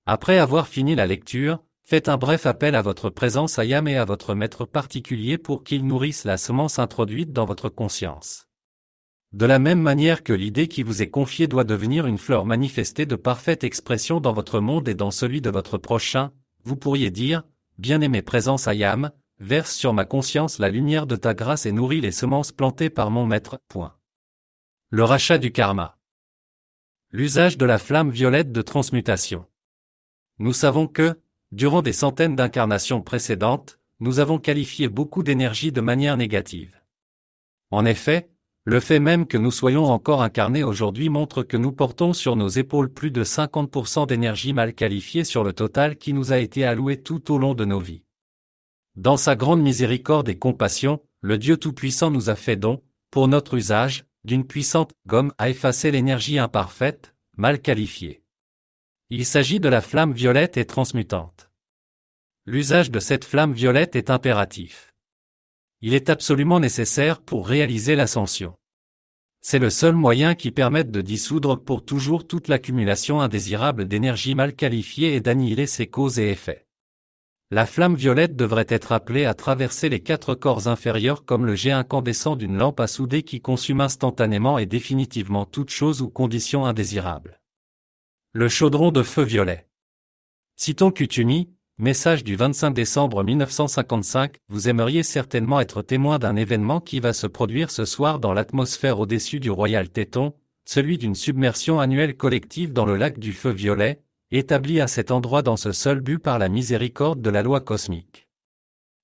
Après 0.05 0.37
avoir 0.37 0.69
fini 0.69 0.95
la 0.95 1.07
lecture, 1.07 1.61
faites 1.83 2.07
un 2.07 2.15
bref 2.15 2.45
appel 2.45 2.75
à 2.75 2.81
votre 2.81 3.09
présence 3.09 3.59
Ayam 3.59 3.89
et 3.89 3.97
à 3.97 4.05
votre 4.05 4.33
maître 4.33 4.63
particulier 4.63 5.37
pour 5.37 5.65
qu'il 5.65 5.85
nourrisse 5.85 6.23
la 6.23 6.37
semence 6.37 6.79
introduite 6.79 7.33
dans 7.33 7.45
votre 7.45 7.67
conscience. 7.67 8.46
De 9.33 9.45
la 9.45 9.59
même 9.59 9.81
manière 9.81 10.23
que 10.23 10.33
l'idée 10.33 10.67
qui 10.67 10.83
vous 10.83 11.01
est 11.01 11.09
confiée 11.09 11.47
doit 11.47 11.65
devenir 11.65 12.05
une 12.05 12.17
fleur 12.17 12.45
manifestée 12.45 13.05
de 13.05 13.15
parfaite 13.15 13.63
expression 13.63 14.21
dans 14.21 14.33
votre 14.33 14.59
monde 14.59 14.87
et 14.87 14.95
dans 14.95 15.11
celui 15.11 15.41
de 15.41 15.49
votre 15.49 15.77
prochain, 15.77 16.31
vous 16.63 16.77
pourriez 16.77 17.11
dire, 17.11 17.43
Bien-aimé 17.77 18.23
présence 18.23 18.67
Ayam, 18.67 19.11
verse 19.39 19.75
sur 19.75 19.93
ma 19.93 20.05
conscience 20.05 20.59
la 20.59 20.69
lumière 20.69 21.05
de 21.05 21.15
ta 21.15 21.33
grâce 21.33 21.65
et 21.65 21.71
nourris 21.71 22.01
les 22.01 22.11
semences 22.11 22.51
plantées 22.51 22.89
par 22.89 23.11
mon 23.11 23.25
maître. 23.25 23.59
Le 24.89 25.03
rachat 25.03 25.37
du 25.37 25.51
karma. 25.51 25.97
L'usage 27.11 27.57
de 27.57 27.65
la 27.65 27.77
flamme 27.77 28.09
violette 28.09 28.51
de 28.51 28.61
transmutation. 28.61 29.45
Nous 30.39 30.53
savons 30.53 30.87
que, 30.87 31.19
durant 31.51 31.81
des 31.81 31.93
centaines 31.93 32.35
d'incarnations 32.35 33.01
précédentes, 33.01 33.79
nous 33.99 34.19
avons 34.19 34.39
qualifié 34.39 34.87
beaucoup 34.87 35.23
d'énergie 35.23 35.71
de 35.71 35.81
manière 35.81 36.17
négative. 36.17 36.79
En 37.71 37.85
effet, 37.85 38.31
le 38.67 38.81
fait 38.81 38.99
même 38.99 39.27
que 39.27 39.37
nous 39.37 39.49
soyons 39.49 39.85
encore 39.85 40.21
incarnés 40.21 40.61
aujourd'hui 40.61 41.07
montre 41.07 41.41
que 41.41 41.55
nous 41.55 41.71
portons 41.71 42.11
sur 42.11 42.35
nos 42.35 42.49
épaules 42.49 42.91
plus 42.91 43.11
de 43.11 43.23
50% 43.23 44.07
d'énergie 44.07 44.51
mal 44.51 44.73
qualifiée 44.73 45.23
sur 45.23 45.45
le 45.45 45.53
total 45.53 45.95
qui 45.95 46.11
nous 46.11 46.33
a 46.33 46.39
été 46.39 46.65
alloué 46.65 47.01
tout 47.01 47.31
au 47.31 47.37
long 47.37 47.53
de 47.53 47.63
nos 47.63 47.79
vies. 47.79 48.03
Dans 48.97 49.15
sa 49.15 49.37
grande 49.37 49.61
miséricorde 49.61 50.27
et 50.27 50.37
compassion, 50.37 51.01
le 51.21 51.37
Dieu 51.37 51.55
Tout-Puissant 51.55 52.11
nous 52.11 52.29
a 52.29 52.35
fait 52.35 52.57
don, 52.57 52.83
pour 53.09 53.29
notre 53.29 53.53
usage, 53.53 54.03
d'une 54.25 54.45
puissante 54.45 54.91
gomme 55.07 55.31
à 55.37 55.49
effacer 55.49 55.89
l'énergie 55.89 56.37
imparfaite, 56.37 57.15
mal 57.37 57.61
qualifiée. 57.61 58.21
Il 59.09 59.25
s'agit 59.25 59.61
de 59.61 59.69
la 59.69 59.79
flamme 59.79 60.11
violette 60.11 60.57
et 60.57 60.65
transmutante. 60.65 61.49
L'usage 62.45 62.91
de 62.91 62.99
cette 62.99 63.23
flamme 63.23 63.53
violette 63.53 63.95
est 63.95 64.09
impératif. 64.09 64.93
Il 65.81 65.93
est 65.93 66.09
absolument 66.09 66.59
nécessaire 66.59 67.21
pour 67.21 67.47
réaliser 67.47 67.95
l'ascension. 67.95 68.55
C'est 69.41 69.59
le 69.59 69.69
seul 69.69 69.93
moyen 69.93 70.33
qui 70.33 70.49
permette 70.51 70.89
de 70.89 71.01
dissoudre 71.01 71.55
pour 71.55 71.85
toujours 71.85 72.25
toute 72.25 72.47
l'accumulation 72.47 73.21
indésirable 73.21 73.87
d'énergie 73.87 74.33
mal 74.33 74.55
qualifiée 74.55 75.15
et 75.15 75.21
d'annihiler 75.21 75.67
ses 75.67 75.87
causes 75.87 76.17
et 76.17 76.31
effets. 76.31 76.65
La 77.51 77.65
flamme 77.65 77.95
violette 77.95 78.35
devrait 78.35 78.65
être 78.67 78.91
appelée 78.91 79.23
à 79.23 79.33
traverser 79.33 79.87
les 79.87 80.01
quatre 80.01 80.35
corps 80.35 80.67
inférieurs 80.67 81.23
comme 81.23 81.45
le 81.45 81.55
jet 81.55 81.71
incandescent 81.71 82.35
d'une 82.35 82.57
lampe 82.57 82.79
à 82.79 82.87
souder 82.87 83.23
qui 83.23 83.39
consume 83.39 83.79
instantanément 83.79 84.57
et 84.57 84.65
définitivement 84.65 85.45
toute 85.45 85.69
chose 85.69 86.01
ou 86.01 86.09
condition 86.09 86.65
indésirable. 86.65 87.39
Le 88.33 88.49
chaudron 88.49 88.91
de 88.91 89.03
feu 89.03 89.23
violet. 89.23 89.69
Citons 90.57 90.91
Kutumi, 90.91 91.49
message 91.79 92.23
du 92.23 92.35
25 92.35 92.71
décembre 92.71 93.23
1955, 93.23 94.37
vous 94.49 94.67
aimeriez 94.67 95.03
certainement 95.03 95.59
être 95.59 95.83
témoin 95.83 96.17
d'un 96.17 96.35
événement 96.35 96.81
qui 96.81 96.99
va 96.99 97.13
se 97.13 97.27
produire 97.27 97.69
ce 97.69 97.85
soir 97.85 98.17
dans 98.17 98.33
l'atmosphère 98.33 98.99
au-dessus 98.99 99.39
du 99.39 99.51
Royal 99.51 99.87
Téton, 99.87 100.33
celui 100.65 100.97
d'une 100.97 101.13
submersion 101.13 101.79
annuelle 101.79 102.17
collective 102.17 102.73
dans 102.73 102.85
le 102.85 102.97
lac 102.97 103.19
du 103.19 103.31
feu 103.31 103.51
violet, 103.51 104.01
établi 104.31 104.81
à 104.81 104.87
cet 104.87 105.11
endroit 105.11 105.43
dans 105.43 105.55
ce 105.55 105.71
seul 105.71 105.99
but 105.99 106.17
par 106.17 106.39
la 106.39 106.49
miséricorde 106.49 107.21
de 107.21 107.29
la 107.29 107.43
loi 107.43 107.61
cosmique. 107.61 108.27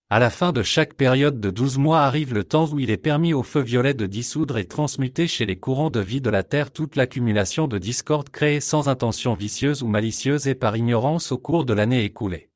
À 0.10 0.18
la 0.18 0.32
fin 0.32 0.52
de 0.52 0.64
chaque 0.64 0.96
période 0.96 1.40
de 1.40 1.52
douze 1.52 1.78
mois 1.78 2.02
arrive 2.02 2.34
le 2.34 2.44
temps 2.44 2.68
où 2.72 2.80
il 2.80 2.90
est 2.90 2.98
permis 2.98 3.36
au 3.36 3.44
feu 3.44 3.62
violet 3.62 3.94
de 3.94 4.08
dissoudre 4.08 4.58
et 4.58 4.66
transmuter 4.66 5.28
chez 5.28 5.46
les 5.46 5.58
courants 5.58 5.92
de 5.92 6.00
vie 6.00 6.22
de 6.22 6.32
la 6.32 6.42
Terre 6.42 6.72
toute 6.72 6.96
l'accumulation 6.96 7.68
de 7.68 7.78
discorde 7.78 8.30
créée 8.30 8.62
sans 8.62 8.90
intention 8.90 9.36
vicieuse 9.36 9.84
ou 9.84 9.88
malicieuse 9.88 10.48
et 10.48 10.56
par 10.56 10.76
ignorance 10.76 11.32
au 11.32 11.38
cours 11.38 11.66
de 11.66 11.74
l'année 11.74 12.04
écoulée. 12.04 12.50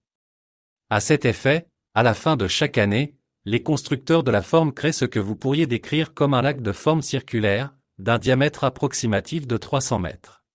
À 0.90 1.02
cet 1.02 1.26
effet, 1.26 1.68
à 1.94 2.04
la 2.04 2.14
fin 2.14 2.38
de 2.38 2.48
chaque 2.48 2.78
année, 2.78 3.16
les 3.44 3.62
constructeurs 3.62 4.24
de 4.24 4.32
la 4.32 4.42
forme 4.42 4.74
créent 4.74 4.94
ce 4.94 5.04
que 5.06 5.20
vous 5.20 5.36
pourriez 5.36 5.68
décrire 5.68 6.14
comme 6.14 6.34
un 6.34 6.42
lac 6.42 6.62
de 6.62 6.72
forme 6.72 7.02
circulaire, 7.02 7.74
d'un 7.98 8.20
diamètre 8.20 8.64
approximatif 8.64 9.48
de 9.48 9.58
300 9.58 10.00
mètres. 10.00 10.46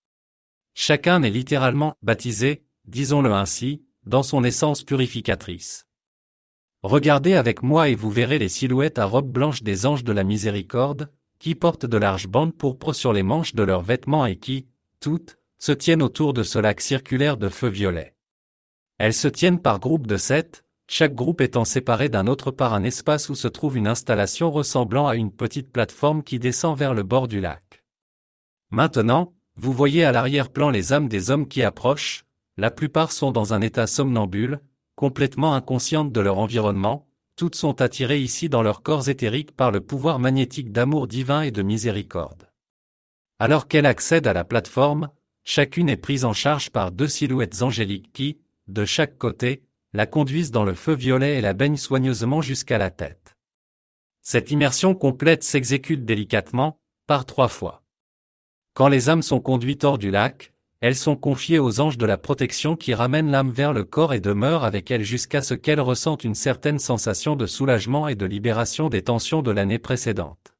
Chacun 0.73 1.21
est 1.21 1.29
littéralement 1.29 1.95
baptisé, 2.01 2.63
disons-le 2.85 3.31
ainsi, 3.31 3.83
dans 4.05 4.23
son 4.23 4.43
essence 4.43 4.83
purificatrice. 4.83 5.85
Regardez 6.81 7.35
avec 7.35 7.61
moi 7.61 7.89
et 7.89 7.95
vous 7.95 8.09
verrez 8.09 8.39
les 8.39 8.49
silhouettes 8.49 8.97
à 8.97 9.05
robe 9.05 9.31
blanche 9.31 9.61
des 9.61 9.85
anges 9.85 10.03
de 10.03 10.11
la 10.13 10.23
miséricorde, 10.23 11.11
qui 11.37 11.53
portent 11.53 11.85
de 11.85 11.97
larges 11.97 12.27
bandes 12.27 12.55
pourpres 12.55 12.93
sur 12.93 13.13
les 13.13 13.23
manches 13.23 13.53
de 13.53 13.63
leurs 13.63 13.83
vêtements 13.83 14.25
et 14.25 14.37
qui, 14.37 14.67
toutes, 14.99 15.37
se 15.59 15.71
tiennent 15.71 16.01
autour 16.01 16.33
de 16.33 16.41
ce 16.41 16.57
lac 16.57 16.81
circulaire 16.81 17.37
de 17.37 17.49
feu 17.49 17.69
violet. 17.69 18.12
Elles 18.97 19.13
se 19.13 19.27
tiennent 19.27 19.59
par 19.59 19.79
groupes 19.79 20.07
de 20.07 20.17
sept, 20.17 20.63
chaque 20.87 21.15
groupe 21.15 21.41
étant 21.41 21.65
séparé 21.65 22.09
d'un 22.09 22.27
autre 22.27 22.51
par 22.51 22.73
un 22.73 22.83
espace 22.83 23.29
où 23.29 23.35
se 23.35 23.47
trouve 23.47 23.77
une 23.77 23.87
installation 23.87 24.51
ressemblant 24.51 25.07
à 25.07 25.15
une 25.15 25.31
petite 25.31 25.71
plateforme 25.71 26.23
qui 26.23 26.39
descend 26.39 26.77
vers 26.77 26.93
le 26.93 27.03
bord 27.03 27.27
du 27.27 27.39
lac. 27.39 27.83
Maintenant, 28.69 29.33
vous 29.55 29.71
voyez 29.71 30.03
à 30.03 30.11
l'arrière-plan 30.11 30.69
les 30.69 30.93
âmes 30.93 31.07
des 31.07 31.31
hommes 31.31 31.47
qui 31.47 31.63
approchent, 31.63 32.25
la 32.57 32.71
plupart 32.71 33.11
sont 33.11 33.31
dans 33.31 33.53
un 33.53 33.61
état 33.61 33.87
somnambule, 33.87 34.59
complètement 34.95 35.55
inconscientes 35.55 36.11
de 36.11 36.19
leur 36.19 36.37
environnement, 36.37 37.07
toutes 37.35 37.55
sont 37.55 37.81
attirées 37.81 38.21
ici 38.21 38.47
dans 38.49 38.61
leurs 38.61 38.83
corps 38.83 39.09
éthériques 39.09 39.55
par 39.55 39.71
le 39.71 39.81
pouvoir 39.81 40.19
magnétique 40.19 40.71
d'amour 40.71 41.07
divin 41.07 41.41
et 41.41 41.51
de 41.51 41.63
miséricorde. 41.63 42.49
Alors 43.39 43.67
qu'elles 43.67 43.87
accèdent 43.87 44.27
à 44.27 44.33
la 44.33 44.43
plateforme, 44.43 45.09
chacune 45.43 45.89
est 45.89 45.97
prise 45.97 46.25
en 46.25 46.33
charge 46.33 46.69
par 46.69 46.91
deux 46.91 47.07
silhouettes 47.07 47.63
angéliques 47.63 48.11
qui, 48.13 48.37
de 48.67 48.85
chaque 48.85 49.17
côté, 49.17 49.63
la 49.93 50.05
conduisent 50.05 50.51
dans 50.51 50.63
le 50.63 50.73
feu 50.73 50.93
violet 50.93 51.37
et 51.37 51.41
la 51.41 51.53
baignent 51.53 51.77
soigneusement 51.77 52.41
jusqu'à 52.41 52.77
la 52.77 52.89
tête. 52.89 53.35
Cette 54.21 54.51
immersion 54.51 54.95
complète 54.95 55.43
s'exécute 55.43 56.05
délicatement, 56.05 56.79
par 57.05 57.25
trois 57.25 57.49
fois. 57.49 57.83
Quand 58.73 58.87
les 58.87 59.09
âmes 59.09 59.21
sont 59.21 59.41
conduites 59.41 59.83
hors 59.83 59.97
du 59.97 60.09
lac, 60.09 60.53
elles 60.79 60.95
sont 60.95 61.15
confiées 61.15 61.59
aux 61.59 61.79
anges 61.79 61.97
de 61.97 62.05
la 62.05 62.17
protection 62.17 62.75
qui 62.75 62.93
ramènent 62.93 63.31
l'âme 63.31 63.51
vers 63.51 63.71
le 63.71 63.83
corps 63.83 64.13
et 64.13 64.19
demeurent 64.19 64.63
avec 64.63 64.91
elle 64.91 65.03
jusqu'à 65.03 65.41
ce 65.41 65.53
qu'elle 65.53 65.79
ressente 65.79 66.23
une 66.23 66.35
certaine 66.35 66.79
sensation 66.79 67.35
de 67.35 67.45
soulagement 67.45 68.07
et 68.07 68.15
de 68.15 68.25
libération 68.25 68.89
des 68.89 69.01
tensions 69.01 69.41
de 69.41 69.51
l'année 69.51 69.79
précédente. 69.79 70.53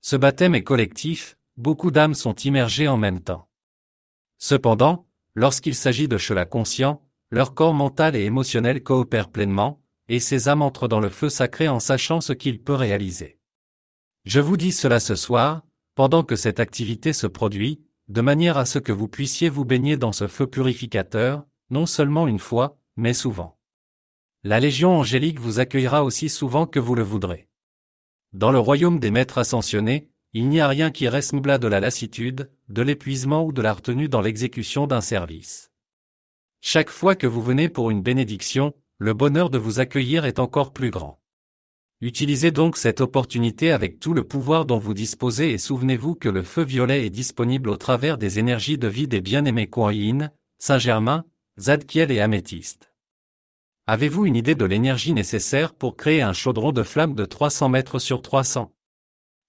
Ce 0.00 0.16
baptême 0.16 0.54
est 0.54 0.62
collectif, 0.62 1.36
beaucoup 1.56 1.90
d'âmes 1.90 2.14
sont 2.14 2.34
immergées 2.34 2.88
en 2.88 2.96
même 2.96 3.20
temps. 3.20 3.48
Cependant, 4.38 5.06
lorsqu'il 5.34 5.74
s'agit 5.74 6.08
de 6.08 6.18
cela 6.18 6.44
conscient, 6.44 7.02
leur 7.32 7.54
corps 7.54 7.72
mental 7.72 8.14
et 8.14 8.24
émotionnel 8.24 8.82
coopèrent 8.82 9.30
pleinement, 9.30 9.80
et 10.08 10.20
ces 10.20 10.50
âmes 10.50 10.60
entrent 10.60 10.86
dans 10.86 11.00
le 11.00 11.08
feu 11.08 11.30
sacré 11.30 11.66
en 11.66 11.80
sachant 11.80 12.20
ce 12.20 12.34
qu'il 12.34 12.62
peut 12.62 12.74
réaliser. 12.74 13.38
Je 14.26 14.38
vous 14.38 14.58
dis 14.58 14.70
cela 14.70 15.00
ce 15.00 15.14
soir, 15.14 15.62
pendant 15.94 16.24
que 16.24 16.36
cette 16.36 16.60
activité 16.60 17.14
se 17.14 17.26
produit, 17.26 17.80
de 18.08 18.20
manière 18.20 18.58
à 18.58 18.66
ce 18.66 18.78
que 18.78 18.92
vous 18.92 19.08
puissiez 19.08 19.48
vous 19.48 19.64
baigner 19.64 19.96
dans 19.96 20.12
ce 20.12 20.26
feu 20.26 20.46
purificateur, 20.46 21.46
non 21.70 21.86
seulement 21.86 22.28
une 22.28 22.38
fois, 22.38 22.78
mais 22.96 23.14
souvent. 23.14 23.56
La 24.44 24.60
Légion 24.60 24.98
angélique 24.98 25.40
vous 25.40 25.58
accueillera 25.58 26.04
aussi 26.04 26.28
souvent 26.28 26.66
que 26.66 26.80
vous 26.80 26.94
le 26.94 27.02
voudrez. 27.02 27.48
Dans 28.34 28.52
le 28.52 28.58
royaume 28.58 28.98
des 28.98 29.10
maîtres 29.10 29.38
ascensionnés, 29.38 30.10
il 30.34 30.50
n'y 30.50 30.60
a 30.60 30.68
rien 30.68 30.90
qui 30.90 31.08
ressemble 31.08 31.50
à 31.50 31.56
de 31.56 31.66
la 31.68 31.80
lassitude, 31.80 32.50
de 32.68 32.82
l'épuisement 32.82 33.42
ou 33.42 33.52
de 33.52 33.62
la 33.62 33.72
retenue 33.72 34.10
dans 34.10 34.20
l'exécution 34.20 34.86
d'un 34.86 35.00
service. 35.00 35.71
Chaque 36.64 36.90
fois 36.90 37.16
que 37.16 37.26
vous 37.26 37.42
venez 37.42 37.68
pour 37.68 37.90
une 37.90 38.02
bénédiction, 38.02 38.72
le 38.98 39.14
bonheur 39.14 39.50
de 39.50 39.58
vous 39.58 39.80
accueillir 39.80 40.24
est 40.24 40.38
encore 40.38 40.72
plus 40.72 40.90
grand. 40.90 41.20
Utilisez 42.00 42.52
donc 42.52 42.76
cette 42.76 43.00
opportunité 43.00 43.72
avec 43.72 43.98
tout 43.98 44.14
le 44.14 44.22
pouvoir 44.22 44.64
dont 44.64 44.78
vous 44.78 44.94
disposez 44.94 45.50
et 45.50 45.58
souvenez-vous 45.58 46.14
que 46.14 46.28
le 46.28 46.44
feu 46.44 46.62
violet 46.62 47.04
est 47.04 47.10
disponible 47.10 47.68
au 47.68 47.76
travers 47.76 48.16
des 48.16 48.38
énergies 48.38 48.78
de 48.78 48.86
vie 48.86 49.08
des 49.08 49.20
bien-aimés 49.20 49.66
Kuan 49.66 50.30
Saint-Germain, 50.58 51.24
Zadkiel 51.58 52.12
et 52.12 52.20
Améthyste. 52.20 52.92
Avez-vous 53.88 54.26
une 54.26 54.36
idée 54.36 54.54
de 54.54 54.64
l'énergie 54.64 55.14
nécessaire 55.14 55.74
pour 55.74 55.96
créer 55.96 56.22
un 56.22 56.32
chaudron 56.32 56.70
de 56.70 56.84
flamme 56.84 57.16
de 57.16 57.24
300 57.24 57.70
mètres 57.70 57.98
sur 57.98 58.22
300 58.22 58.72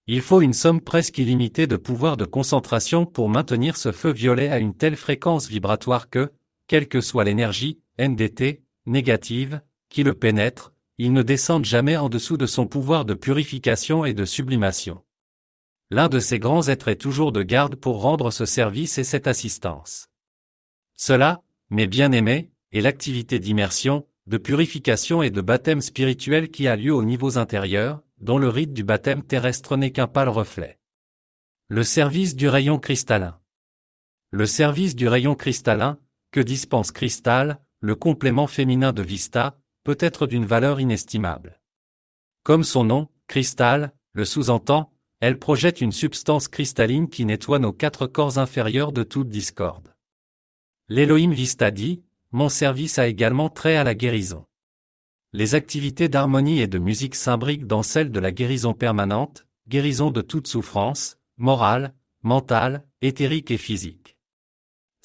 Il 0.08 0.20
faut 0.20 0.40
une 0.40 0.52
somme 0.52 0.80
presque 0.80 1.18
illimitée 1.18 1.68
de 1.68 1.76
pouvoir 1.76 2.16
de 2.16 2.24
concentration 2.24 3.06
pour 3.06 3.28
maintenir 3.28 3.76
ce 3.76 3.92
feu 3.92 4.12
violet 4.12 4.48
à 4.48 4.58
une 4.58 4.74
telle 4.74 4.96
fréquence 4.96 5.46
vibratoire 5.46 6.10
que, 6.10 6.32
quelle 6.66 6.88
que 6.88 7.00
soit 7.00 7.24
l'énergie, 7.24 7.80
NDT, 7.98 8.62
négative, 8.86 9.60
qui 9.88 10.02
le 10.02 10.14
pénètre, 10.14 10.72
il 10.98 11.12
ne 11.12 11.22
descendent 11.22 11.64
jamais 11.64 11.96
en 11.96 12.08
dessous 12.08 12.36
de 12.36 12.46
son 12.46 12.66
pouvoir 12.66 13.04
de 13.04 13.14
purification 13.14 14.04
et 14.04 14.14
de 14.14 14.24
sublimation. 14.24 15.02
L'un 15.90 16.08
de 16.08 16.18
ces 16.18 16.38
grands 16.38 16.68
êtres 16.68 16.88
est 16.88 17.00
toujours 17.00 17.32
de 17.32 17.42
garde 17.42 17.76
pour 17.76 18.00
rendre 18.00 18.30
ce 18.30 18.46
service 18.46 18.98
et 18.98 19.04
cette 19.04 19.26
assistance. 19.26 20.08
Cela, 20.96 21.42
mes 21.70 21.86
bien-aimés, 21.86 22.50
est 22.72 22.80
l'activité 22.80 23.38
d'immersion, 23.38 24.06
de 24.26 24.38
purification 24.38 25.22
et 25.22 25.30
de 25.30 25.40
baptême 25.40 25.80
spirituel 25.80 26.50
qui 26.50 26.66
a 26.68 26.76
lieu 26.76 26.94
aux 26.94 27.04
niveaux 27.04 27.38
intérieurs, 27.38 28.00
dont 28.20 28.38
le 28.38 28.48
rite 28.48 28.72
du 28.72 28.84
baptême 28.84 29.22
terrestre 29.22 29.76
n'est 29.76 29.92
qu'un 29.92 30.06
pâle 30.06 30.28
reflet. 30.28 30.78
Le 31.68 31.82
service 31.82 32.36
du 32.36 32.48
rayon 32.48 32.78
cristallin. 32.78 33.38
Le 34.30 34.46
service 34.46 34.96
du 34.96 35.08
rayon 35.08 35.34
cristallin, 35.34 35.98
que 36.34 36.40
dispense 36.40 36.90
Cristal, 36.90 37.60
le 37.78 37.94
complément 37.94 38.48
féminin 38.48 38.92
de 38.92 39.02
Vista, 39.02 39.56
peut 39.84 39.96
être 40.00 40.26
d'une 40.26 40.44
valeur 40.44 40.80
inestimable. 40.80 41.60
Comme 42.42 42.64
son 42.64 42.82
nom, 42.82 43.08
cristal, 43.28 43.92
le 44.14 44.24
sous-entend, 44.24 44.92
elle 45.20 45.38
projette 45.38 45.80
une 45.80 45.92
substance 45.92 46.48
cristalline 46.48 47.08
qui 47.08 47.24
nettoie 47.24 47.60
nos 47.60 47.72
quatre 47.72 48.08
corps 48.08 48.38
inférieurs 48.38 48.90
de 48.90 49.04
toute 49.04 49.28
discorde. 49.28 49.94
L'Elohim 50.88 51.30
Vista 51.30 51.70
dit, 51.70 52.02
mon 52.32 52.48
service 52.48 52.98
a 52.98 53.06
également 53.06 53.48
trait 53.48 53.76
à 53.76 53.84
la 53.84 53.94
guérison. 53.94 54.44
Les 55.32 55.54
activités 55.54 56.08
d'harmonie 56.08 56.58
et 56.58 56.66
de 56.66 56.80
musique 56.80 57.14
s'imbriquent 57.14 57.68
dans 57.68 57.84
celles 57.84 58.10
de 58.10 58.18
la 58.18 58.32
guérison 58.32 58.72
permanente, 58.74 59.46
guérison 59.68 60.10
de 60.10 60.20
toute 60.20 60.48
souffrance, 60.48 61.16
morale, 61.36 61.94
mentale, 62.22 62.84
éthérique 63.02 63.52
et 63.52 63.56
physique. 63.56 64.03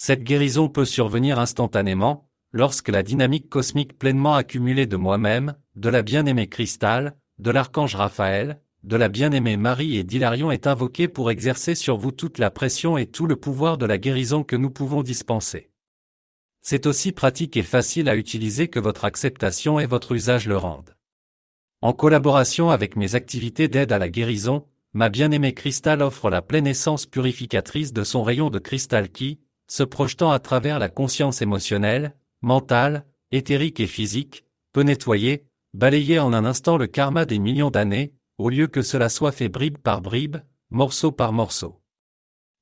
Cette 0.02 0.24
guérison 0.24 0.70
peut 0.70 0.86
survenir 0.86 1.40
instantanément, 1.40 2.30
lorsque 2.54 2.88
la 2.88 3.04
dynamique 3.04 3.50
cosmique 3.50 4.00
pleinement 4.00 4.34
accumulée 4.34 4.86
de 4.86 4.96
moi-même, 4.96 5.58
de 5.76 5.90
la 5.90 6.04
bien-aimée 6.04 6.48
Cristal, 6.48 7.18
de 7.38 7.52
l'archange 7.52 7.96
Raphaël, 7.96 8.62
de 8.84 8.96
la 8.96 9.10
bien-aimée 9.10 9.58
Marie 9.58 9.98
et 9.98 10.06
d'Hilarion 10.06 10.52
est 10.52 10.68
invoquée 10.68 11.10
pour 11.10 11.32
exercer 11.32 11.76
sur 11.76 11.98
vous 11.98 12.14
toute 12.14 12.38
la 12.38 12.50
pression 12.50 12.98
et 12.98 13.08
tout 13.08 13.28
le 13.28 13.36
pouvoir 13.36 13.78
de 13.78 13.86
la 13.86 13.98
guérison 13.98 14.46
que 14.46 14.56
nous 14.56 14.70
pouvons 14.70 15.04
dispenser. 15.04 15.70
C'est 16.62 16.86
aussi 16.86 17.12
pratique 17.12 17.58
et 17.58 17.62
facile 17.62 18.08
à 18.08 18.16
utiliser 18.16 18.70
que 18.70 18.80
votre 18.80 19.04
acceptation 19.04 19.82
et 19.82 19.86
votre 19.86 20.14
usage 20.14 20.48
le 20.48 20.56
rendent. 20.56 20.96
En 21.82 21.92
collaboration 21.92 22.70
avec 22.70 22.96
mes 22.96 23.16
activités 23.16 23.68
d'aide 23.68 23.92
à 23.92 24.00
la 24.00 24.08
guérison, 24.08 24.66
ma 24.94 25.10
bien-aimée 25.10 25.54
cristal 25.54 26.02
offre 26.02 26.30
la 26.30 26.42
pleine 26.42 26.68
essence 26.68 27.06
purificatrice 27.06 27.92
de 27.92 28.06
son 28.06 28.24
rayon 28.24 28.50
de 28.50 28.60
cristal 28.60 29.10
qui, 29.10 29.42
se 29.70 29.84
projetant 29.84 30.32
à 30.32 30.40
travers 30.40 30.80
la 30.80 30.90
conscience 30.90 31.42
émotionnelle, 31.42 32.16
mentale, 32.42 33.06
éthérique 33.32 33.80
et 33.80 33.88
physique, 33.88 34.44
peut 34.74 34.82
nettoyer, 34.82 35.46
balayer 35.74 36.20
en 36.20 36.34
un 36.34 36.44
instant 36.44 36.76
le 36.76 36.88
karma 36.88 37.26
des 37.26 37.40
millions 37.40 37.70
d'années, 37.70 38.14
au 38.38 38.50
lieu 38.50 38.68
que 38.68 38.82
cela 38.82 39.10
soit 39.10 39.32
fait 39.32 39.50
bribe 39.50 39.78
par 39.78 40.02
bribe, 40.02 40.38
morceau 40.72 41.12
par 41.12 41.34
morceau. 41.34 41.82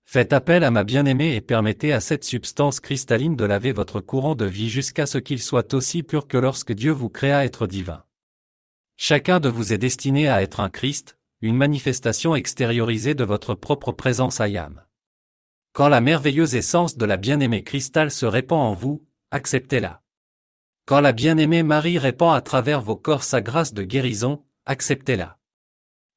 Faites 0.06 0.34
appel 0.34 0.64
à 0.64 0.72
ma 0.72 0.84
bien-aimée 0.84 1.36
et 1.36 1.42
permettez 1.42 1.92
à 1.92 2.00
cette 2.00 2.24
substance 2.24 2.80
cristalline 2.80 3.36
de 3.36 3.46
laver 3.46 3.74
votre 3.74 4.00
courant 4.00 4.36
de 4.36 4.46
vie 4.46 4.70
jusqu'à 4.70 5.06
ce 5.06 5.18
qu'il 5.18 5.42
soit 5.42 5.74
aussi 5.74 6.04
pur 6.04 6.28
que 6.28 6.38
lorsque 6.38 6.72
Dieu 6.72 6.92
vous 6.92 7.10
créa 7.10 7.46
être 7.46 7.68
divin. 7.68 8.04
Chacun 8.96 9.40
de 9.40 9.50
vous 9.50 9.74
est 9.74 9.78
destiné 9.78 10.28
à 10.28 10.42
être 10.42 10.60
un 10.60 10.70
Christ, 10.70 11.18
une 11.42 11.58
manifestation 11.58 12.36
extériorisée 12.36 13.16
de 13.16 13.24
votre 13.24 13.54
propre 13.54 13.92
présence 13.92 14.42
Ayam. 14.42 14.87
Quand 15.78 15.90
la 15.90 16.02
merveilleuse 16.02 16.56
essence 16.56 16.98
de 16.98 17.06
la 17.06 17.18
bien-aimée 17.18 17.62
cristal 17.62 18.10
se 18.10 18.26
répand 18.26 18.60
en 18.60 18.74
vous, 18.74 19.06
acceptez-la. 19.30 20.02
Quand 20.88 21.02
la 21.02 21.12
bien-aimée 21.12 21.62
Marie 21.62 22.00
répand 22.00 22.36
à 22.36 22.42
travers 22.42 22.82
vos 22.82 22.96
corps 22.96 23.22
sa 23.22 23.42
grâce 23.42 23.76
de 23.76 23.84
guérison, 23.84 24.44
acceptez-la. 24.66 25.38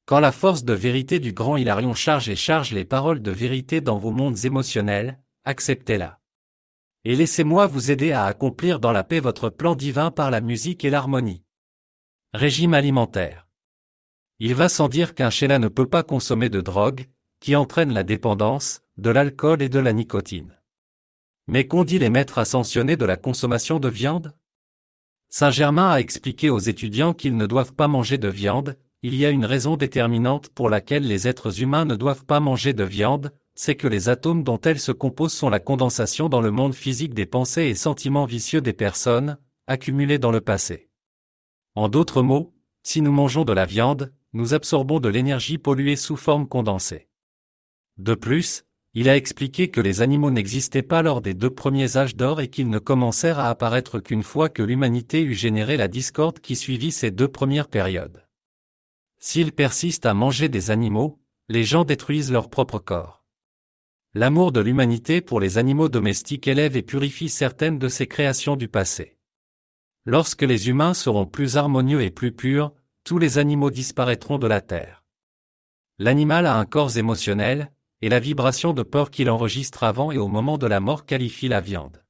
Quand 0.07 0.19
la 0.19 0.31
force 0.31 0.63
de 0.63 0.73
vérité 0.73 1.19
du 1.19 1.31
grand 1.31 1.57
Hilarion 1.57 1.93
charge 1.93 2.27
et 2.27 2.35
charge 2.35 2.71
les 2.71 2.85
paroles 2.85 3.21
de 3.21 3.29
vérité 3.29 3.81
dans 3.81 3.99
vos 3.99 4.09
mondes 4.09 4.45
émotionnels, 4.45 5.19
acceptez-la. 5.43 6.19
Et 7.05 7.15
laissez-moi 7.15 7.67
vous 7.67 7.91
aider 7.91 8.13
à 8.13 8.25
accomplir 8.25 8.79
dans 8.79 8.91
la 8.91 9.03
paix 9.03 9.19
votre 9.19 9.49
plan 9.49 9.75
divin 9.75 10.09
par 10.09 10.31
la 10.31 10.41
musique 10.41 10.83
et 10.85 10.89
l'harmonie. 10.89 11.43
Régime 12.33 12.73
alimentaire. 12.73 13.47
Il 14.39 14.55
va 14.55 14.69
sans 14.69 14.89
dire 14.89 15.13
qu'un 15.13 15.29
Sheila 15.29 15.59
ne 15.59 15.67
peut 15.67 15.87
pas 15.87 16.01
consommer 16.01 16.49
de 16.49 16.61
drogue, 16.61 17.05
qui 17.41 17.55
entraîne 17.55 17.91
la 17.91 18.03
dépendance, 18.03 18.83
de 18.97 19.09
l'alcool 19.09 19.61
et 19.63 19.69
de 19.69 19.79
la 19.79 19.93
nicotine. 19.93 20.55
Mais 21.47 21.67
qu'ont 21.67 21.83
dit 21.83 21.99
les 21.99 22.11
maîtres 22.11 22.37
ascensionnés 22.37 22.95
de 22.95 23.03
la 23.03 23.17
consommation 23.17 23.79
de 23.79 23.89
viande? 23.89 24.33
Saint 25.27 25.49
Germain 25.49 25.89
a 25.89 25.99
expliqué 25.99 26.51
aux 26.51 26.59
étudiants 26.59 27.13
qu'ils 27.13 27.35
ne 27.35 27.47
doivent 27.47 27.73
pas 27.73 27.87
manger 27.87 28.19
de 28.19 28.27
viande, 28.27 28.77
il 29.01 29.15
y 29.15 29.25
a 29.25 29.31
une 29.31 29.45
raison 29.45 29.75
déterminante 29.75 30.49
pour 30.49 30.69
laquelle 30.69 31.07
les 31.07 31.27
êtres 31.27 31.61
humains 31.63 31.85
ne 31.85 31.95
doivent 31.95 32.25
pas 32.25 32.39
manger 32.39 32.73
de 32.73 32.83
viande, 32.83 33.33
c'est 33.55 33.75
que 33.75 33.87
les 33.87 34.07
atomes 34.07 34.43
dont 34.43 34.61
elles 34.61 34.79
se 34.79 34.91
composent 34.91 35.33
sont 35.33 35.49
la 35.49 35.59
condensation 35.59 36.29
dans 36.29 36.41
le 36.41 36.51
monde 36.51 36.75
physique 36.75 37.15
des 37.15 37.25
pensées 37.25 37.63
et 37.63 37.75
sentiments 37.75 38.25
vicieux 38.25 38.61
des 38.61 38.73
personnes, 38.73 39.39
accumulés 39.65 40.19
dans 40.19 40.31
le 40.31 40.41
passé. 40.41 40.89
En 41.73 41.89
d'autres 41.89 42.21
mots, 42.21 42.53
si 42.83 43.01
nous 43.01 43.11
mangeons 43.11 43.45
de 43.45 43.53
la 43.53 43.65
viande, 43.65 44.13
nous 44.33 44.53
absorbons 44.53 44.99
de 44.99 45.09
l'énergie 45.09 45.57
polluée 45.57 45.95
sous 45.95 46.17
forme 46.17 46.47
condensée. 46.47 47.07
De 48.01 48.15
plus, 48.15 48.63
il 48.95 49.09
a 49.09 49.15
expliqué 49.15 49.69
que 49.69 49.79
les 49.79 50.01
animaux 50.01 50.31
n'existaient 50.31 50.81
pas 50.81 51.03
lors 51.03 51.21
des 51.21 51.35
deux 51.35 51.51
premiers 51.51 51.97
âges 51.97 52.15
d'or 52.15 52.41
et 52.41 52.47
qu'ils 52.47 52.67
ne 52.67 52.79
commencèrent 52.79 53.37
à 53.37 53.49
apparaître 53.49 53.99
qu'une 53.99 54.23
fois 54.23 54.49
que 54.49 54.63
l'humanité 54.63 55.21
eut 55.21 55.35
généré 55.35 55.77
la 55.77 55.87
discorde 55.87 56.39
qui 56.39 56.55
suivit 56.55 56.91
ces 56.91 57.11
deux 57.11 57.27
premières 57.27 57.67
périodes. 57.67 58.25
S'ils 59.19 59.51
persistent 59.51 60.07
à 60.07 60.15
manger 60.15 60.49
des 60.49 60.71
animaux, 60.71 61.19
les 61.47 61.63
gens 61.63 61.83
détruisent 61.83 62.31
leur 62.31 62.49
propre 62.49 62.79
corps. 62.79 63.23
L'amour 64.15 64.51
de 64.51 64.61
l'humanité 64.61 65.21
pour 65.21 65.39
les 65.39 65.59
animaux 65.59 65.87
domestiques 65.87 66.47
élève 66.47 66.75
et 66.75 66.81
purifie 66.81 67.29
certaines 67.29 67.77
de 67.77 67.87
ces 67.87 68.07
créations 68.07 68.55
du 68.55 68.67
passé. 68.67 69.19
Lorsque 70.05 70.41
les 70.41 70.69
humains 70.69 70.95
seront 70.95 71.27
plus 71.27 71.55
harmonieux 71.55 72.01
et 72.01 72.09
plus 72.09 72.31
purs, 72.31 72.73
tous 73.03 73.19
les 73.19 73.37
animaux 73.37 73.69
disparaîtront 73.69 74.39
de 74.39 74.47
la 74.47 74.59
Terre. 74.59 75.03
L'animal 75.99 76.47
a 76.47 76.57
un 76.57 76.65
corps 76.65 76.97
émotionnel, 76.97 77.71
et 78.01 78.09
la 78.09 78.19
vibration 78.19 78.73
de 78.73 78.83
peur 78.83 79.11
qu'il 79.11 79.29
enregistre 79.29 79.83
avant 79.83 80.11
et 80.11 80.17
au 80.17 80.27
moment 80.27 80.57
de 80.57 80.67
la 80.67 80.79
mort 80.79 81.05
qualifie 81.05 81.47
la 81.47 81.61
viande. 81.61 82.03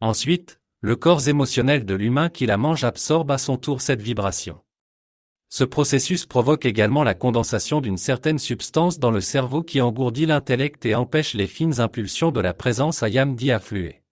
Ensuite, 0.00 0.60
le 0.80 0.96
corps 0.96 1.28
émotionnel 1.28 1.84
de 1.84 1.94
l'humain 1.94 2.28
qui 2.28 2.46
la 2.46 2.56
mange 2.56 2.84
absorbe 2.84 3.30
à 3.30 3.38
son 3.38 3.56
tour 3.56 3.80
cette 3.80 4.02
vibration. 4.02 4.60
Ce 5.48 5.64
processus 5.64 6.24
provoque 6.24 6.64
également 6.64 7.04
la 7.04 7.14
condensation 7.14 7.80
d'une 7.80 7.98
certaine 7.98 8.38
substance 8.38 8.98
dans 8.98 9.10
le 9.10 9.20
cerveau 9.20 9.62
qui 9.62 9.80
engourdit 9.80 10.26
l'intellect 10.26 10.86
et 10.86 10.94
empêche 10.94 11.34
les 11.34 11.46
fines 11.46 11.78
impulsions 11.78 12.30
de 12.30 12.40
la 12.40 12.54
présence 12.54 13.02
ayam 13.02 13.36
d'y 13.36 13.52
affluer. 13.52 14.02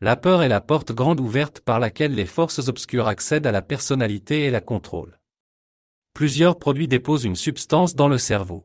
La 0.00 0.16
peur 0.16 0.42
est 0.42 0.48
la 0.48 0.60
porte 0.60 0.92
grande 0.92 1.18
ouverte 1.18 1.60
par 1.60 1.80
laquelle 1.80 2.14
les 2.14 2.24
forces 2.24 2.68
obscures 2.68 3.08
accèdent 3.08 3.46
à 3.46 3.52
la 3.52 3.62
personnalité 3.62 4.44
et 4.44 4.50
la 4.50 4.60
contrôlent. 4.60 5.18
Plusieurs 6.12 6.58
produits 6.58 6.88
déposent 6.88 7.24
une 7.24 7.36
substance 7.36 7.96
dans 7.96 8.08
le 8.08 8.18
cerveau. 8.18 8.64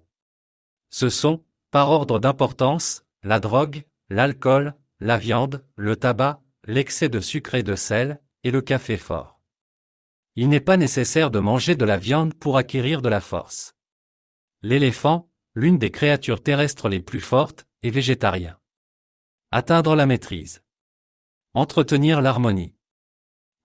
Ce 0.90 1.10
sont, 1.10 1.44
par 1.72 1.90
ordre 1.90 2.20
d'importance, 2.20 3.04
la 3.24 3.40
drogue, 3.40 3.84
l'alcool, 4.10 4.76
la 5.00 5.18
viande, 5.18 5.66
le 5.76 5.96
tabac, 5.96 6.42
l'excès 6.66 7.10
de 7.10 7.20
sucre 7.20 7.56
et 7.56 7.64
de 7.64 7.76
sel, 7.76 8.22
et 8.44 8.52
le 8.52 8.62
café 8.62 8.98
fort. 8.98 9.40
Il 10.36 10.50
n'est 10.50 10.60
pas 10.60 10.78
nécessaire 10.78 11.32
de 11.32 11.40
manger 11.40 11.76
de 11.76 11.86
la 11.86 11.98
viande 11.98 12.34
pour 12.34 12.58
acquérir 12.58 13.02
de 13.02 13.10
la 13.10 13.22
force. 13.22 13.76
L'éléphant, 14.62 15.30
l'une 15.54 15.78
des 15.78 15.92
créatures 15.92 16.42
terrestres 16.42 16.90
les 16.90 17.02
plus 17.02 17.20
fortes, 17.20 17.68
est 17.84 17.90
végétarien. 17.90 18.58
Atteindre 19.52 19.96
la 19.96 20.06
maîtrise. 20.06 20.64
Entretenir 21.54 22.22
l'harmonie. 22.22 22.76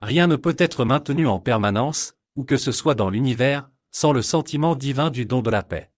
Rien 0.01 0.27
ne 0.27 0.37
peut 0.37 0.57
être 0.59 0.85
maintenu 0.85 1.27
en 1.27 1.39
permanence, 1.39 2.15
ou 2.37 2.45
que 2.45 2.57
ce 2.57 2.73
soit 2.73 2.95
dans 2.95 3.11
l'univers, 3.11 3.71
sans 3.91 4.13
le 4.13 4.23
sentiment 4.23 4.75
divin 4.75 5.11
du 5.11 5.27
don 5.27 5.43
de 5.43 5.51
la 5.51 5.63
paix. 5.63 5.91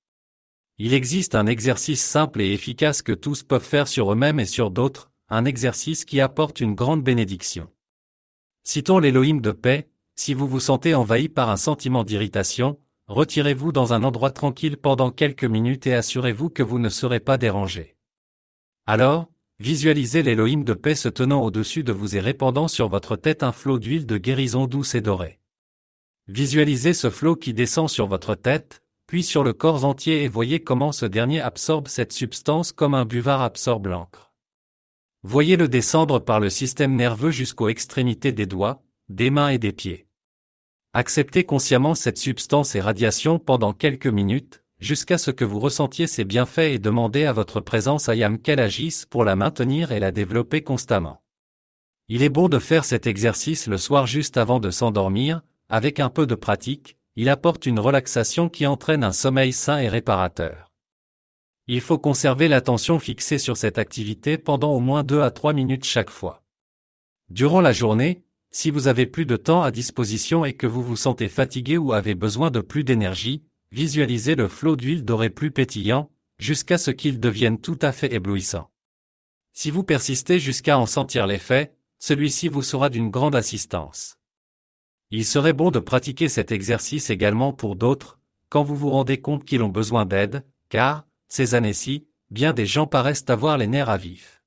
Il 0.78 0.92
existe 0.92 1.34
un 1.34 1.46
exercice 1.46 2.04
simple 2.04 2.40
et 2.40 2.52
efficace 2.52 3.02
que 3.02 3.12
tous 3.12 3.42
peuvent 3.42 3.64
faire 3.64 3.88
sur 3.88 4.12
eux-mêmes 4.12 4.40
et 4.40 4.46
sur 4.46 4.70
d'autres, 4.70 5.10
un 5.28 5.44
exercice 5.44 6.04
qui 6.04 6.20
apporte 6.20 6.60
une 6.60 6.74
grande 6.74 7.02
bénédiction. 7.02 7.70
Citons 8.62 8.98
l'Élohim 8.98 9.40
de 9.40 9.52
paix, 9.52 9.88
si 10.14 10.34
vous 10.34 10.46
vous 10.46 10.60
sentez 10.60 10.94
envahi 10.94 11.28
par 11.28 11.50
un 11.50 11.56
sentiment 11.56 12.04
d'irritation, 12.04 12.78
retirez-vous 13.06 13.72
dans 13.72 13.92
un 13.92 14.02
endroit 14.04 14.30
tranquille 14.30 14.76
pendant 14.76 15.10
quelques 15.10 15.44
minutes 15.44 15.86
et 15.86 15.94
assurez-vous 15.94 16.50
que 16.50 16.62
vous 16.62 16.78
ne 16.78 16.88
serez 16.88 17.20
pas 17.20 17.38
dérangé. 17.38 17.96
Alors, 18.86 19.28
Visualisez 19.58 20.22
l'Élohim 20.22 20.64
de 20.64 20.74
paix 20.74 20.94
se 20.94 21.08
tenant 21.08 21.42
au-dessus 21.42 21.82
de 21.82 21.92
vous 21.92 22.14
et 22.14 22.20
répandant 22.20 22.68
sur 22.68 22.88
votre 22.88 23.16
tête 23.16 23.42
un 23.42 23.52
flot 23.52 23.78
d'huile 23.78 24.04
de 24.04 24.18
guérison 24.18 24.66
douce 24.66 24.94
et 24.94 25.00
dorée. 25.00 25.40
Visualisez 26.28 26.92
ce 26.92 27.08
flot 27.08 27.36
qui 27.36 27.54
descend 27.54 27.88
sur 27.88 28.06
votre 28.06 28.34
tête, 28.34 28.82
puis 29.06 29.22
sur 29.22 29.44
le 29.44 29.52
corps 29.52 29.84
entier 29.84 30.24
et 30.24 30.28
voyez 30.28 30.60
comment 30.60 30.92
ce 30.92 31.06
dernier 31.06 31.40
absorbe 31.40 31.88
cette 31.88 32.12
substance 32.12 32.72
comme 32.72 32.94
un 32.94 33.04
buvard 33.04 33.42
absorbe 33.42 33.86
l'encre. 33.86 34.32
Voyez-le 35.22 35.68
descendre 35.68 36.18
par 36.18 36.40
le 36.40 36.50
système 36.50 36.94
nerveux 36.94 37.30
jusqu'aux 37.30 37.68
extrémités 37.68 38.32
des 38.32 38.46
doigts, 38.46 38.82
des 39.08 39.30
mains 39.30 39.48
et 39.48 39.58
des 39.58 39.72
pieds. 39.72 40.06
Acceptez 40.92 41.44
consciemment 41.44 41.94
cette 41.94 42.18
substance 42.18 42.74
et 42.74 42.80
radiation 42.80 43.38
pendant 43.38 43.72
quelques 43.72 44.06
minutes, 44.06 44.62
jusqu'à 44.78 45.18
ce 45.18 45.30
que 45.30 45.44
vous 45.44 45.60
ressentiez 45.60 46.06
ses 46.06 46.24
bienfaits 46.24 46.58
et 46.58 46.78
demandez 46.78 47.24
à 47.24 47.32
votre 47.32 47.60
présence 47.60 48.08
Ayam 48.08 48.38
qu'elle 48.38 48.60
agisse 48.60 49.06
pour 49.06 49.24
la 49.24 49.36
maintenir 49.36 49.92
et 49.92 50.00
la 50.00 50.12
développer 50.12 50.62
constamment. 50.62 51.22
Il 52.08 52.22
est 52.22 52.28
bon 52.28 52.48
de 52.48 52.58
faire 52.58 52.84
cet 52.84 53.06
exercice 53.06 53.66
le 53.66 53.78
soir 53.78 54.06
juste 54.06 54.36
avant 54.36 54.60
de 54.60 54.70
s'endormir, 54.70 55.42
avec 55.68 55.98
un 55.98 56.08
peu 56.08 56.26
de 56.26 56.36
pratique, 56.36 56.95
il 57.16 57.30
apporte 57.30 57.66
une 57.66 57.80
relaxation 57.80 58.48
qui 58.48 58.66
entraîne 58.66 59.02
un 59.02 59.12
sommeil 59.12 59.52
sain 59.52 59.78
et 59.78 59.88
réparateur. 59.88 60.70
Il 61.66 61.80
faut 61.80 61.98
conserver 61.98 62.46
l'attention 62.46 62.98
fixée 62.98 63.38
sur 63.38 63.56
cette 63.56 63.78
activité 63.78 64.38
pendant 64.38 64.72
au 64.72 64.80
moins 64.80 65.02
2 65.02 65.22
à 65.22 65.30
3 65.30 65.52
minutes 65.52 65.84
chaque 65.84 66.10
fois. 66.10 66.44
Durant 67.30 67.60
la 67.60 67.72
journée, 67.72 68.22
si 68.52 68.70
vous 68.70 68.86
avez 68.86 69.06
plus 69.06 69.26
de 69.26 69.36
temps 69.36 69.62
à 69.62 69.70
disposition 69.70 70.44
et 70.44 70.52
que 70.52 70.66
vous 70.66 70.82
vous 70.82 70.96
sentez 70.96 71.28
fatigué 71.28 71.76
ou 71.76 71.92
avez 71.92 72.14
besoin 72.14 72.50
de 72.50 72.60
plus 72.60 72.84
d'énergie, 72.84 73.42
visualisez 73.72 74.34
le 74.34 74.46
flot 74.46 74.76
d'huile 74.76 75.04
dorée 75.04 75.30
plus 75.30 75.50
pétillant, 75.50 76.10
jusqu'à 76.38 76.78
ce 76.78 76.90
qu'il 76.90 77.18
devienne 77.18 77.58
tout 77.58 77.78
à 77.82 77.92
fait 77.92 78.12
éblouissant. 78.12 78.70
Si 79.52 79.70
vous 79.70 79.82
persistez 79.82 80.38
jusqu'à 80.38 80.78
en 80.78 80.86
sentir 80.86 81.26
l'effet, 81.26 81.74
celui-ci 81.98 82.48
vous 82.48 82.62
sera 82.62 82.90
d'une 82.90 83.10
grande 83.10 83.34
assistance. 83.34 84.15
Il 85.10 85.24
serait 85.24 85.52
bon 85.52 85.70
de 85.70 85.78
pratiquer 85.78 86.28
cet 86.28 86.50
exercice 86.50 87.10
également 87.10 87.52
pour 87.52 87.76
d'autres, 87.76 88.18
quand 88.48 88.64
vous 88.64 88.74
vous 88.74 88.90
rendez 88.90 89.20
compte 89.20 89.44
qu'ils 89.44 89.62
ont 89.62 89.68
besoin 89.68 90.04
d'aide, 90.04 90.44
car, 90.68 91.06
ces 91.28 91.54
années-ci, 91.54 92.06
bien 92.30 92.52
des 92.52 92.66
gens 92.66 92.86
paraissent 92.86 93.24
avoir 93.28 93.56
les 93.58 93.66
nerfs 93.66 93.90
à 93.90 93.96
vif. 93.96 94.42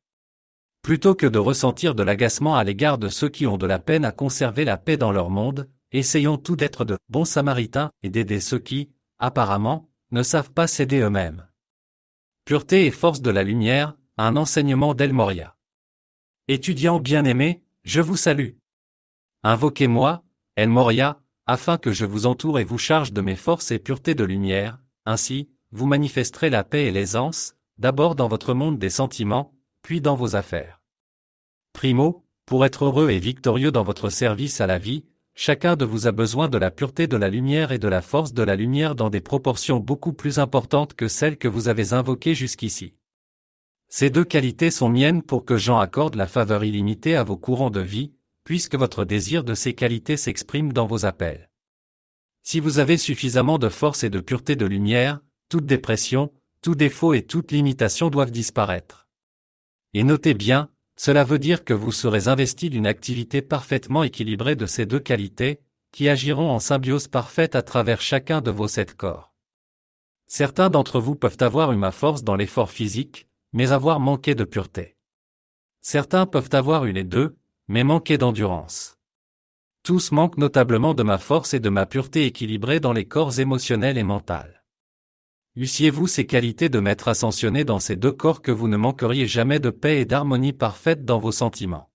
Plutôt 0.81 1.15
que 1.15 1.25
de 1.25 1.39
ressentir 1.39 1.95
de 1.95 2.03
l'agacement 2.03 2.55
à 2.55 2.63
l'égard 2.63 2.97
de 2.97 3.09
ceux 3.09 3.29
qui 3.29 3.47
ont 3.47 3.57
de 3.57 3.65
la 3.65 3.79
peine 3.79 4.05
à 4.05 4.11
conserver 4.11 4.65
la 4.65 4.77
paix 4.77 4.97
dans 4.97 5.11
leur 5.11 5.29
monde, 5.29 5.69
essayons 5.91 6.37
tout 6.37 6.55
d'être 6.55 6.85
de 6.85 6.97
bons 7.09 7.25
samaritains 7.25 7.91
et 8.03 8.09
d'aider 8.09 8.39
ceux 8.39 8.59
qui, 8.59 8.89
apparemment, 9.17 9.89
ne 10.11 10.23
savent 10.23 10.51
pas 10.51 10.67
céder 10.67 10.99
eux-mêmes. 10.99 11.47
Pureté 12.45 12.85
et 12.85 12.91
force 12.91 13.21
de 13.21 13.29
la 13.29 13.43
lumière, 13.43 13.95
un 14.17 14.35
enseignement 14.35 14.93
d'El 14.93 15.13
Moria. 15.13 15.55
Étudiants 16.47 16.99
bien-aimés, 16.99 17.63
je 17.83 18.01
vous 18.01 18.17
salue. 18.17 18.55
Invoquez-moi, 19.43 20.23
El 20.59 20.67
Moria, 20.67 21.21
afin 21.45 21.77
que 21.77 21.93
je 21.93 22.03
vous 22.03 22.25
entoure 22.25 22.59
et 22.59 22.65
vous 22.65 22.77
charge 22.77 23.13
de 23.13 23.21
mes 23.21 23.37
forces 23.37 23.71
et 23.71 23.79
pureté 23.79 24.13
de 24.13 24.25
lumière, 24.25 24.77
ainsi, 25.05 25.47
vous 25.71 25.85
manifesterez 25.85 26.49
la 26.49 26.65
paix 26.65 26.83
et 26.83 26.91
l'aisance, 26.91 27.55
d'abord 27.77 28.13
dans 28.13 28.27
votre 28.27 28.53
monde 28.53 28.77
des 28.77 28.89
sentiments, 28.89 29.53
puis 29.83 30.01
dans 30.01 30.15
vos 30.15 30.35
affaires. 30.35 30.81
Primo, 31.71 32.25
pour 32.45 32.65
être 32.65 32.83
heureux 32.83 33.09
et 33.09 33.19
victorieux 33.19 33.71
dans 33.71 33.83
votre 33.83 34.09
service 34.09 34.59
à 34.59 34.67
la 34.67 34.79
vie, 34.79 35.05
chacun 35.33 35.77
de 35.77 35.85
vous 35.85 36.07
a 36.07 36.11
besoin 36.11 36.49
de 36.49 36.57
la 36.57 36.71
pureté 36.71 37.07
de 37.07 37.15
la 37.15 37.29
lumière 37.29 37.71
et 37.71 37.79
de 37.79 37.87
la 37.87 38.01
force 38.01 38.33
de 38.33 38.43
la 38.43 38.57
lumière 38.57 38.95
dans 38.95 39.09
des 39.09 39.21
proportions 39.21 39.79
beaucoup 39.79 40.11
plus 40.11 40.39
importantes 40.39 40.93
que 40.93 41.07
celles 41.07 41.37
que 41.37 41.47
vous 41.47 41.69
avez 41.69 41.93
invoquées 41.93 42.35
jusqu'ici. 42.35 42.95
Ces 43.87 44.09
deux 44.09 44.25
qualités 44.25 44.71
sont 44.71 44.89
miennes 44.89 45.23
pour 45.23 45.45
que 45.45 45.55
Jean 45.55 45.79
accorde 45.79 46.15
la 46.15 46.27
faveur 46.27 46.65
illimitée 46.65 47.15
à 47.15 47.23
vos 47.23 47.37
courants 47.37 47.69
de 47.69 47.79
vie, 47.79 48.11
puisque 48.49 48.73
votre 48.73 49.05
désir 49.05 49.43
de 49.43 49.53
ces 49.53 49.75
qualités 49.75 50.17
s'exprime 50.17 50.73
dans 50.73 50.87
vos 50.87 51.05
appels. 51.05 51.51
Si 52.41 52.59
vous 52.59 52.79
avez 52.79 52.97
suffisamment 52.97 53.59
de 53.59 53.69
force 53.69 54.03
et 54.03 54.09
de 54.09 54.19
pureté 54.19 54.55
de 54.55 54.65
lumière, 54.65 55.19
toute 55.49 55.67
dépression, 55.67 56.33
tout 56.63 56.73
défaut 56.73 57.13
et 57.13 57.21
toute 57.21 57.51
limitation 57.51 58.09
doivent 58.09 58.31
disparaître. 58.31 59.07
Et 59.93 60.03
notez 60.03 60.33
bien, 60.33 60.71
cela 60.97 61.23
veut 61.23 61.37
dire 61.37 61.63
que 61.63 61.75
vous 61.75 61.91
serez 61.91 62.27
investi 62.27 62.71
d'une 62.71 62.87
activité 62.87 63.43
parfaitement 63.43 64.01
équilibrée 64.01 64.55
de 64.55 64.65
ces 64.65 64.87
deux 64.87 64.99
qualités, 64.99 65.59
qui 65.91 66.09
agiront 66.09 66.49
en 66.49 66.57
symbiose 66.57 67.07
parfaite 67.07 67.53
à 67.53 67.61
travers 67.61 68.01
chacun 68.01 68.41
de 68.41 68.49
vos 68.49 68.67
sept 68.67 68.95
corps. 68.95 69.31
Certains 70.25 70.71
d'entre 70.71 70.99
vous 70.99 71.13
peuvent 71.13 71.37
avoir 71.41 71.71
eu 71.71 71.77
ma 71.77 71.91
force 71.91 72.23
dans 72.23 72.35
l'effort 72.35 72.71
physique, 72.71 73.27
mais 73.53 73.71
avoir 73.71 73.99
manqué 73.99 74.33
de 74.33 74.43
pureté. 74.43 74.97
Certains 75.81 76.25
peuvent 76.25 76.49
avoir 76.53 76.85
eu 76.85 76.93
les 76.93 77.03
deux, 77.03 77.35
mais 77.69 77.83
manquer 77.83 78.17
d'endurance. 78.17 78.97
Tous 79.83 80.11
manquent 80.11 80.37
notablement 80.37 80.95
de 80.95 81.03
ma 81.03 81.19
force 81.19 81.53
et 81.53 81.59
de 81.59 81.69
ma 81.69 81.85
pureté 81.85 82.25
équilibrée 82.25 82.79
dans 82.79 82.93
les 82.93 83.05
corps 83.05 83.39
émotionnels 83.39 83.99
et 83.99 84.03
mentaux. 84.03 84.33
Eussiez-vous 85.55 86.07
ces 86.07 86.25
qualités 86.25 86.69
de 86.69 86.79
maître 86.79 87.07
ascensionné 87.09 87.63
dans 87.63 87.79
ces 87.79 87.95
deux 87.95 88.11
corps 88.11 88.41
que 88.41 88.51
vous 88.51 88.67
ne 88.67 88.75
manqueriez 88.75 89.27
jamais 89.27 89.59
de 89.59 89.69
paix 89.69 90.01
et 90.01 90.05
d'harmonie 90.05 90.51
parfaite 90.51 91.05
dans 91.05 91.19
vos 91.19 91.31
sentiments? 91.31 91.91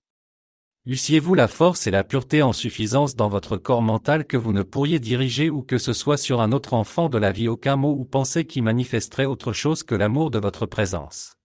Eussiez-vous 0.87 1.33
la 1.33 1.49
force 1.49 1.87
et 1.87 1.91
la 1.91 2.05
pureté 2.05 2.41
en 2.41 2.53
suffisance 2.53 3.17
dans 3.17 3.27
votre 3.27 3.57
corps 3.57 3.81
mental 3.81 4.25
que 4.25 4.37
vous 4.37 4.53
ne 4.53 4.63
pourriez 4.63 4.99
diriger 4.99 5.49
ou 5.49 5.61
que 5.61 5.77
ce 5.77 5.91
soit 5.91 6.17
sur 6.17 6.39
un 6.39 6.53
autre 6.53 6.73
enfant 6.73 7.09
de 7.09 7.17
la 7.17 7.33
vie 7.33 7.49
aucun 7.49 7.75
mot 7.75 7.95
ou 7.97 8.05
pensée 8.05 8.45
qui 8.45 8.61
manifesterait 8.61 9.25
autre 9.25 9.51
chose 9.51 9.83
que 9.83 9.95
l'amour 9.95 10.31
de 10.31 10.39
votre 10.39 10.67
présence? 10.67 11.35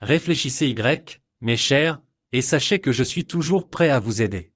Réfléchissez 0.00 0.74
mes 1.42 1.56
chers, 1.56 2.00
et 2.32 2.42
sachez 2.42 2.80
que 2.80 2.92
je 2.92 3.02
suis 3.02 3.24
toujours 3.24 3.68
prêt 3.70 3.90
à 3.90 4.00
vous 4.00 4.22
aider. 4.22 4.52